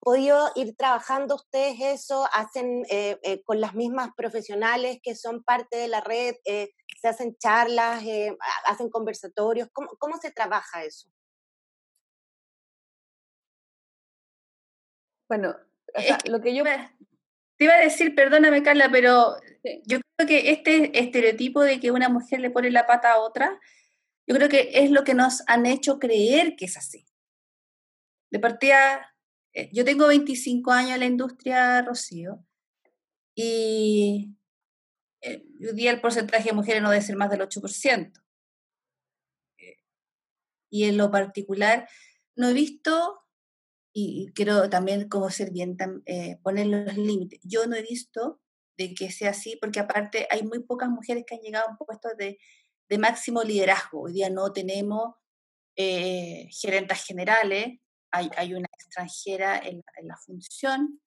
podido 0.00 0.50
ir 0.54 0.76
trabajando 0.76 1.34
ustedes 1.34 1.80
eso? 1.80 2.28
¿Hacen 2.32 2.84
eh, 2.90 3.18
eh, 3.22 3.42
con 3.42 3.60
las 3.60 3.74
mismas 3.74 4.10
profesionales 4.16 4.98
que 5.02 5.14
son 5.14 5.42
parte 5.42 5.76
de 5.76 5.88
la 5.88 6.00
red? 6.00 6.34
¿Se 6.44 7.08
hacen 7.08 7.36
charlas? 7.38 8.02
¿Hacen 8.66 8.90
conversatorios? 8.90 9.68
¿Cómo, 9.72 9.88
¿Cómo 9.98 10.18
se 10.18 10.30
trabaja 10.30 10.84
eso? 10.84 11.08
Bueno, 15.28 15.54
lo 16.24 16.40
que 16.40 16.54
yo... 16.54 16.64
Te 16.64 17.64
iba 17.64 17.74
a 17.74 17.80
decir, 17.80 18.14
perdóname 18.14 18.62
Carla, 18.62 18.88
pero 18.90 19.34
yo 19.84 19.98
creo 20.16 20.28
que 20.28 20.50
este 20.52 20.96
estereotipo 20.98 21.62
de 21.62 21.80
que 21.80 21.90
una 21.90 22.08
mujer 22.08 22.40
le 22.40 22.50
pone 22.50 22.70
la 22.70 22.86
pata 22.86 23.12
a 23.12 23.18
otra, 23.18 23.58
yo 24.28 24.34
creo 24.36 24.48
que 24.48 24.70
es 24.74 24.90
lo 24.90 25.04
que 25.04 25.14
nos 25.14 25.42
han 25.46 25.64
hecho 25.64 25.98
creer 25.98 26.54
que 26.54 26.66
es 26.66 26.76
así. 26.76 27.06
De 28.30 28.38
partida, 28.38 28.96
eh, 28.96 29.00
yo 29.72 29.84
tengo 29.84 30.06
25 30.06 30.70
años 30.70 30.92
en 30.92 31.00
la 31.00 31.06
industria, 31.06 31.82
Rocío, 31.82 32.44
y 33.34 34.34
eh, 35.22 35.44
hoy 35.60 35.74
día 35.74 35.90
el 35.90 36.00
porcentaje 36.00 36.50
de 36.50 36.54
mujeres 36.54 36.82
no 36.82 36.90
debe 36.90 37.02
ser 37.02 37.16
más 37.16 37.30
del 37.30 37.40
8%. 37.40 38.12
Eh, 39.58 39.76
y 40.70 40.84
en 40.84 40.96
lo 40.96 41.10
particular, 41.10 41.88
no 42.36 42.48
he 42.48 42.52
visto, 42.52 43.20
y 43.92 44.32
quiero 44.34 44.68
también 44.70 45.08
como 45.08 45.30
ser 45.30 45.50
poner 46.42 46.66
los 46.66 46.96
límites, 46.96 47.40
yo 47.42 47.66
no 47.66 47.76
he 47.76 47.82
visto 47.82 48.40
de 48.76 48.94
que 48.94 49.10
sea 49.10 49.30
así, 49.30 49.56
porque 49.60 49.80
aparte 49.80 50.28
hay 50.30 50.42
muy 50.44 50.60
pocas 50.60 50.88
mujeres 50.88 51.24
que 51.26 51.34
han 51.34 51.40
llegado 51.40 51.66
a 51.66 51.70
un 51.72 51.76
puesto 51.78 52.08
de 52.16 52.38
de 52.88 52.98
máximo 52.98 53.42
liderazgo. 53.42 54.02
Hoy 54.02 54.14
día 54.14 54.30
no 54.30 54.52
tenemos 54.52 55.14
eh, 55.76 56.48
gerentas 56.50 57.04
generales, 57.04 57.78
hay, 58.10 58.30
hay, 58.36 58.54
una 58.54 58.68
extranjera 58.72 59.58
en, 59.58 59.82
la 60.02 60.16
función, 60.16 61.00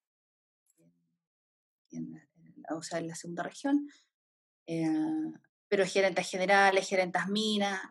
o 2.69 2.81
sea, 2.81 2.99
en 2.99 3.07
la 3.07 3.15
segunda 3.15 3.43
región, 3.43 3.87
eh, 4.67 4.87
pero 5.67 5.85
gerentas 5.85 6.29
generales, 6.29 6.87
gerentas 6.87 7.27
minas, 7.27 7.81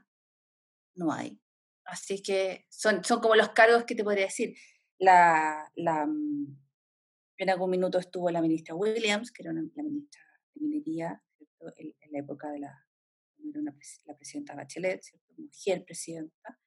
no 0.94 1.12
hay. 1.12 1.40
Así 1.84 2.22
que 2.22 2.66
son, 2.68 3.02
son 3.04 3.20
como 3.20 3.34
los 3.34 3.50
cargos 3.50 3.84
que 3.84 3.94
te 3.94 4.04
podría 4.04 4.26
decir. 4.26 4.54
La, 4.98 5.70
la, 5.76 6.06
mm, 6.06 6.58
en 7.38 7.50
algún 7.50 7.70
minuto 7.70 7.98
estuvo 7.98 8.30
la 8.30 8.42
ministra 8.42 8.74
Williams, 8.74 9.32
que 9.32 9.42
era 9.42 9.50
una, 9.50 9.62
la 9.74 9.82
ministra 9.82 10.22
de 10.54 10.60
Minería 10.60 11.22
en 11.76 12.12
la 12.12 12.18
época 12.18 12.50
de 12.50 12.60
la, 12.60 12.86
la 14.04 14.16
presidenta 14.16 14.54
Bachelet, 14.54 15.02
mujer 15.36 15.84
presidenta 15.84 16.58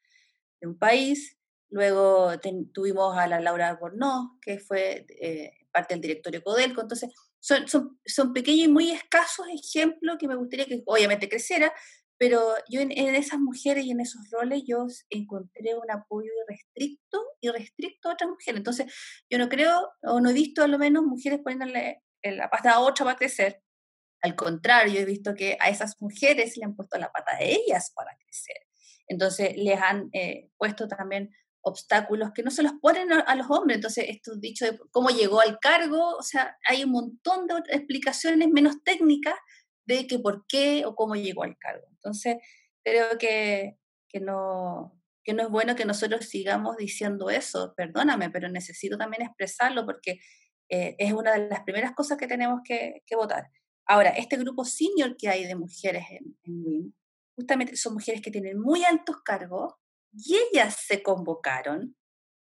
de 0.59 0.67
un 0.67 0.77
país. 0.77 1.37
Luego 1.73 2.29
tuvimos 2.71 3.17
a 3.17 3.25
la 3.25 3.39
Laura 3.39 3.69
Albornoz, 3.69 4.37
que 4.39 4.59
fue 4.59 5.07
eh, 5.09 5.53
parte 5.71 5.95
del 5.95 6.01
directorio 6.01 6.43
Codelco. 6.43 6.81
Entonces, 6.81 7.09
son, 7.39 7.67
son, 7.67 7.99
son, 8.05 8.31
pequeños 8.31 8.67
y 8.67 8.71
muy 8.71 8.91
escasos 8.91 9.47
ejemplos 9.51 10.17
que 10.19 10.27
me 10.27 10.35
gustaría 10.35 10.67
que 10.67 10.83
obviamente 10.85 11.27
creciera, 11.27 11.73
pero 12.19 12.39
yo 12.69 12.79
en, 12.79 12.91
esas 12.91 13.39
mujeres 13.39 13.85
y 13.85 13.91
en 13.91 14.01
esos 14.01 14.21
roles 14.29 14.61
yo 14.67 14.85
encontré 15.09 15.73
un 15.73 15.89
apoyo 15.89 16.29
irrestricto 16.47 17.25
y 17.41 17.49
restricto 17.49 18.07
a 18.09 18.13
otras 18.13 18.29
mujeres. 18.29 18.59
Entonces, 18.59 18.93
yo 19.27 19.39
no 19.39 19.49
creo, 19.49 19.93
o 20.03 20.21
no 20.21 20.29
he 20.29 20.33
visto 20.33 20.63
a 20.63 20.67
lo 20.67 20.77
menos 20.77 21.03
mujeres 21.03 21.39
poniéndole 21.43 22.03
la 22.21 22.51
pata 22.51 22.73
a 22.73 22.81
otra 22.81 23.03
para 23.03 23.17
crecer. 23.17 23.63
Al 24.21 24.35
contrario, 24.35 24.99
he 24.99 25.05
visto 25.05 25.33
que 25.33 25.57
a 25.59 25.69
esas 25.69 25.99
mujeres 25.99 26.55
le 26.55 26.65
han 26.65 26.75
puesto 26.75 26.99
la 26.99 27.11
pata 27.11 27.31
a 27.31 27.41
ellas 27.41 27.91
para 27.95 28.15
crecer. 28.15 28.57
Entonces, 29.07 29.57
les 29.57 29.81
han 29.81 30.09
eh, 30.13 30.51
puesto 30.55 30.87
también 30.87 31.31
obstáculos 31.63 32.31
que 32.35 32.43
no 32.43 32.51
se 32.51 32.61
los 32.61 32.73
ponen 32.73 33.11
a, 33.11 33.35
los 33.35 33.49
hombres. 33.49 33.77
Entonces, 33.77 34.05
esto 34.09 34.35
dicho 34.35 34.65
de 34.65 34.77
cómo 34.91 35.09
llegó 35.09 35.39
al 35.39 35.59
cargo, 35.59 36.15
o 36.17 36.21
sea, 36.21 36.57
hay 36.67 36.83
un 36.83 36.91
montón 36.91 37.47
de 37.47 37.55
explicaciones 37.69 38.49
menos 38.49 38.83
técnicas 38.83 39.35
de 39.85 40.05
que 40.05 40.19
por 40.19 40.45
qué 40.47 40.85
o 40.85 40.95
cómo 40.95 41.15
llegó 41.15 41.43
al 41.43 41.57
cargo. 41.57 41.87
Entonces, 41.91 42.37
creo 42.83 43.17
que, 43.17 43.77
que, 44.09 44.19
no, 44.19 45.01
que 45.23 45.33
no 45.33 45.43
es 45.43 45.49
bueno 45.49 45.75
que 45.75 45.85
nosotros 45.85 46.25
sigamos 46.25 46.75
diciendo 46.77 47.29
eso, 47.29 47.73
perdóname, 47.75 48.29
pero 48.29 48.49
necesito 48.49 48.97
también 48.97 49.23
expresarlo 49.23 49.85
porque 49.85 50.19
eh, 50.69 50.95
es 50.97 51.13
una 51.13 51.33
de 51.33 51.47
las 51.47 51.63
primeras 51.63 51.93
cosas 51.93 52.17
que 52.17 52.27
tenemos 52.27 52.59
que, 52.63 53.03
que, 53.05 53.15
votar. 53.15 53.49
Ahora, 53.85 54.09
este 54.09 54.37
grupo 54.37 54.65
senior 54.65 55.15
que 55.17 55.29
hay 55.29 55.45
de 55.45 55.55
mujeres 55.55 56.03
en, 56.09 56.37
en 56.43 56.65
WIM, 56.65 56.93
justamente 57.35 57.75
son 57.77 57.93
mujeres 57.93 58.21
que 58.21 58.31
tienen 58.31 58.59
muy 58.59 58.83
altos 58.83 59.17
cargos 59.23 59.75
y 60.13 60.35
ellas 60.35 60.77
se 60.85 61.03
convocaron 61.03 61.95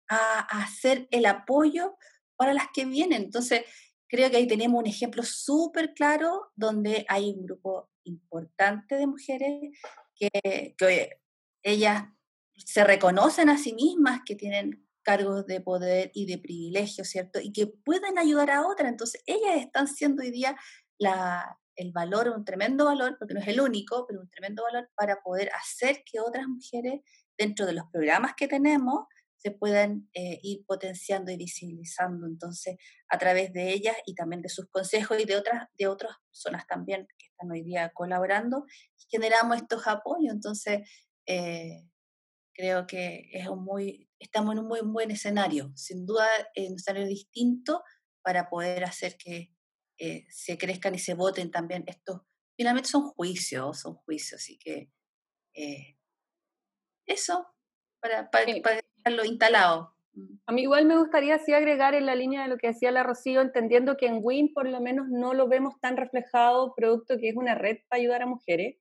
a, 0.09 0.39
hacer 0.61 1.07
el 1.11 1.26
apoyo 1.26 1.95
para 2.36 2.53
las 2.53 2.67
que 2.74 2.86
vienen. 2.86 3.24
Entonces, 3.24 3.63
creo 4.07 4.30
que 4.30 4.38
ahí 4.38 4.47
tenemos 4.47 4.80
un 4.80 4.88
ejemplo 4.88 5.24
súper 5.24 5.93
claro 5.93 6.51
donde 6.55 7.05
hay 7.07 7.30
un 7.32 7.45
grupo 7.45 7.89
importante 8.03 8.95
de 8.95 9.07
mujeres 9.07 9.80
que, 10.15 10.76
que 10.78 11.19
ellas 11.63 12.05
se 12.55 12.84
reconocen 12.84 13.49
a 13.49 13.57
sí 13.57 13.74
mismas 13.74 14.22
que 14.26 14.36
tienen 14.36 14.88
cargos 15.03 15.47
de 15.47 15.61
poder 15.61 16.11
y 16.13 16.26
de 16.26 16.38
privilegio, 16.38 17.03
¿cierto? 17.05 17.39
Y 17.39 17.51
que 17.51 17.67
pueden 17.67 18.17
ayudar 18.19 18.51
a 18.51 18.67
otras. 18.67 18.89
Entonces, 18.89 19.24
ellas 19.26 19.57
están 19.57 19.88
siendo 19.88 20.22
hoy 20.22 20.32
día 20.32 20.55
la, 20.99 21.57
el 21.76 21.91
valor, 21.91 22.30
un 22.30 22.45
tremendo 22.45 22.86
valor, 22.86 23.17
porque 23.17 23.34
no 23.34 23.39
es 23.39 23.47
el 23.47 23.61
único, 23.61 24.05
pero 24.07 24.22
un 24.22 24.30
tremendo 24.30 24.63
valor 24.63 24.89
para 24.95 25.22
poder 25.22 25.49
hacer 25.53 26.03
que 26.05 26.19
otras 26.19 26.47
mujeres, 26.47 27.01
dentro 27.38 27.65
de 27.65 27.73
los 27.73 27.86
programas 27.91 28.34
que 28.36 28.47
tenemos, 28.47 29.05
se 29.38 29.51
puedan 29.51 30.07
eh, 30.13 30.39
ir 30.43 30.63
potenciando 30.67 31.32
y 31.32 31.38
visibilizando 31.38 32.27
entonces 32.27 32.77
a 33.09 33.17
través 33.17 33.51
de 33.53 33.73
ellas 33.73 33.95
y 34.05 34.13
también 34.13 34.43
de 34.43 34.49
sus 34.49 34.67
consejos 34.69 35.19
y 35.19 35.25
de 35.25 35.36
otras, 35.36 35.67
de 35.79 35.88
otras 35.88 36.15
personas 36.27 36.67
también 36.67 37.07
que 37.17 37.25
están 37.25 37.49
hoy 37.51 37.63
día 37.63 37.89
colaborando 37.89 38.65
generamos 39.11 39.57
estos 39.57 39.86
apoyos. 39.88 40.34
Entonces, 40.34 40.89
eh, 41.27 41.88
creo 42.53 42.88
que 42.88 43.29
es 43.34 43.47
un 43.47 43.63
muy, 43.63 44.09
estamos 44.19 44.53
en 44.53 44.59
un 44.59 44.67
muy 44.67 44.79
buen 44.82 45.11
escenario, 45.11 45.71
sin 45.75 46.05
duda 46.05 46.27
en 46.55 46.71
un 46.71 46.79
escenario 46.79 47.07
distinto 47.07 47.84
para 48.23 48.49
poder 48.49 48.84
hacer 48.84 49.17
que 49.17 49.53
eh, 49.99 50.25
se 50.29 50.57
crezcan 50.57 50.95
y 50.95 50.99
se 50.99 51.13
voten 51.13 51.51
también 51.51 51.84
estos, 51.88 52.21
finalmente 52.57 52.89
son 52.89 53.03
juicios, 53.09 53.79
son 53.82 53.95
juicios, 53.95 54.41
así 54.41 54.57
que 54.57 54.89
eso, 57.06 57.47
para, 57.99 58.30
para, 58.30 58.45
para 58.62 59.16
lo 59.16 59.26
instalado. 59.26 59.93
Mm. 60.14 60.36
A 60.45 60.52
mí 60.52 60.62
igual 60.64 60.86
me 60.86 60.97
gustaría 60.97 61.36
así 61.36 61.54
agregar 61.54 61.93
en 61.93 62.06
la 62.06 62.16
línea 62.16 62.43
de 62.43 62.47
lo 62.47 62.58
que 62.58 62.68
decía 62.68 62.91
la 62.91 63.04
Rocío, 63.04 63.41
entendiendo 63.41 63.97
que 63.97 64.08
en 64.08 64.20
WIN 64.22 64.54
por 64.54 64.68
lo 64.68 64.82
menos 64.82 65.08
no 65.10 65.34
lo 65.34 65.47
vemos 65.47 65.80
tan 65.80 65.97
reflejado, 65.97 66.74
producto 66.76 67.18
que 67.18 67.30
es 67.30 67.36
una 67.36 67.56
red 67.56 67.78
para 67.89 68.02
ayudar 68.02 68.22
a 68.22 68.28
mujeres, 68.28 68.78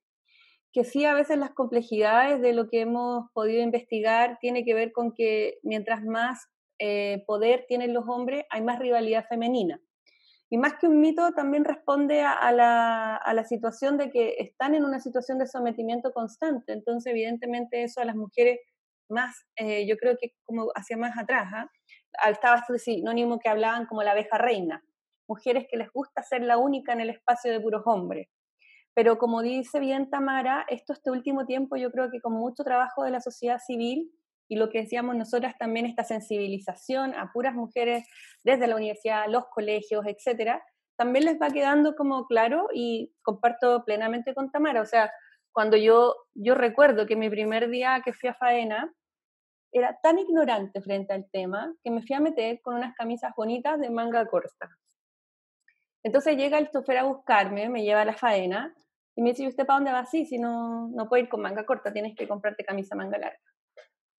que 0.73 0.83
sí 0.83 1.05
a 1.05 1.13
veces 1.13 1.37
las 1.37 1.51
complejidades 1.51 2.41
de 2.41 2.53
lo 2.53 2.69
que 2.69 2.81
hemos 2.81 3.29
podido 3.33 3.61
investigar 3.61 4.37
tiene 4.39 4.63
que 4.63 4.73
ver 4.73 4.91
con 4.91 5.13
que 5.13 5.59
mientras 5.63 6.03
más 6.03 6.47
eh, 6.79 7.23
poder 7.27 7.65
tienen 7.67 7.93
los 7.93 8.07
hombres, 8.07 8.45
hay 8.49 8.61
más 8.61 8.79
rivalidad 8.79 9.25
femenina. 9.27 9.79
Y 10.53 10.57
más 10.57 10.73
que 10.73 10.85
un 10.85 10.99
mito, 10.99 11.31
también 11.31 11.63
responde 11.63 12.21
a, 12.21 12.51
la, 12.51 13.15
a, 13.15 13.33
la, 13.33 13.45
situación 13.45 13.97
de 13.97 14.11
que 14.11 14.35
están 14.37 14.75
en 14.75 14.83
una 14.83 14.99
situación 14.99 15.37
de 15.37 15.47
sometimiento 15.47 16.11
constante. 16.11 16.73
Entonces, 16.73 17.11
evidentemente, 17.11 17.83
eso 17.83 18.01
a 18.01 18.05
las 18.05 18.17
mujeres 18.17 18.59
más, 19.07 19.33
eh, 19.55 19.87
yo 19.87 19.95
creo 19.95 20.17
que 20.19 20.33
como 20.43 20.67
hacia 20.75 20.97
más 20.97 21.17
atrás. 21.17 21.53
¿eh? 21.53 21.67
estaba 22.29 22.57
este 22.57 22.79
sinónimo 22.79 23.39
que 23.39 23.49
hablaban 23.49 23.85
como 23.85 24.03
la 24.03 24.11
abeja 24.11 24.37
reina, 24.37 24.83
mujeres 25.27 25.67
que 25.69 25.77
les 25.77 25.91
gusta 25.91 26.21
ser 26.23 26.43
la 26.43 26.57
única 26.57 26.93
en 26.93 27.01
el 27.01 27.09
espacio 27.09 27.51
de 27.51 27.59
puros 27.59 27.83
hombres. 27.85 28.27
Pero 28.93 29.17
como 29.17 29.41
dice 29.41 29.79
bien 29.79 30.09
Tamara, 30.09 30.65
esto 30.67 30.91
este 30.91 31.11
último 31.11 31.45
tiempo 31.45 31.77
yo 31.77 31.91
creo 31.91 32.11
que 32.11 32.19
con 32.19 32.33
mucho 32.33 32.63
trabajo 32.63 33.03
de 33.05 33.11
la 33.11 33.21
sociedad 33.21 33.59
civil 33.65 34.11
y 34.51 34.57
lo 34.57 34.69
que 34.69 34.79
decíamos 34.79 35.15
nosotras 35.15 35.57
también, 35.57 35.85
esta 35.85 36.03
sensibilización 36.03 37.15
a 37.15 37.31
puras 37.31 37.55
mujeres 37.55 38.05
desde 38.43 38.67
la 38.67 38.75
universidad, 38.75 39.29
los 39.29 39.45
colegios, 39.47 40.05
etcétera, 40.05 40.61
también 40.97 41.23
les 41.23 41.41
va 41.41 41.51
quedando 41.51 41.95
como 41.95 42.27
claro 42.27 42.67
y 42.73 43.13
comparto 43.21 43.85
plenamente 43.85 44.35
con 44.35 44.51
Tamara. 44.51 44.81
O 44.81 44.85
sea, 44.85 45.09
cuando 45.53 45.77
yo, 45.77 46.17
yo 46.33 46.53
recuerdo 46.53 47.05
que 47.05 47.15
mi 47.15 47.29
primer 47.29 47.69
día 47.69 48.01
que 48.03 48.11
fui 48.11 48.27
a 48.27 48.33
faena, 48.33 48.93
era 49.71 49.97
tan 50.03 50.19
ignorante 50.19 50.81
frente 50.81 51.13
al 51.13 51.29
tema 51.31 51.73
que 51.81 51.89
me 51.89 52.01
fui 52.01 52.13
a 52.13 52.19
meter 52.19 52.59
con 52.61 52.75
unas 52.75 52.93
camisas 52.93 53.31
bonitas 53.37 53.79
de 53.79 53.89
manga 53.89 54.25
corta. 54.25 54.69
Entonces 56.03 56.35
llega 56.35 56.57
el 56.57 56.69
chofer 56.71 56.97
a 56.97 57.03
buscarme, 57.03 57.69
me 57.69 57.83
lleva 57.83 58.01
a 58.01 58.05
la 58.05 58.17
faena 58.17 58.75
y 59.15 59.21
me 59.21 59.29
dice, 59.29 59.43
¿y 59.43 59.47
usted 59.47 59.65
para 59.65 59.77
dónde 59.77 59.93
va 59.93 59.99
así? 59.99 60.25
Si 60.25 60.37
no, 60.37 60.89
no 60.89 61.07
puede 61.07 61.23
ir 61.23 61.29
con 61.29 61.41
manga 61.41 61.65
corta, 61.65 61.93
tienes 61.93 62.17
que 62.17 62.27
comprarte 62.27 62.65
camisa 62.65 62.97
manga 62.97 63.17
larga. 63.17 63.39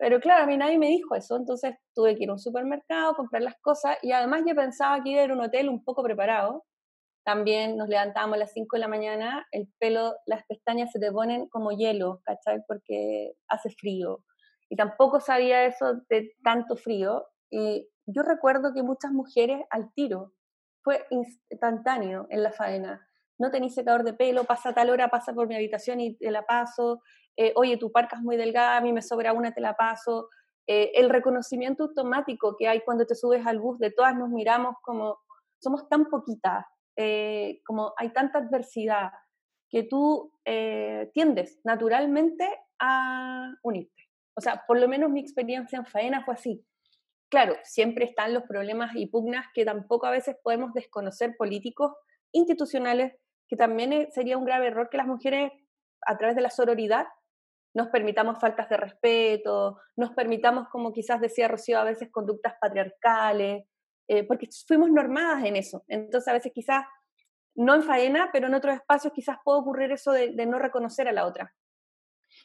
Pero 0.02 0.18
claro, 0.18 0.42
a 0.42 0.46
mí 0.48 0.56
nadie 0.56 0.80
me 0.80 0.88
dijo 0.88 1.14
eso, 1.14 1.36
entonces 1.36 1.76
tuve 1.94 2.16
que 2.16 2.24
ir 2.24 2.30
a 2.30 2.32
un 2.32 2.40
supermercado, 2.40 3.14
comprar 3.14 3.40
las 3.40 3.54
cosas 3.60 3.98
y 4.02 4.10
además 4.10 4.42
yo 4.44 4.52
pensaba 4.52 5.00
que 5.00 5.10
iba 5.10 5.20
a 5.20 5.24
ir 5.26 5.30
a 5.30 5.34
un 5.34 5.42
hotel 5.42 5.68
un 5.68 5.84
poco 5.84 6.02
preparado. 6.02 6.64
También 7.24 7.76
nos 7.76 7.88
levantábamos 7.88 8.34
a 8.34 8.38
las 8.40 8.52
5 8.52 8.74
de 8.74 8.80
la 8.80 8.88
mañana, 8.88 9.46
el 9.52 9.68
pelo, 9.78 10.16
las 10.26 10.44
pestañas 10.48 10.90
se 10.90 10.98
te 10.98 11.12
ponen 11.12 11.48
como 11.50 11.70
hielo, 11.70 12.20
¿cachai? 12.24 12.62
Porque 12.66 13.34
hace 13.46 13.70
frío 13.70 14.24
y 14.68 14.74
tampoco 14.74 15.20
sabía 15.20 15.66
eso 15.66 16.00
de 16.10 16.32
tanto 16.42 16.74
frío. 16.74 17.24
Y 17.48 17.88
yo 18.06 18.24
recuerdo 18.24 18.74
que 18.74 18.82
muchas 18.82 19.12
mujeres 19.12 19.60
al 19.70 19.92
tiro, 19.94 20.32
fue 20.82 21.06
instantáneo 21.10 22.26
en 22.28 22.42
la 22.42 22.50
faena. 22.50 23.06
No 23.38 23.52
tenéis 23.52 23.74
secador 23.74 24.02
de 24.02 24.14
pelo, 24.14 24.42
pasa 24.42 24.74
tal 24.74 24.90
hora, 24.90 25.10
pasa 25.10 25.32
por 25.32 25.46
mi 25.46 25.54
habitación 25.54 26.00
y 26.00 26.16
te 26.16 26.32
la 26.32 26.42
paso. 26.42 27.02
Eh, 27.36 27.52
oye, 27.56 27.76
tu 27.76 27.90
parca 27.90 28.16
es 28.16 28.22
muy 28.22 28.36
delgada, 28.36 28.76
a 28.76 28.80
mí 28.80 28.92
me 28.92 29.02
sobra 29.02 29.32
una, 29.32 29.52
te 29.52 29.60
la 29.60 29.74
paso. 29.74 30.28
Eh, 30.66 30.92
el 30.94 31.10
reconocimiento 31.10 31.84
automático 31.84 32.56
que 32.58 32.68
hay 32.68 32.80
cuando 32.80 33.06
te 33.06 33.14
subes 33.14 33.46
al 33.46 33.58
bus, 33.58 33.78
de 33.78 33.90
todas 33.90 34.14
nos 34.16 34.28
miramos 34.28 34.76
como 34.82 35.18
somos 35.58 35.88
tan 35.88 36.06
poquitas, 36.06 36.64
eh, 36.96 37.60
como 37.64 37.94
hay 37.96 38.12
tanta 38.12 38.38
adversidad, 38.38 39.10
que 39.70 39.84
tú 39.84 40.30
tiendes 41.14 41.60
naturalmente 41.64 42.46
a 42.78 43.54
unirte. 43.62 44.02
O 44.36 44.40
sea, 44.40 44.64
por 44.66 44.78
lo 44.78 44.86
menos 44.86 45.10
mi 45.10 45.20
experiencia 45.20 45.78
en 45.78 45.86
faena 45.86 46.24
fue 46.24 46.34
así. 46.34 46.66
Claro, 47.30 47.56
siempre 47.64 48.04
están 48.04 48.34
los 48.34 48.42
problemas 48.42 48.90
y 48.94 49.06
pugnas 49.06 49.46
que 49.54 49.64
tampoco 49.64 50.04
a 50.04 50.10
veces 50.10 50.36
podemos 50.42 50.74
desconocer 50.74 51.34
políticos 51.38 51.92
institucionales, 52.32 53.14
que 53.48 53.56
también 53.56 54.08
sería 54.12 54.36
un 54.36 54.44
grave 54.44 54.66
error 54.66 54.90
que 54.90 54.98
las 54.98 55.06
mujeres, 55.06 55.50
a 56.06 56.18
través 56.18 56.36
de 56.36 56.42
la 56.42 56.50
sororidad, 56.50 57.06
nos 57.74 57.88
permitamos 57.88 58.38
faltas 58.38 58.68
de 58.68 58.76
respeto, 58.76 59.78
nos 59.96 60.10
permitamos, 60.10 60.68
como 60.68 60.92
quizás 60.92 61.20
decía 61.20 61.48
Rocío, 61.48 61.78
a 61.78 61.84
veces 61.84 62.10
conductas 62.10 62.54
patriarcales, 62.60 63.64
eh, 64.08 64.24
porque 64.24 64.48
fuimos 64.66 64.90
normadas 64.90 65.44
en 65.44 65.56
eso. 65.56 65.84
Entonces, 65.88 66.28
a 66.28 66.34
veces 66.34 66.52
quizás, 66.54 66.84
no 67.54 67.74
en 67.74 67.82
faena, 67.82 68.30
pero 68.32 68.46
en 68.46 68.54
otros 68.54 68.74
espacios 68.74 69.12
quizás 69.12 69.36
puede 69.44 69.60
ocurrir 69.60 69.92
eso 69.92 70.12
de 70.12 70.46
no 70.46 70.58
reconocer 70.58 71.08
a 71.08 71.12
la 71.12 71.26
otra. 71.26 71.54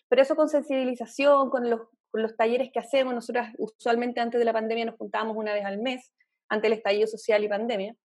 Pero 0.09 0.21
eso 0.21 0.35
con 0.35 0.49
sensibilización, 0.49 1.49
con 1.49 1.69
los, 1.69 1.81
talleres 2.37 2.71
que 2.73 2.79
hacemos, 2.79 3.13
nosotras 3.13 3.53
usualmente 3.57 4.19
antes 4.19 4.39
de 4.39 4.45
la 4.45 4.53
pandemia 4.53 4.85
nos 4.85 4.95
juntábamos 4.95 5.35
una 5.37 5.53
vez 5.53 5.65
al 5.65 5.77
mes, 5.77 6.11
ante 6.49 6.67
el 6.67 6.73
estallido 6.73 7.05
social 7.05 7.43
y 7.43 7.49
pandemia, 7.49 7.95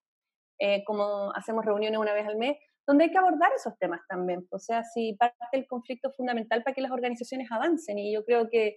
eh, 0.58 0.84
como 0.84 1.32
hacemos 1.34 1.64
reuniones 1.64 1.98
una 1.98 2.12
vez 2.12 2.26
al 2.26 2.36
mes, 2.36 2.58
donde 2.86 3.04
hay 3.04 3.10
que 3.10 3.18
abordar 3.18 3.50
esos 3.54 3.76
temas 3.78 4.00
también. 4.08 4.46
O 4.50 4.58
sea, 4.58 4.82
si 4.82 5.14
parte 5.14 5.36
del 5.52 5.66
conflicto 5.66 6.10
fundamental 6.12 6.62
para 6.62 6.74
que 6.74 6.80
las 6.80 6.90
organizaciones 6.90 7.50
avancen, 7.50 7.98
y 7.98 8.12
yo 8.12 8.24
creo 8.24 8.48
que 8.48 8.76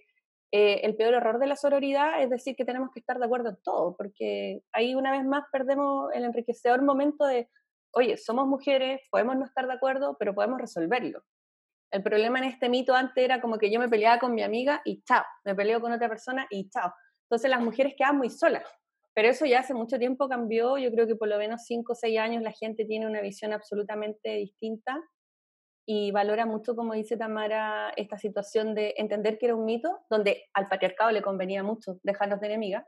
eh, 0.52 0.80
el 0.84 0.94
peor 0.96 1.14
error 1.14 1.38
de 1.38 1.46
la 1.48 1.56
sororidad 1.56 2.22
es 2.22 2.30
decir 2.30 2.54
que 2.54 2.64
tenemos 2.64 2.90
que 2.92 3.00
estar 3.00 3.18
de 3.18 3.24
acuerdo 3.24 3.50
en 3.50 3.58
todo, 3.64 3.96
porque 3.96 4.60
ahí 4.72 4.94
una 4.94 5.10
vez 5.10 5.24
más 5.24 5.44
perdemos 5.50 6.12
el 6.14 6.24
enriquecedor 6.24 6.82
momento 6.82 7.26
de, 7.26 7.48
oye, 7.92 8.16
somos 8.16 8.46
mujeres, 8.46 9.00
podemos 9.10 9.36
no 9.36 9.44
estar 9.44 9.66
de 9.66 9.72
acuerdo, 9.72 10.16
pero 10.18 10.34
podemos 10.34 10.60
resolverlo. 10.60 11.22
El 11.90 12.02
problema 12.02 12.38
en 12.38 12.44
este 12.44 12.68
mito 12.68 12.94
antes 12.94 13.24
era 13.24 13.40
como 13.40 13.58
que 13.58 13.70
yo 13.70 13.80
me 13.80 13.88
peleaba 13.88 14.18
con 14.18 14.34
mi 14.34 14.42
amiga 14.42 14.82
y 14.84 15.02
chao, 15.02 15.24
me 15.44 15.54
peleo 15.54 15.80
con 15.80 15.92
otra 15.92 16.08
persona 16.08 16.46
y 16.50 16.68
chao. 16.70 16.92
Entonces 17.24 17.50
las 17.50 17.60
mujeres 17.60 17.94
quedan 17.96 18.18
muy 18.18 18.30
solas. 18.30 18.62
Pero 19.16 19.30
eso 19.30 19.46
ya 19.46 19.60
hace 19.60 19.72
mucho 19.72 19.98
tiempo 19.98 20.28
cambió, 20.28 20.76
yo 20.76 20.90
creo 20.90 21.06
que 21.06 21.16
por 21.16 21.28
lo 21.28 21.38
menos 21.38 21.62
5 21.64 21.92
o 21.92 21.94
6 21.94 22.18
años 22.18 22.42
la 22.42 22.52
gente 22.52 22.84
tiene 22.84 23.06
una 23.06 23.22
visión 23.22 23.54
absolutamente 23.54 24.28
distinta 24.34 25.02
y 25.88 26.10
valora 26.10 26.44
mucho, 26.44 26.76
como 26.76 26.92
dice 26.92 27.16
Tamara, 27.16 27.94
esta 27.96 28.18
situación 28.18 28.74
de 28.74 28.92
entender 28.98 29.38
que 29.38 29.46
era 29.46 29.54
un 29.54 29.64
mito, 29.64 30.00
donde 30.10 30.44
al 30.52 30.68
patriarcado 30.68 31.12
le 31.12 31.22
convenía 31.22 31.62
mucho 31.62 31.98
dejarnos 32.02 32.40
de 32.40 32.48
enemiga. 32.48 32.86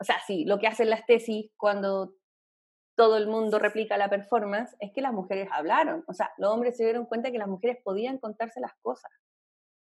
O 0.00 0.04
sea, 0.04 0.20
sí, 0.24 0.44
lo 0.44 0.60
que 0.60 0.68
hacen 0.68 0.90
las 0.90 1.04
tesis 1.06 1.50
cuando 1.56 2.14
todo 2.96 3.16
el 3.16 3.26
mundo 3.26 3.58
replica 3.58 3.98
la 3.98 4.08
performance 4.08 4.76
es 4.78 4.92
que 4.92 5.00
las 5.00 5.12
mujeres 5.12 5.48
hablaron. 5.50 6.04
O 6.06 6.12
sea, 6.12 6.30
los 6.38 6.52
hombres 6.52 6.76
se 6.76 6.84
dieron 6.84 7.06
cuenta 7.06 7.32
que 7.32 7.38
las 7.38 7.48
mujeres 7.48 7.78
podían 7.82 8.18
contarse 8.18 8.60
las 8.60 8.74
cosas. 8.80 9.10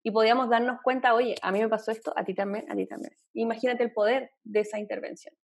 Y 0.03 0.11
podíamos 0.11 0.49
darnos 0.49 0.81
cuenta, 0.83 1.15
oye, 1.15 1.35
a 1.43 1.53
mí 1.53 1.61
me 1.61 1.69
pasó 1.69 1.91
esto, 1.91 2.13
a 2.17 2.25
ti 2.25 2.35
también, 2.35 2.71
a 2.71 2.75
ti 2.75 2.87
también. 2.87 3.13
Imagínate 3.35 3.83
el 3.83 3.93
poder 3.93 4.31
de 4.45 4.61
esa 4.61 4.79
intervención. 4.79 5.35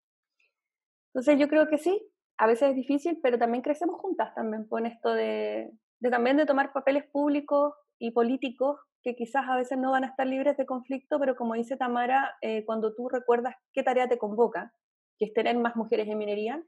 Entonces 1.13 1.39
yo 1.39 1.49
creo 1.49 1.69
que 1.69 1.79
sí, 1.79 2.01
a 2.39 2.47
veces 2.47 2.71
es 2.71 2.77
difícil, 2.77 3.19
pero 3.23 3.39
también 3.39 3.63
crecemos 3.63 4.01
juntas 4.01 4.35
también 4.35 4.67
con 4.67 4.87
esto 4.87 5.13
de, 5.13 5.71
de 6.01 6.11
también 6.11 6.37
de 6.37 6.47
tomar 6.47 6.73
papeles 6.73 7.05
públicos 7.11 7.75
y 7.99 8.11
políticos 8.11 8.79
que 9.03 9.15
quizás 9.15 9.45
a 9.49 9.57
veces 9.57 9.79
no 9.79 9.93
van 9.93 10.03
a 10.05 10.09
estar 10.09 10.27
libres 10.27 10.57
de 10.57 10.67
conflicto, 10.67 11.21
pero 11.21 11.37
como 11.37 11.55
dice 11.55 11.77
Tamara, 11.77 12.37
eh, 12.41 12.65
cuando 12.65 12.93
tú 12.93 13.09
recuerdas 13.09 13.55
qué 13.73 13.85
tarea 13.85 14.09
te 14.09 14.19
convoca, 14.19 14.75
que 15.19 15.27
es 15.27 15.33
tener 15.33 15.57
más 15.57 15.77
mujeres 15.77 16.09
en 16.09 16.19
minería, 16.19 16.63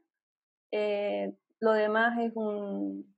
eh, 0.71 1.35
lo 1.59 1.73
demás 1.73 2.17
es 2.19 2.31
un, 2.35 3.13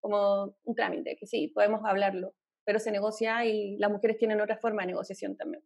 como 0.00 0.56
un 0.64 0.74
trámite, 0.74 1.16
que 1.16 1.26
sí, 1.26 1.48
podemos 1.48 1.84
hablarlo, 1.84 2.32
pero 2.66 2.80
se 2.80 2.90
negocia 2.90 3.44
y 3.46 3.78
las 3.78 3.90
mujeres 3.90 4.18
tienen 4.18 4.40
otra 4.40 4.58
forma 4.58 4.82
de 4.82 4.88
negociación 4.88 5.36
también. 5.36 5.62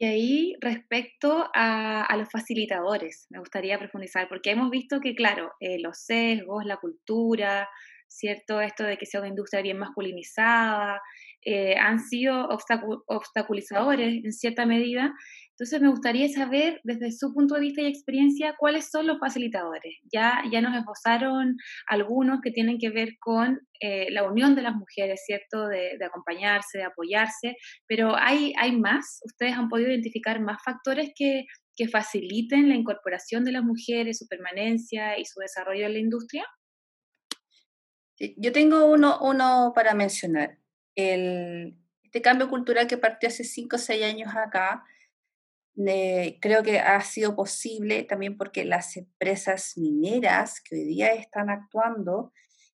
Y 0.00 0.04
ahí 0.06 0.56
respecto 0.60 1.48
a, 1.54 2.14
los 2.16 2.30
facilitadores, 2.30 3.26
me 3.30 3.40
gustaría 3.40 3.78
profundizar, 3.78 4.28
porque 4.28 4.50
hemos 4.50 4.70
visto 4.70 5.00
que, 5.00 5.14
claro, 5.14 5.52
eh, 5.58 5.80
los 5.80 5.98
sesgos, 5.98 6.64
la 6.64 6.76
cultura, 6.76 7.68
¿cierto? 8.06 8.60
Esto 8.60 8.84
de 8.84 8.96
que 8.96 9.06
sea 9.06 9.20
una 9.20 9.30
industria 9.30 9.62
bien 9.62 9.78
masculinizada, 9.78 11.00
eh, 11.50 11.76
han 11.78 11.98
sido 11.98 12.46
obstaculizadores 13.06 14.22
en 14.22 14.32
cierta 14.34 14.66
medida. 14.66 15.14
Entonces 15.52 15.80
me 15.80 15.88
gustaría 15.88 16.28
saber, 16.28 16.78
desde 16.84 17.10
su 17.10 17.32
punto 17.32 17.54
de 17.54 17.62
vista 17.62 17.80
y 17.80 17.86
experiencia, 17.86 18.54
cuáles 18.58 18.90
son 18.90 19.06
los 19.06 19.18
facilitadores. 19.18 19.96
Ya, 20.12 20.42
ya 20.52 20.60
nos 20.60 20.76
esbozaron 20.76 21.56
algunos 21.86 22.40
que 22.42 22.50
tienen 22.50 22.76
que 22.76 22.90
ver 22.90 23.14
con 23.18 23.60
eh, 23.80 24.10
la 24.10 24.24
unión 24.24 24.54
de 24.56 24.60
las 24.60 24.74
mujeres, 24.74 25.22
¿cierto? 25.24 25.66
De, 25.68 25.96
de, 25.98 26.04
acompañarse, 26.04 26.76
de 26.76 26.84
apoyarse, 26.84 27.56
pero 27.86 28.14
hay, 28.14 28.52
hay 28.58 28.76
más. 28.76 29.20
¿Ustedes 29.24 29.54
han 29.54 29.70
podido 29.70 29.88
identificar 29.88 30.42
más 30.42 30.58
factores 30.62 31.12
que, 31.16 31.46
que 31.74 31.88
faciliten 31.88 32.68
la 32.68 32.74
incorporación 32.74 33.46
de 33.46 33.52
las 33.52 33.64
mujeres, 33.64 34.18
su 34.18 34.28
permanencia 34.28 35.18
y 35.18 35.24
su 35.24 35.40
desarrollo 35.40 35.86
en 35.86 35.94
la 35.94 35.98
industria? 35.98 36.44
Yo 38.36 38.52
tengo 38.52 38.84
uno, 38.84 39.18
uno 39.22 39.72
para 39.74 39.94
mencionar. 39.94 40.58
Este 40.98 42.22
cambio 42.22 42.48
cultural 42.48 42.88
que 42.88 42.98
partió 42.98 43.28
hace 43.28 43.44
5 43.44 43.76
o 43.76 43.78
6 43.78 44.04
años 44.04 44.34
acá, 44.34 44.84
creo 45.76 46.64
que 46.64 46.80
ha 46.80 47.00
sido 47.02 47.36
posible 47.36 48.02
también 48.02 48.36
porque 48.36 48.64
las 48.64 48.96
empresas 48.96 49.74
mineras 49.76 50.60
que 50.60 50.74
hoy 50.74 50.84
día 50.84 51.12
están 51.12 51.50
actuando 51.50 52.32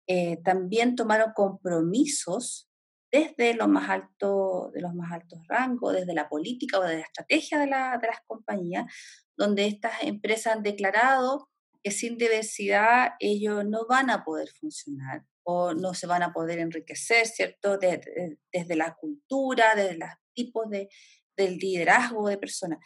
eh, 0.09 0.39
también 0.43 0.97
tomaron 0.97 1.33
compromisos 1.33 2.69
desde 3.13 3.55
lo 3.55 3.69
más 3.69 3.89
alto, 3.89 4.73
de 4.75 4.81
los 4.81 4.95
más 4.95 5.13
altos 5.13 5.39
rangos, 5.47 5.93
desde 5.93 6.13
la 6.13 6.29
política 6.29 6.81
o 6.81 6.83
de 6.83 6.97
la 6.97 7.03
estrategia 7.03 7.59
de 7.61 7.69
las 7.69 8.21
compañías, 8.27 8.93
donde 9.37 9.67
estas 9.67 10.03
empresas 10.03 10.57
han 10.57 10.65
declarado 10.65 11.49
que 11.83 11.91
sin 11.91 12.19
diversidad 12.19 13.13
ellos 13.21 13.65
no 13.67 13.87
van 13.87 14.11
a 14.11 14.25
poder 14.25 14.49
funcionar 14.61 15.25
o 15.45 15.73
no 15.73 15.95
se 15.95 16.07
van 16.07 16.23
a 16.23 16.33
poder 16.33 16.59
enriquecer, 16.59 17.27
¿cierto? 17.27 17.79
desde 17.79 18.77
la 18.77 18.95
cultura, 18.95 19.75
desde 19.75 19.97
los 19.97 20.11
tipos 20.35 20.69
de, 20.69 20.89
del 21.37 21.57
liderazgo 21.57 22.29
de 22.29 22.37
personas. 22.37 22.79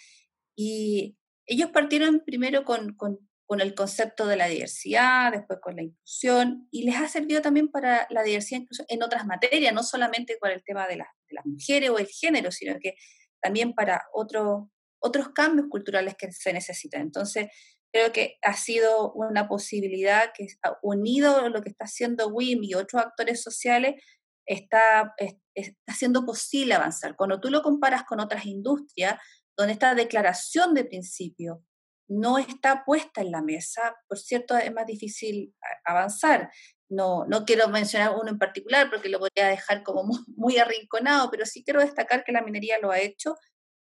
Y 0.56 1.16
ellos 1.46 1.70
partieron 1.70 2.22
primero 2.24 2.64
con, 2.64 2.94
con, 2.94 3.18
el 3.60 3.74
concepto 3.74 4.26
de 4.26 4.36
la 4.36 4.46
diversidad, 4.46 5.30
después 5.30 5.58
con 5.60 5.76
la 5.76 5.82
inclusión, 5.82 6.68
y 6.70 6.84
les 6.84 6.96
ha 6.96 7.06
servido 7.06 7.42
también 7.42 7.68
para 7.68 8.06
la 8.08 8.22
diversidad 8.22 8.62
incluso 8.62 8.86
en 8.88 9.02
otras 9.02 9.26
materias, 9.26 9.74
no 9.74 9.82
solamente 9.82 10.38
con 10.38 10.50
el 10.50 10.64
tema 10.64 10.88
de, 10.88 10.94
de 10.94 11.34
las 11.34 11.44
mujeres 11.44 11.90
o 11.90 11.98
el 11.98 12.06
género, 12.06 12.50
sino 12.50 12.78
que 12.80 12.94
también 13.42 13.74
para 13.74 14.00
otros 14.14 14.68
otros 15.02 15.30
cambios 15.30 15.66
culturales 15.68 16.14
que 16.16 16.30
se 16.32 16.52
necesitan. 16.52 17.02
Entonces, 17.02 17.48
creo 17.92 18.12
que 18.12 18.38
ha 18.42 18.54
sido 18.54 19.12
una 19.12 19.48
posibilidad 19.48 20.32
que 20.34 20.46
unido 20.82 21.36
a 21.36 21.48
lo 21.50 21.62
que 21.62 21.68
está 21.68 21.84
haciendo 21.84 22.28
WIM 22.28 22.64
y 22.64 22.74
otros 22.74 23.02
actores 23.02 23.42
sociales, 23.42 24.02
está, 24.46 25.14
está 25.54 25.76
haciendo 25.86 26.24
posible 26.24 26.74
avanzar. 26.74 27.16
Cuando 27.16 27.40
tú 27.40 27.50
lo 27.50 27.62
comparas 27.62 28.04
con 28.04 28.18
otras 28.18 28.46
industrias, 28.46 29.18
donde 29.56 29.74
esta 29.74 29.94
declaración 29.94 30.74
de 30.74 30.86
principio 30.86 31.62
no 32.08 32.38
está 32.38 32.84
puesta 32.84 33.20
en 33.20 33.30
la 33.30 33.42
mesa, 33.42 33.94
por 34.08 34.18
cierto, 34.18 34.56
es 34.56 34.72
más 34.72 34.86
difícil 34.86 35.54
avanzar. 35.84 36.50
No, 36.88 37.24
no 37.26 37.44
quiero 37.44 37.68
mencionar 37.68 38.14
uno 38.20 38.30
en 38.30 38.38
particular 38.38 38.90
porque 38.90 39.08
lo 39.08 39.18
podría 39.18 39.48
dejar 39.48 39.82
como 39.82 40.04
muy 40.36 40.58
arrinconado, 40.58 41.30
pero 41.30 41.46
sí 41.46 41.62
quiero 41.62 41.80
destacar 41.80 42.24
que 42.24 42.32
la 42.32 42.42
minería 42.42 42.78
lo 42.80 42.90
ha 42.90 43.00
hecho 43.00 43.34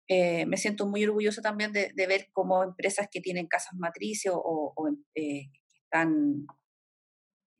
eh, 0.07 0.45
me 0.45 0.57
siento 0.57 0.85
muy 0.85 1.03
orgullosa 1.05 1.41
también 1.41 1.71
de, 1.71 1.93
ver 1.95 2.29
cómo 2.33 2.63
empresas 2.63 3.07
que 3.09 3.21
tienen 3.21 3.47
casas 3.47 3.73
matrices 3.75 4.31
o, 4.35 4.73
eh, 5.15 5.49
están, 5.85 6.45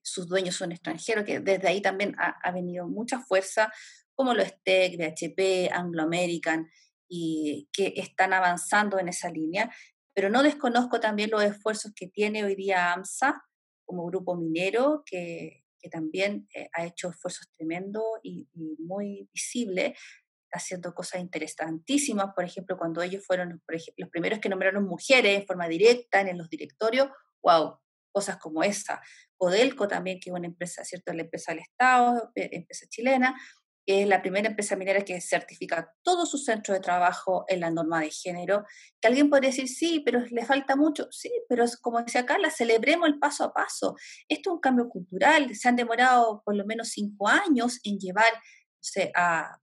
sus 0.03 0.27
dueños 0.27 0.55
son 0.55 0.71
extranjeros, 0.73 1.23
que 1.23 1.39
desde 1.39 1.67
ahí 1.67 1.81
también 1.81 2.15
ha, 2.17 2.51
venido 2.51 2.87
mucha 2.87 3.19
fuerza, 3.19 3.71
como 4.13 4.33
lo 4.33 4.43
STEC, 4.43 4.97
BHP, 4.97 5.71
Anglo 5.71 6.03
American, 6.03 6.67
y 7.07 7.69
que 7.71 7.93
están 7.95 8.33
avanzando 8.33 8.99
en 8.99 9.07
esa 9.07 9.29
línea. 9.29 9.73
Pero 10.13 10.29
no 10.29 10.43
desconozco 10.43 10.99
también 10.99 11.31
los 11.31 11.43
esfuerzos 11.43 11.93
que 11.95 12.07
tiene 12.07 12.43
hoy 12.43 12.55
día 12.55 12.93
AMSA 12.93 13.41
como 13.85 14.05
grupo 14.05 14.35
minero, 14.35 15.03
que, 15.05 15.61
también 15.91 16.47
eh, 16.55 16.69
ha 16.71 16.85
hecho 16.85 17.09
esfuerzos 17.09 17.49
tremendos 17.57 18.05
y 18.23 18.47
muy 18.79 19.27
visibles 19.33 19.99
haciendo 20.53 20.93
cosas 20.93 21.21
interesantísimas, 21.21 22.33
por 22.35 22.45
ejemplo, 22.45 22.77
cuando 22.77 23.01
ellos 23.01 23.25
fueron 23.25 23.61
los 23.97 24.09
primeros 24.09 24.39
que 24.39 24.49
nombraron 24.49 24.85
mujeres 24.85 25.39
en 25.39 25.45
forma 25.45 25.67
directa 25.67 26.21
en 26.21 26.37
los 26.37 26.49
directorios, 26.49 27.09
wow, 27.43 27.79
cosas 28.11 28.37
como 28.37 28.63
esa. 28.63 29.01
Codelco 29.35 29.87
también, 29.87 30.19
que 30.19 30.29
es 30.29 30.35
una 30.35 30.47
empresa, 30.47 30.85
¿cierto? 30.85 31.11
La 31.13 31.23
empresa 31.23 31.51
del 31.51 31.61
Estado, 31.61 32.31
eh, 32.35 32.49
empresa 32.53 32.85
chilena, 32.87 33.35
que 33.85 34.03
es 34.03 34.07
la 34.07 34.21
primera 34.21 34.47
empresa 34.47 34.75
minera 34.75 35.03
que 35.03 35.19
certifica 35.19 35.93
todo 36.03 36.25
su 36.25 36.37
centro 36.37 36.73
de 36.73 36.79
trabajo 36.79 37.43
en 37.47 37.59
la 37.59 37.69
norma 37.69 37.99
de 37.99 38.11
género, 38.11 38.63
que 39.01 39.07
alguien 39.09 39.29
podría 39.29 39.49
decir, 39.49 39.67
sí, 39.67 40.01
pero 40.05 40.21
le 40.29 40.45
falta 40.45 40.75
mucho, 40.75 41.07
sí, 41.11 41.31
pero 41.49 41.65
como 41.81 42.01
decía 42.01 42.25
Carla, 42.25 42.49
celebremos 42.49 43.09
el 43.09 43.19
paso 43.19 43.43
a 43.43 43.53
paso. 43.53 43.95
Esto 44.29 44.51
es 44.51 44.53
un 44.53 44.59
cambio 44.61 44.87
cultural, 44.87 45.53
se 45.55 45.67
han 45.67 45.75
demorado 45.75 46.41
por 46.45 46.55
lo 46.55 46.65
menos 46.65 46.89
cinco 46.89 47.27
años 47.27 47.79
en 47.83 47.99
llevar 47.99 48.31
a 49.15 49.59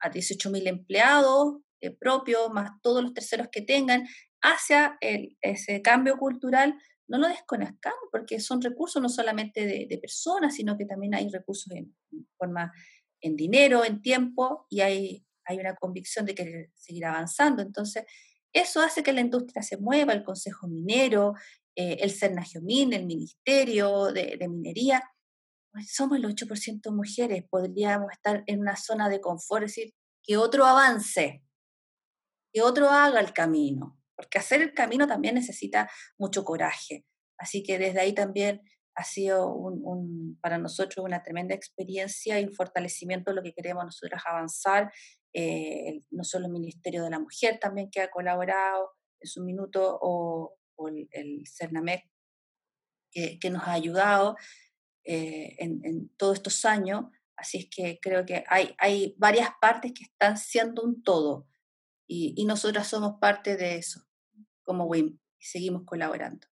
a 0.00 0.10
18.000 0.10 0.66
empleados 0.66 1.58
eh, 1.80 1.90
propios, 1.90 2.50
más 2.52 2.70
todos 2.82 3.02
los 3.02 3.14
terceros 3.14 3.48
que 3.50 3.62
tengan, 3.62 4.06
hacia 4.40 4.96
ese 5.00 5.82
cambio 5.82 6.16
cultural, 6.16 6.74
no 7.08 7.18
lo 7.18 7.28
desconozcamos, 7.28 8.08
porque 8.12 8.38
son 8.38 8.60
recursos 8.60 9.02
no 9.02 9.08
solamente 9.08 9.66
de, 9.66 9.98
personas, 9.98 10.54
sino 10.54 10.76
que 10.76 10.84
también 10.84 11.14
hay 11.14 11.28
recursos 11.30 11.72
en, 11.74 11.96
forma 12.36 12.72
en 13.20 13.34
dinero, 13.34 13.84
en 13.84 14.02
tiempo, 14.02 14.66
y 14.68 14.80
hay, 14.80 15.24
hay 15.44 15.58
una 15.58 15.74
convicción 15.74 16.26
de 16.26 16.34
querer 16.34 16.70
seguir 16.74 17.06
avanzando. 17.06 17.62
Entonces, 17.62 18.04
eso 18.52 18.80
hace 18.80 19.02
que 19.02 19.12
la 19.12 19.20
industria 19.20 19.62
se 19.62 19.78
mueva, 19.78 20.12
el 20.12 20.22
Consejo 20.22 20.68
Minero, 20.68 21.34
eh, 21.74 21.98
el 22.00 22.10
CERNAGIOMIN, 22.10 22.92
el 22.92 23.06
Ministerio 23.06 24.12
de, 24.12 24.36
Minería, 24.48 25.02
somos 25.86 26.18
el 26.18 26.24
8% 26.24 26.90
mujeres, 26.92 27.44
podríamos 27.48 28.10
estar 28.12 28.42
en 28.46 28.60
una 28.60 28.76
zona 28.76 29.08
de 29.08 29.20
confort, 29.20 29.64
es 29.64 29.74
decir, 29.74 29.94
que 30.22 30.36
otro 30.36 30.64
avance, 30.64 31.42
que 32.52 32.62
otro 32.62 32.90
haga 32.90 33.20
el 33.20 33.32
camino, 33.32 33.98
porque 34.16 34.38
hacer 34.38 34.62
el 34.62 34.74
camino 34.74 35.06
también 35.06 35.34
necesita 35.34 35.90
mucho 36.18 36.44
coraje. 36.44 37.04
Así 37.38 37.62
que 37.62 37.78
desde 37.78 38.00
ahí 38.00 38.12
también 38.12 38.60
ha 38.98 39.04
sido 39.04 39.54
un, 39.54 40.36
para 40.40 40.58
nosotros 40.58 41.04
una 41.04 41.22
tremenda 41.22 41.54
experiencia 41.54 42.40
y 42.40 42.44
un 42.44 42.52
fortalecimiento 42.52 43.30
de 43.30 43.36
lo 43.36 43.42
que 43.42 43.52
queremos 43.52 43.84
nosotros 43.84 44.20
avanzar. 44.26 44.92
Eh, 45.32 46.02
no 46.10 46.24
solo 46.24 46.46
el 46.46 46.52
Ministerio 46.52 47.04
de 47.04 47.10
la 47.10 47.20
Mujer 47.20 47.58
también 47.60 47.90
que 47.90 48.00
ha 48.00 48.10
colaborado 48.10 48.90
en 49.20 49.28
su 49.28 49.44
minuto 49.44 49.98
o, 50.02 50.56
el, 50.88 51.08
el 51.12 51.44
CERNAMEC 51.46 52.08
que, 53.12 53.38
que, 53.38 53.50
nos 53.50 53.62
ha 53.62 53.72
ayudado. 53.72 54.36
Eh, 55.04 55.56
en, 55.58 56.08
todos 56.16 56.36
estos 56.36 56.64
años. 56.64 57.06
Así 57.36 57.58
es 57.58 57.68
que 57.70 57.98
creo 58.00 58.26
que 58.26 58.44
hay, 58.48 58.74
hay 58.78 59.14
varias 59.16 59.50
partes 59.60 59.92
que 59.92 60.04
están 60.04 60.36
siendo 60.36 60.82
un 60.82 61.02
todo 61.02 61.46
y, 62.06 62.34
y 62.36 62.44
nosotras 62.44 62.88
somos 62.88 63.18
parte 63.20 63.56
de 63.56 63.76
eso 63.76 64.02
como 64.64 64.84
WIM 64.84 65.18
y 65.38 65.44
seguimos 65.44 65.84
colaborando. 65.84 66.46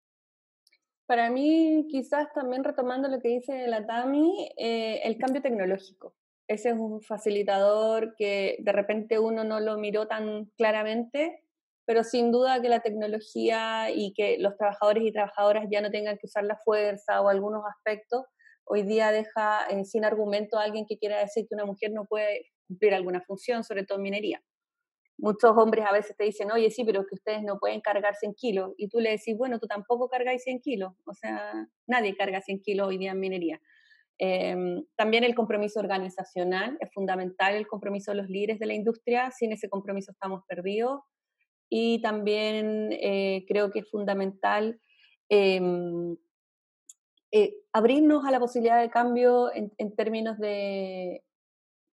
Para 1.07 1.31
mí, 1.31 1.87
quizás 1.89 2.33
también 2.33 2.65
retomando 2.65 3.09
lo 3.09 3.21
que 3.21 3.29
dice 3.29 3.69
la 3.69 3.87
Tami, 3.87 4.51
eh, 4.57 5.01
el 5.05 5.19
cambio 5.19 5.41
tecnológico. 5.41 6.15
Ese 6.49 6.71
es 6.71 6.77
un 6.77 7.01
facilitador 7.01 8.15
que 8.17 8.57
de 8.61 8.73
repente 8.73 9.19
uno 9.19 9.45
no 9.45 9.61
lo 9.61 9.79
miró 9.79 10.09
tan 10.09 10.47
claramente, 10.57 11.45
pero 11.85 12.03
sin 12.03 12.33
duda 12.33 12.61
que 12.61 12.69
la 12.69 12.81
tecnología 12.81 13.91
y 13.91 14.15
que 14.15 14.39
los 14.39 14.57
trabajadores 14.57 15.05
y 15.05 15.13
trabajadoras 15.13 15.67
ya 15.71 15.81
no 15.81 15.91
tengan 15.91 16.19
que 16.19 16.27
usar 16.27 16.45
la 16.45 16.59
fuerza 16.65 17.21
o 17.21 17.29
algunos 17.29 17.63
aspectos, 17.65 18.25
hoy 18.67 18.83
día 18.83 19.11
deja 19.11 19.67
eh, 19.69 19.85
sin 19.85 20.05
argumento 20.05 20.59
a 20.59 20.65
alguien 20.65 20.87
que 20.87 20.99
quiera 20.99 21.21
decir 21.21 21.47
que 21.49 21.55
una 21.55 21.65
mujer 21.65 21.93
no 21.93 22.05
puede 22.05 22.53
cumplir 22.67 22.95
alguna 22.95 23.23
función, 23.23 23.65
sobre 23.65 23.85
todo 23.85 23.99
en 23.99 24.03
minería. 24.03 24.43
Muchos 25.19 25.57
hombres 25.57 25.87
a 25.87 25.93
veces 25.93 26.15
te 26.17 26.25
dicen, 26.25 26.51
oye, 26.51 26.71
sí, 26.71 26.85
pero 26.85 27.07
que 27.07 27.15
ustedes 27.15 27.43
no 27.43 27.59
pueden 27.59 27.81
cargar 27.81 28.17
100 28.17 28.35
kilos. 28.35 28.75
Y 28.77 28.89
tú 28.89 29.01
le 29.01 29.13
decís, 29.13 29.35
bueno, 29.37 29.59
tú 29.59 29.67
tampoco 29.67 30.09
cargáis 30.09 30.43
100 30.43 30.61
kilos. 30.61 30.93
O 31.07 31.15
sea, 31.15 31.67
nadie 31.87 32.15
carga 32.17 32.43
100 32.43 32.61
kilos 32.61 32.89
hoy 32.89 32.99
día 32.99 33.13
en 33.13 33.21
minería. 33.21 33.61
Em, 34.19 34.85
también 34.95 35.25
el 35.25 35.35
compromiso 35.35 35.81
organizacional 35.81 36.77
es 36.81 36.91
fundamental, 36.93 37.55
el 37.55 37.67
compromiso 37.67 38.11
de 38.11 38.19
los 38.19 38.29
líderes 38.29 38.59
de 38.59 38.67
la 38.67 38.75
industria. 38.75 39.31
Sin 39.31 39.53
ese 39.53 39.71
compromiso 39.71 40.13
estamos 40.13 40.43
perdidos. 40.47 41.01
Y 41.71 42.03
también 42.03 42.91
eh, 42.93 43.45
creo 43.49 43.71
que 43.71 43.81
es 43.81 43.91
fundamental 43.91 44.79
em, 45.31 46.17
eh, 47.39 47.55
abrirnos 47.75 48.25
a 48.25 48.31
la 48.31 48.41
posibilidad 48.41 48.81
de 48.81 48.89
cambio 48.89 49.51
en, 49.53 49.95
términos 49.95 50.39
de 50.39 51.23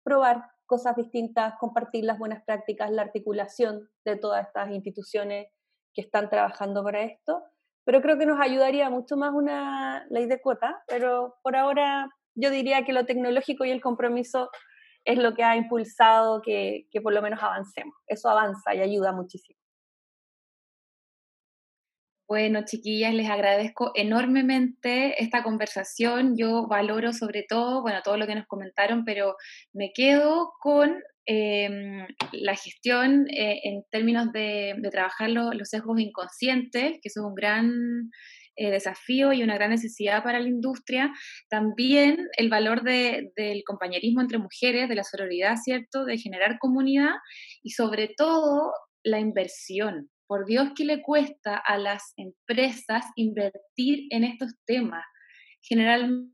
probar 0.04 0.44
cosas 0.66 0.94
distintas, 0.96 1.54
compartir 1.58 2.04
las 2.04 2.18
buenas 2.18 2.44
prácticas, 2.44 2.90
la 2.90 3.00
articulación 3.00 3.88
de 4.04 4.16
todas 4.16 4.46
estas 4.46 4.70
instituciones 4.70 5.46
que 5.94 6.02
están 6.02 6.28
trabajando 6.28 6.84
para 6.84 7.04
esto. 7.04 7.42
Pero 7.86 8.02
creo 8.02 8.18
que 8.18 8.26
nos 8.26 8.38
ayudaría 8.38 8.90
mucho 8.90 9.16
más 9.16 9.32
una 9.32 10.06
ley 10.10 10.26
de 10.26 10.42
cuota, 10.42 10.82
pero 10.86 11.36
por 11.42 11.56
ahora 11.56 12.10
yo 12.34 12.50
diría 12.50 12.84
que 12.84 12.92
lo 12.92 13.06
tecnológico 13.06 13.64
y 13.64 13.70
el 13.70 13.80
compromiso 13.80 14.50
es 15.06 15.18
lo 15.18 15.32
que 15.32 15.42
ha 15.42 15.56
impulsado 15.56 16.42
que 16.42 16.86
por 17.02 17.14
lo 17.14 17.22
menos 17.22 17.42
avancemos. 17.42 17.94
Eso 18.06 18.28
avanza 18.28 18.74
y 18.74 18.82
ayuda 18.82 19.12
muchísimo. 19.12 19.59
Bueno, 22.30 22.64
chiquillas, 22.64 23.12
les 23.12 23.28
agradezco 23.28 23.90
enormemente 23.96 25.20
esta 25.20 25.42
conversación. 25.42 26.36
Yo 26.38 26.68
valoro 26.68 27.12
sobre 27.12 27.42
todo, 27.42 27.82
bueno, 27.82 28.02
todo 28.04 28.16
lo 28.16 28.28
que 28.28 28.36
nos 28.36 28.46
comentaron, 28.46 29.04
pero 29.04 29.34
me 29.72 29.92
quedo 29.92 30.52
con 30.60 31.02
em, 31.26 32.06
la 32.30 32.54
gestión 32.54 33.26
eh, 33.30 33.58
en 33.64 33.82
términos 33.90 34.30
de, 34.30 34.76
trabajar 34.92 35.28
los 35.30 35.68
sesgos 35.68 35.98
inconscientes, 35.98 37.00
que 37.02 37.08
eso 37.08 37.22
es 37.22 37.26
un 37.26 37.34
gran 37.34 37.72
eh, 38.54 38.70
desafío 38.70 39.32
y 39.32 39.42
una 39.42 39.56
gran 39.56 39.70
necesidad 39.70 40.22
para 40.22 40.38
la 40.38 40.48
industria. 40.48 41.12
También 41.48 42.28
el 42.36 42.48
valor 42.48 42.84
del 42.84 43.64
compañerismo 43.66 44.20
entre 44.20 44.38
mujeres, 44.38 44.88
de 44.88 44.94
la 44.94 45.02
sororidad, 45.02 45.56
¿cierto? 45.56 46.04
De 46.04 46.16
generar 46.16 46.60
comunidad 46.60 47.14
y 47.64 47.70
sobre 47.70 48.06
todo 48.16 48.72
la 49.02 49.18
inversión 49.18 50.10
por 50.30 50.46
Dios 50.46 50.68
que 50.76 50.84
le 50.84 51.02
cuesta 51.02 51.56
a 51.56 51.76
las 51.76 52.12
empresas 52.16 53.04
invertir 53.16 54.06
en 54.10 54.22
estos 54.22 54.54
temas. 54.64 55.04
Generalmente 55.60 56.28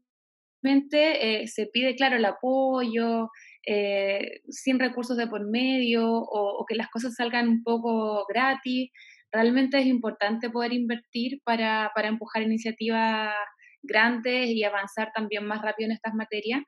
eh, 0.93 1.47
se 1.47 1.69
pide, 1.73 1.95
claro, 1.95 2.17
el 2.17 2.27
apoyo, 2.27 3.31
eh, 3.67 4.43
sin 4.51 4.79
recursos 4.79 5.17
de 5.17 5.27
por 5.29 5.49
medio 5.51 6.11
o, 6.11 6.67
que 6.69 6.75
las 6.75 6.91
cosas 6.91 7.15
salgan 7.15 7.49
un 7.49 7.63
poco 7.63 8.27
gratis. 8.29 8.91
Realmente 9.33 9.79
es 9.79 9.87
importante 9.87 10.51
poder 10.51 10.75
invertir 10.75 11.41
para, 11.43 11.91
para 11.95 12.09
empujar 12.09 12.43
iniciativas 12.43 13.33
grandes 13.83 14.51
y 14.51 14.63
avanzar 14.63 15.11
también 15.15 15.47
más 15.47 15.63
rápido 15.63 15.87
en 15.87 15.93
estas 15.93 16.13
materias. 16.13 16.61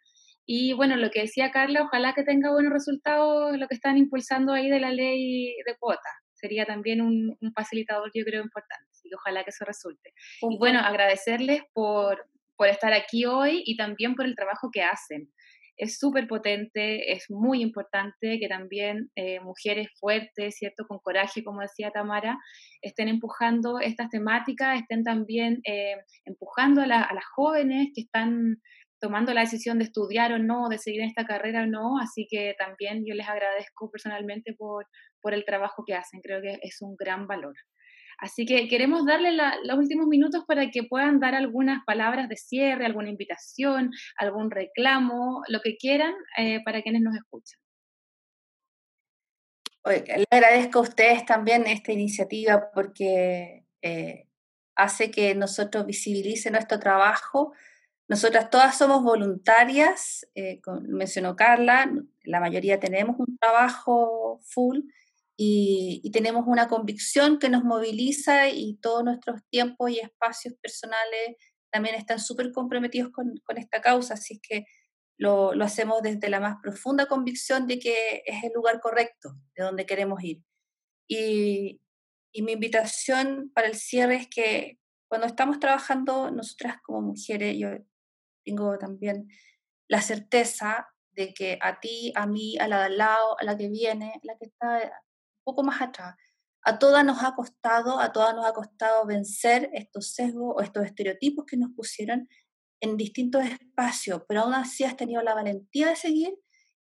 Y 0.47 0.73
bueno, 0.73 0.97
lo 0.97 1.11
que 1.11 1.21
decía 1.21 1.51
Carla, 1.51 1.83
ojalá 1.83 2.15
que 2.15 2.25
tenga 2.25 2.53
buenos 2.53 2.73
resultados 2.73 3.55
lo 3.59 3.69
que 3.69 3.75
están 3.75 3.99
impulsando 3.99 4.55
ahí 4.55 4.71
de 4.71 4.81
la 4.81 4.93
ley 4.93 5.55
de 5.67 5.77
cuotas 5.79 6.28
sería 6.41 6.65
también 6.65 7.01
un, 7.01 7.37
facilitador, 7.55 8.11
yo 8.15 8.25
creo, 8.25 8.43
importante. 8.43 8.87
Y 9.05 9.15
ojalá 9.15 9.45
que 9.45 9.51
eso 9.51 9.65
resulte. 9.65 10.13
y 10.43 10.59
bueno, 10.59 10.81
agradecerles 10.81 11.63
por, 11.73 12.27
por 12.57 12.69
estar 12.69 12.93
aquí 12.93 13.25
hoy 13.25 13.63
y 13.65 13.77
también 13.77 14.15
por 14.15 14.27
el 14.27 14.35
trabajo 14.35 14.71
que 14.73 14.83
hacen. 14.83 15.31
Es 15.77 15.99
súper 15.99 16.27
potente, 16.27 17.13
es 17.13 17.27
muy 17.31 17.63
importante 17.63 18.41
que 18.41 18.49
también 18.49 19.11
eh, 19.15 19.39
mujeres 19.39 19.89
fuertes, 20.01 20.57
¿cierto? 20.57 20.85
Con 20.89 20.99
coraje, 20.99 21.45
como 21.45 21.61
decía 21.61 21.93
Tamara, 21.93 22.37
estén 22.83 23.07
empujando 23.07 23.79
estas 23.79 24.11
temáticas, 24.11 24.81
estén 24.81 25.05
también 25.05 25.61
eh, 25.65 25.95
empujando 26.25 26.81
a, 26.81 26.85
a 26.85 27.15
las 27.15 27.25
jóvenes 27.37 27.91
que 27.95 28.01
están 28.01 28.57
tomando 29.01 29.33
la 29.35 29.43
decisión 29.43 29.79
de 29.79 29.85
estudiar 29.85 30.33
o 30.33 30.39
no, 30.39 30.69
de 30.69 30.79
seguir 30.79 31.01
en 31.01 31.09
esta 31.09 31.25
carrera 31.25 31.63
o 31.63 31.67
no, 31.67 31.99
así 31.99 32.27
que 32.29 32.55
también 32.59 33.05
yo 33.07 33.15
les 33.15 33.29
agradezco 33.29 33.91
personalmente 33.91 34.55
por, 34.55 34.87
por 35.21 35.35
el 35.35 35.45
trabajo 35.45 35.85
que 35.87 35.95
hacen, 35.95 36.21
creo 36.21 36.41
que 36.41 36.59
es 36.63 36.79
un 36.81 36.97
gran 36.97 37.27
valor. 37.27 37.55
Así 38.19 38.47
que 38.47 38.67
queremos 38.67 39.07
darle 39.07 39.31
los 39.33 39.79
últimos 39.79 40.09
minutos 40.09 40.43
para 40.47 40.71
que 40.71 40.83
puedan 40.83 41.21
dar 41.21 41.37
algunas 41.37 41.85
palabras 41.85 42.29
de 42.29 42.37
cierre, 42.37 42.85
alguna 42.85 43.11
invitación, 43.11 43.93
algún 44.17 44.51
reclamo, 44.51 45.43
lo 45.49 45.61
que 45.61 45.77
quieran 45.77 46.15
eh, 46.37 46.61
para 46.65 46.83
quienes 46.83 47.03
nos 47.03 47.15
escuchan. 47.15 47.61
le 49.85 50.27
agradezco 50.31 50.81
a 50.81 50.83
ustedes 50.83 51.25
también 51.25 51.69
esta 51.69 51.93
iniciativa 51.93 52.71
porque 52.75 53.65
eh, 53.83 54.27
hace 54.75 55.13
que 55.13 55.37
nosotros 55.37 55.87
visibilicen 55.87 56.55
nuestro 56.55 56.81
trabajo 56.81 57.53
nosotras 58.09 58.49
todas 58.49 58.77
somos 58.79 59.03
voluntarias, 59.03 60.27
eh, 60.35 60.61
mencionó 60.83 61.37
Carla, 61.37 61.93
la 62.25 62.41
mayoría 62.41 62.81
tenemos 62.81 63.17
un 63.19 63.37
trabajo 63.37 64.41
full 64.45 64.81
y, 65.37 66.11
tenemos 66.11 66.45
una 66.47 66.69
convicción 66.69 67.39
que 67.39 67.51
nos 67.51 67.65
moviliza 67.65 68.49
y 68.49 68.79
todos 68.81 69.05
nuestros 69.05 69.43
tiempos 69.51 69.91
y 69.91 70.01
espacios 70.01 70.55
personales 70.55 71.37
también 71.71 71.95
están 71.97 72.19
súper 72.19 72.51
comprometidos 72.51 73.13
con, 73.13 73.35
esta 73.57 73.83
causa, 73.83 74.15
así 74.15 74.41
que 74.41 74.65
lo, 75.19 75.53
hacemos 75.63 76.01
desde 76.03 76.31
la 76.31 76.41
más 76.41 76.57
profunda 76.63 77.07
convicción 77.07 77.67
de 77.67 77.79
que 77.79 78.23
es 78.25 78.43
el 78.43 78.53
lugar 78.55 78.81
correcto, 78.81 79.35
de 79.55 79.65
donde 79.65 79.85
queremos 79.85 80.25
ir. 80.25 80.43
Y, 81.07 81.83
y 82.33 82.43
mi 82.43 82.53
invitación 82.53 83.53
para 83.55 83.69
el 83.69 83.75
cierre 83.75 84.17
es 84.17 84.29
que 84.29 84.79
cuando 85.09 85.27
estamos 85.27 85.59
trabajando 85.61 86.31
nosotras 86.31 86.77
como 86.83 87.03
mujeres, 87.03 87.57
yo 87.59 87.69
tengo 88.49 88.79
también 88.79 89.29
la 89.89 90.01
certeza 90.01 90.89
de 91.13 91.35
que 91.35 91.59
a 91.61 91.81
ti, 91.81 92.13
a 92.15 92.27
mí, 92.27 92.57
a 92.59 92.69
la 92.69 92.79
de 92.79 92.85
al 92.87 92.99
lado, 92.99 93.37
a 93.39 93.45
la 93.45 93.57
que 93.57 93.69
viene, 93.69 94.13
a 94.15 94.21
la 94.23 94.39
que 94.39 94.47
está 94.47 94.79
un 94.85 95.45
poco 95.45 95.63
más 95.63 95.83
atrás, 95.83 96.15
a 96.63 96.79
todas 96.79 97.05
nos 97.05 97.23
ha 97.23 97.35
costado, 97.35 97.99
a 97.99 98.13
todas 98.13 98.35
nos 98.35 98.47
ha 98.47 98.53
costado 98.53 99.07
vencer 99.07 99.71
estos 99.73 100.13
sesgos 100.13 100.55
o 100.57 100.61
estos 100.61 100.85
estereotipos 100.85 101.45
que 101.47 101.57
nos 101.57 101.71
pusieron 101.75 102.29
en 102.81 102.97
distintos 102.97 103.45
espacios, 103.45 104.23
pero 104.29 104.43
aún 104.43 104.55
así 104.55 104.85
has 104.85 104.97
tenido 104.97 105.23
la 105.23 105.35
valentía 105.35 105.89
de 105.89 105.97
seguir, 105.97 106.35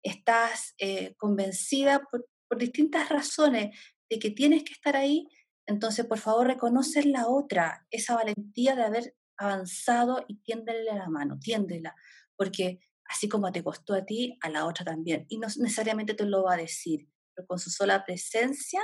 estás 0.04 0.74
eh, 0.78 1.16
convencida 1.18 2.02
por, 2.12 2.28
distintas 2.58 3.10
razones 3.10 3.78
de 4.10 4.20
que 4.20 4.32
tienes 4.32 4.64
que 4.64 4.72
estar 4.72 4.96
ahí, 4.96 5.28
entonces 5.66 6.06
por 6.06 6.18
favor 6.18 6.48
reconoce 6.48 7.04
la 7.04 7.28
otra, 7.28 7.86
esa 7.92 8.16
valentía 8.16 8.74
de 8.74 8.84
haber 8.84 9.17
avanzado 9.38 10.24
y 10.28 10.38
tiéndele 10.42 10.84
la 10.84 11.10
mano, 11.10 11.38
tiéndela, 11.40 11.96
porque 12.36 12.80
así 13.06 13.30
como 13.30 13.52
te 13.52 13.64
costó 13.64 13.94
a 13.94 14.06
ti, 14.06 14.38
a 14.42 14.50
la 14.50 14.66
otra 14.66 14.86
también. 14.86 15.26
Y 15.30 15.38
no 15.38 15.48
necesariamente 15.48 16.14
te 16.14 16.26
lo 16.26 16.44
va 16.44 16.56
a 16.56 16.58
decir, 16.58 17.08
pero 17.34 17.48
con 17.48 17.60
su 17.60 17.70
sola 17.70 18.04
presencia, 18.06 18.82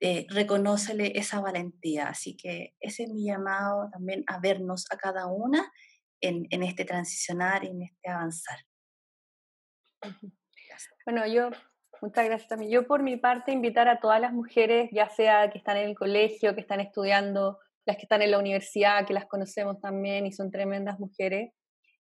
eh, 0.00 0.26
reconócele 0.28 1.18
esa 1.18 1.40
valentía. 1.40 2.08
Así 2.08 2.36
que 2.36 2.74
ese 2.80 3.04
es 3.04 3.10
mi 3.10 3.24
llamado 3.24 3.88
también 3.90 4.24
a 4.26 4.38
vernos 4.40 4.86
a 4.90 4.96
cada 4.96 5.26
una 5.26 5.72
en, 6.20 6.46
en 6.50 6.62
este 6.62 6.84
transicionar 6.84 7.64
y 7.64 7.68
en 7.68 7.82
este 7.82 8.10
avanzar. 8.10 8.58
Bueno, 11.04 11.26
yo, 11.26 11.50
muchas 12.02 12.24
gracias 12.26 12.48
también. 12.48 12.70
Yo 12.70 12.86
por 12.86 13.02
mi 13.02 13.16
parte 13.16 13.52
invitar 13.52 13.88
a 13.88 14.00
todas 14.00 14.20
las 14.20 14.32
mujeres, 14.32 14.90
ya 14.92 15.08
sea 15.08 15.50
que 15.50 15.58
están 15.58 15.76
en 15.76 15.88
el 15.88 15.96
colegio, 15.96 16.54
que 16.54 16.60
están 16.60 16.80
estudiando, 16.80 17.58
las 17.86 17.96
que 17.96 18.02
están 18.02 18.20
en 18.20 18.32
la 18.32 18.38
universidad, 18.38 19.06
que 19.06 19.14
las 19.14 19.26
conocemos 19.26 19.80
también 19.80 20.26
y 20.26 20.32
son 20.32 20.50
tremendas 20.50 20.98
mujeres, 20.98 21.52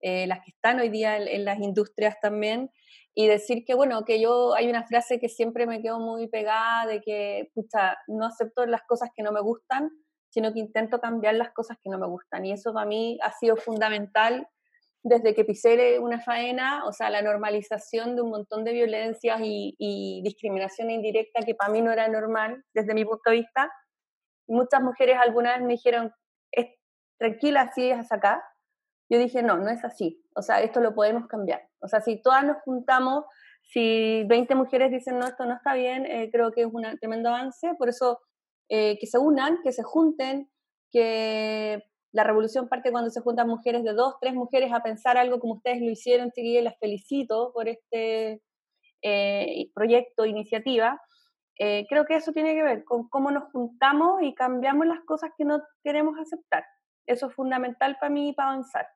eh, 0.02 0.26
las 0.26 0.40
que 0.44 0.52
están 0.52 0.78
hoy 0.78 0.90
día 0.90 1.16
en, 1.16 1.44
las 1.44 1.58
industrias 1.58 2.16
también, 2.20 2.70
y 3.14 3.26
decir 3.26 3.64
que, 3.66 3.74
bueno, 3.74 4.04
que 4.04 4.20
yo 4.20 4.54
hay 4.54 4.68
una 4.68 4.86
frase 4.86 5.18
que 5.18 5.28
siempre 5.28 5.66
me 5.66 5.82
quedo 5.82 5.98
muy 5.98 6.28
pegada 6.28 6.86
de 6.86 7.00
que, 7.00 7.50
pucha, 7.54 7.96
no 8.06 8.26
acepto 8.26 8.64
las 8.66 8.82
cosas 8.82 9.10
que 9.16 9.22
no 9.22 9.32
me 9.32 9.40
gustan, 9.40 9.90
sino 10.28 10.52
que 10.52 10.60
intento 10.60 11.00
cambiar 11.00 11.34
las 11.34 11.50
cosas 11.50 11.76
que 11.82 11.90
no 11.90 11.98
me 11.98 12.06
gustan. 12.06 12.44
Y 12.44 12.52
eso 12.52 12.72
para 12.72 12.86
mí 12.86 13.18
ha 13.22 13.32
sido 13.32 13.56
fundamental 13.56 14.46
desde 15.02 15.34
que 15.34 15.44
pisé 15.44 15.98
una 15.98 16.20
faena, 16.20 16.84
o 16.84 16.92
sea, 16.92 17.10
la 17.10 17.22
normalización 17.22 18.16
de 18.16 18.22
un 18.22 18.30
montón 18.30 18.64
de 18.64 18.72
violencias 18.72 19.40
y, 19.42 19.74
y 19.78 20.20
discriminación 20.22 20.90
indirecta 20.90 21.42
que 21.42 21.54
para 21.54 21.72
mí 21.72 21.80
no 21.80 21.90
era 21.90 22.06
normal 22.08 22.62
desde 22.74 22.94
mi 22.94 23.04
punto 23.04 23.30
de 23.30 23.36
vista, 23.36 23.70
muchas 24.50 24.82
mujeres 24.82 25.16
alguna 25.18 25.52
vez 25.52 25.62
me 25.62 25.72
dijeron, 25.74 26.12
tranquila, 27.20 27.62
así 27.62 27.90
es 27.90 28.10
acá. 28.10 28.42
Yo 29.08 29.18
dije, 29.18 29.42
no, 29.42 29.58
no 29.58 29.68
es 29.68 29.84
así. 29.84 30.24
O 30.34 30.42
sea, 30.42 30.62
esto 30.62 30.80
lo 30.80 30.94
podemos 30.94 31.28
cambiar. 31.28 31.62
O 31.80 31.86
sea, 31.88 32.00
si 32.00 32.20
todas 32.22 32.44
nos 32.44 32.56
juntamos, 32.62 33.24
si 33.62 34.24
20 34.24 34.54
mujeres 34.54 34.90
dicen, 34.90 35.18
no, 35.18 35.26
esto 35.26 35.44
no 35.44 35.54
está 35.54 35.74
bien, 35.74 36.06
eh, 36.06 36.30
creo 36.32 36.50
que 36.50 36.62
es 36.62 36.68
un 36.72 36.82
tremendo 36.98 37.28
avance. 37.28 37.74
Por 37.78 37.88
eso, 37.88 38.20
eh, 38.68 38.98
que 38.98 39.06
se 39.06 39.18
unan, 39.18 39.58
que 39.62 39.72
se 39.72 39.82
junten, 39.82 40.50
que 40.90 41.84
la 42.12 42.24
revolución 42.24 42.68
parte 42.68 42.90
cuando 42.90 43.10
se 43.10 43.20
juntan 43.20 43.48
mujeres 43.48 43.84
de 43.84 43.92
dos, 43.92 44.14
tres 44.20 44.34
mujeres 44.34 44.72
a 44.72 44.82
pensar 44.82 45.16
algo 45.16 45.38
como 45.38 45.54
ustedes 45.54 45.80
lo 45.80 45.90
hicieron, 45.90 46.30
chiquillas, 46.32 46.64
las 46.64 46.78
felicito 46.78 47.52
por 47.52 47.68
este 47.68 48.42
eh, 49.02 49.70
proyecto, 49.74 50.24
iniciativa. 50.24 51.00
Eh, 51.62 51.84
creo 51.90 52.06
que 52.06 52.14
eso 52.14 52.32
tiene 52.32 52.54
que 52.54 52.62
ver 52.62 52.84
con 52.84 53.06
cómo 53.10 53.30
nos 53.30 53.52
juntamos 53.52 54.22
y 54.22 54.34
cambiamos 54.34 54.86
las 54.86 55.00
cosas 55.00 55.30
que 55.36 55.44
no 55.44 55.62
queremos 55.84 56.18
aceptar. 56.18 56.64
Eso 57.06 57.26
es 57.26 57.34
fundamental 57.34 57.98
para 58.00 58.08
mí 58.08 58.32
para 58.32 58.52
avanzar. 58.52 58.88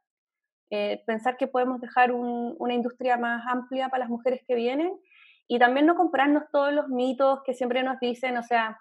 Eh, 0.70 1.02
pensar 1.06 1.36
que 1.36 1.46
podemos 1.46 1.78
dejar 1.82 2.10
una 2.12 2.72
industria 2.72 3.18
más 3.18 3.44
amplia 3.46 3.90
para 3.90 4.04
las 4.04 4.08
mujeres 4.08 4.40
que 4.48 4.54
vienen 4.54 4.98
y 5.46 5.58
también 5.58 5.84
no 5.84 5.94
comprarnos 5.94 6.44
todos 6.50 6.72
los 6.72 6.88
mitos 6.88 7.42
que 7.44 7.52
siempre 7.52 7.82
nos 7.82 8.00
dicen, 8.00 8.38
o 8.38 8.42
sea, 8.42 8.78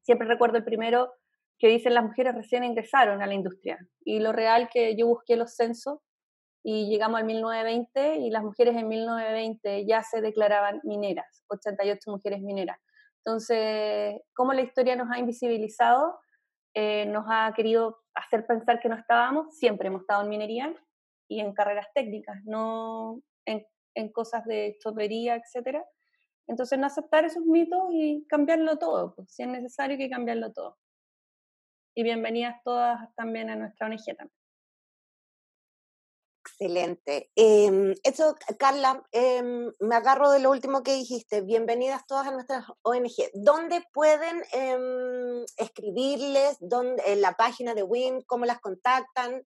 siempre 0.00 0.26
recuerdo 0.26 0.56
el 0.56 0.64
primero, 0.64 1.12
que 1.58 1.68
dicen 1.68 1.92
las 1.92 2.04
mujeres 2.04 2.34
recién 2.34 2.64
ingresaron 2.64 3.20
a 3.20 3.26
la 3.26 3.34
industria. 3.34 3.78
Y 4.02 4.20
lo 4.20 4.32
real 4.32 4.70
que 4.72 4.96
yo 4.96 5.06
busqué 5.06 5.36
los 5.36 5.54
censos 5.56 5.98
y 6.62 6.88
llegamos 6.88 7.20
al 7.20 7.26
1920 7.26 8.16
y 8.20 8.30
las 8.30 8.42
mujeres 8.42 8.74
en 8.78 8.88
1920 8.88 9.84
ya 9.86 10.02
se 10.02 10.22
declaraban 10.22 10.80
mineras, 10.84 11.44
88 11.48 12.10
mujeres 12.10 12.40
mineras. 12.40 12.78
Entonces, 13.24 14.20
cómo 14.34 14.52
la 14.52 14.62
historia 14.62 14.96
nos 14.96 15.10
ha 15.10 15.18
invisibilizado, 15.18 16.20
eh, 16.74 17.06
nos 17.06 17.24
ha 17.28 17.52
querido 17.54 17.98
hacer 18.14 18.46
pensar 18.46 18.80
que 18.80 18.88
no 18.88 18.96
estábamos, 18.96 19.56
siempre 19.56 19.88
hemos 19.88 20.02
estado 20.02 20.22
en 20.22 20.30
minería 20.30 20.74
y 21.28 21.40
en 21.40 21.52
carreras 21.52 21.88
técnicas, 21.94 22.42
no 22.44 23.22
en, 23.46 23.66
en 23.94 24.12
cosas 24.12 24.44
de 24.46 24.76
chopería, 24.80 25.36
etcétera. 25.36 25.84
Entonces, 26.46 26.78
no 26.78 26.86
aceptar 26.86 27.24
esos 27.24 27.44
mitos 27.44 27.80
y 27.92 28.26
cambiarlo 28.28 28.78
todo, 28.78 29.14
pues, 29.14 29.32
si 29.32 29.42
es 29.42 29.48
necesario 29.48 29.96
que 29.98 30.10
cambiarlo 30.10 30.52
todo 30.52 30.78
y 31.94 32.02
bienvenidas 32.02 32.56
todas 32.64 33.14
también 33.14 33.50
a 33.50 33.56
nuestra 33.56 33.86
ONG 33.86 34.16
también. 34.16 34.39
Excelente. 36.60 37.30
Em, 37.36 37.94
eso, 38.04 38.34
Carla, 38.58 39.02
em, 39.12 39.72
me 39.80 39.94
agarro 39.94 40.30
de 40.30 40.40
lo 40.40 40.50
último 40.50 40.82
que 40.82 40.92
dijiste. 40.92 41.40
Bienvenidas 41.40 42.06
todas 42.06 42.26
a 42.26 42.32
nuestra 42.32 42.66
ONG. 42.82 43.30
¿Dónde 43.32 43.82
pueden 43.94 44.42
em, 44.52 45.42
escribirles? 45.56 46.58
¿Dónde, 46.60 47.02
¿En 47.06 47.22
la 47.22 47.32
página 47.32 47.74
de 47.74 47.82
WIM? 47.82 48.20
¿Cómo 48.26 48.44
las 48.44 48.60
contactan? 48.60 49.42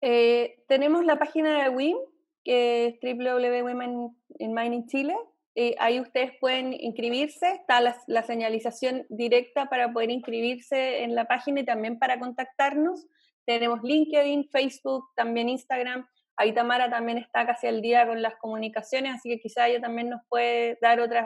Eh, 0.00 0.62
tenemos 0.68 1.04
la 1.04 1.18
página 1.18 1.64
de 1.64 1.70
WIM, 1.70 1.96
que 2.44 2.86
es 2.86 3.00
www.women 3.02 4.16
in 4.38 4.54
Mining 4.54 4.86
Chile, 4.86 5.16
eh, 5.56 5.74
ahí 5.80 6.00
ustedes 6.00 6.32
pueden 6.40 6.72
inscribirse, 6.72 7.50
está 7.52 7.80
la, 7.80 8.22
señalización 8.22 9.04
directa 9.08 9.66
para 9.66 9.92
poder 9.92 10.10
inscribirse 10.10 11.02
en 11.02 11.14
la 11.14 11.26
página 11.26 11.60
y 11.60 11.64
también 11.64 11.98
para 11.98 12.20
contactarnos. 12.20 13.06
Tenemos 13.46 13.80
LinkedIn, 13.82 14.48
Facebook, 14.50 15.10
también 15.16 15.48
Instagram. 15.48 16.08
Ahí 16.36 16.54
Tamara 16.54 16.88
también 16.88 17.18
está 17.18 17.46
casi 17.46 17.66
al 17.66 17.82
día 17.82 18.06
con 18.06 18.22
las 18.22 18.36
comunicaciones, 18.36 19.14
así 19.14 19.28
que 19.28 19.40
quizá 19.40 19.68
ella 19.68 19.80
también 19.80 20.08
nos 20.08 20.22
puede 20.28 20.78
dar 20.80 21.00
otros 21.00 21.24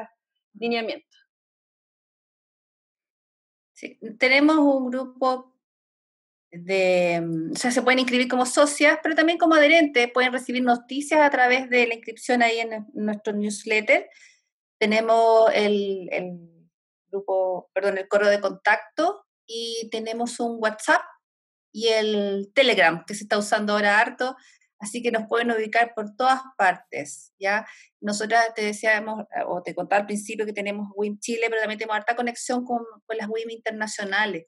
lineamientos. 0.54 1.14
Sí, 3.74 3.98
tenemos 4.18 4.56
un 4.58 4.90
grupo 4.90 5.54
de, 6.50 7.20
mm, 7.20 7.52
o 7.52 7.56
sea, 7.56 7.70
se 7.70 7.82
pueden 7.82 7.98
inscribir 7.98 8.28
como 8.28 8.46
socias, 8.46 8.98
pero 9.02 9.14
también 9.14 9.38
como 9.38 9.54
adherentes, 9.54 10.10
pueden 10.12 10.32
recibir 10.32 10.62
noticias 10.62 11.20
a 11.20 11.30
través 11.30 11.68
de 11.68 11.86
la 11.86 11.94
inscripción 11.94 12.42
ahí 12.42 12.60
en 12.60 12.86
nuestro 12.94 13.32
newsletter. 13.32 14.08
Tenemos 14.78 15.50
el, 15.54 16.08
el 16.12 16.54
grupo, 17.08 17.70
perdón, 17.72 17.98
el 17.98 18.08
correo 18.08 18.30
de 18.30 18.40
contacto 18.40 19.26
y 19.46 19.88
tenemos 19.90 20.40
un 20.40 20.56
WhatsApp 20.60 21.02
y 21.74 21.88
el 21.88 22.52
Telegram 22.54 23.04
que 23.04 23.14
se 23.14 23.24
está 23.24 23.36
usando 23.36 23.72
ahora 23.72 23.98
harto, 23.98 24.36
así 24.78 25.02
que 25.02 25.10
nos 25.10 25.26
pueden 25.26 25.50
ubicar 25.50 25.92
por 25.92 26.14
todas 26.14 26.40
partes, 26.56 27.32
¿ya? 27.36 27.66
Nosotras 28.00 28.54
te 28.54 28.62
decíamos, 28.62 29.24
o 29.48 29.60
te 29.60 29.74
contaba 29.74 30.02
al 30.02 30.06
principio 30.06 30.46
que 30.46 30.52
tenemos 30.52 30.86
WIM 30.94 31.18
Chile, 31.18 31.46
pero 31.48 31.60
también 31.60 31.78
tenemos 31.78 31.96
harta 31.96 32.14
conexión 32.14 32.64
con, 32.64 32.84
con 33.06 33.16
las 33.16 33.28
WIM 33.28 33.50
internacionales. 33.50 34.46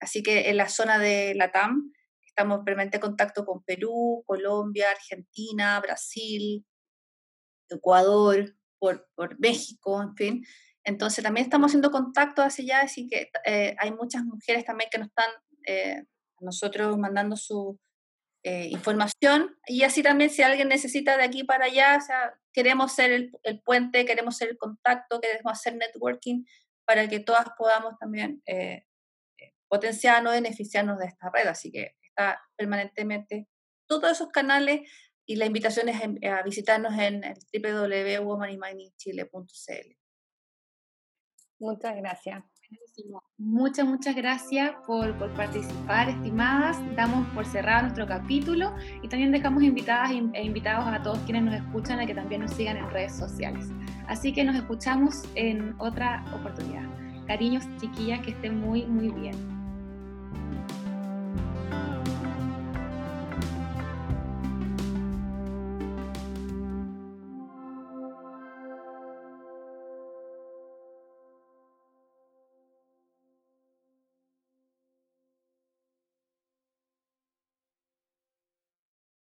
Así 0.00 0.22
que 0.22 0.50
en 0.50 0.56
la 0.56 0.68
zona 0.68 1.00
de 1.00 1.34
la 1.34 1.50
TAM 1.50 1.92
estamos 2.24 2.60
permanente 2.64 2.98
en 2.98 3.02
contacto 3.02 3.44
con 3.44 3.64
Perú, 3.64 4.22
Colombia, 4.24 4.92
Argentina, 4.92 5.80
Brasil, 5.80 6.64
Ecuador, 7.68 8.54
por, 8.78 9.08
por 9.16 9.36
México, 9.40 10.00
en 10.00 10.14
fin. 10.14 10.46
Entonces 10.84 11.24
también 11.24 11.44
estamos 11.44 11.70
haciendo 11.70 11.90
contacto 11.90 12.40
hacia 12.40 12.62
allá, 12.62 12.84
así 12.84 13.08
que 13.08 13.32
eh, 13.44 13.74
hay 13.80 13.90
muchas 13.90 14.22
mujeres 14.22 14.64
también 14.64 14.88
que 14.92 14.98
nos 14.98 15.08
están 15.08 15.30
eh, 15.66 16.04
nosotros 16.40 16.96
mandando 16.98 17.36
su 17.36 17.78
eh, 18.44 18.68
información 18.70 19.56
y 19.66 19.82
así 19.82 20.02
también 20.02 20.30
si 20.30 20.42
alguien 20.42 20.68
necesita 20.68 21.16
de 21.16 21.24
aquí 21.24 21.44
para 21.44 21.66
allá, 21.66 21.96
o 21.96 22.00
sea, 22.00 22.34
queremos 22.52 22.92
ser 22.92 23.30
el, 23.42 23.62
puente, 23.62 24.04
queremos 24.04 24.36
ser 24.36 24.50
el 24.50 24.58
contacto, 24.58 25.20
queremos 25.20 25.52
hacer 25.52 25.76
networking 25.76 26.44
para 26.86 27.08
que 27.08 27.20
todas 27.20 27.48
podamos 27.58 27.98
también 27.98 28.42
eh, 28.46 28.84
potenciarnos, 29.68 30.32
beneficiarnos 30.32 30.98
de 30.98 31.06
esta 31.06 31.30
red. 31.30 31.46
Así 31.46 31.70
que 31.70 31.94
está 32.02 32.40
permanentemente 32.56 33.46
todos 33.86 34.10
esos 34.12 34.28
canales 34.28 34.90
y 35.26 35.36
la 35.36 35.46
invitación 35.46 35.88
es 35.88 36.00
a 36.30 36.42
visitarnos 36.42 36.98
en 36.98 37.24
el 37.24 37.38
www.womanimindingchile.cl. 37.52 39.96
Muchas 41.58 41.96
gracias. 41.96 42.57
Muchas, 43.38 43.86
muchas 43.86 44.16
gracias 44.16 44.72
por, 44.86 45.16
por, 45.18 45.30
participar, 45.34 46.08
estimadas. 46.08 46.78
Damos 46.96 47.26
por 47.28 47.46
cerrado 47.46 47.82
nuestro 47.82 48.06
capítulo 48.06 48.74
y 49.02 49.08
también 49.08 49.30
dejamos 49.30 49.62
invitadas 49.62 50.10
e 50.10 50.42
invitados 50.42 50.86
a 50.86 51.02
todos 51.02 51.18
quienes 51.20 51.44
nos 51.44 51.54
escuchan 51.54 52.00
a 52.00 52.06
que 52.06 52.14
también 52.14 52.42
nos 52.42 52.50
sigan 52.52 52.76
en 52.76 52.90
redes 52.90 53.14
sociales. 53.14 53.68
Así 54.08 54.32
que 54.32 54.44
nos 54.44 54.56
escuchamos 54.56 55.22
en 55.34 55.74
otra 55.78 56.24
oportunidad. 56.34 56.84
Cariños, 57.26 57.64
chiquillas, 57.80 58.20
que 58.20 58.32
estén 58.32 58.58
muy, 58.58 58.84
muy 58.86 59.10
bien. 59.10 59.36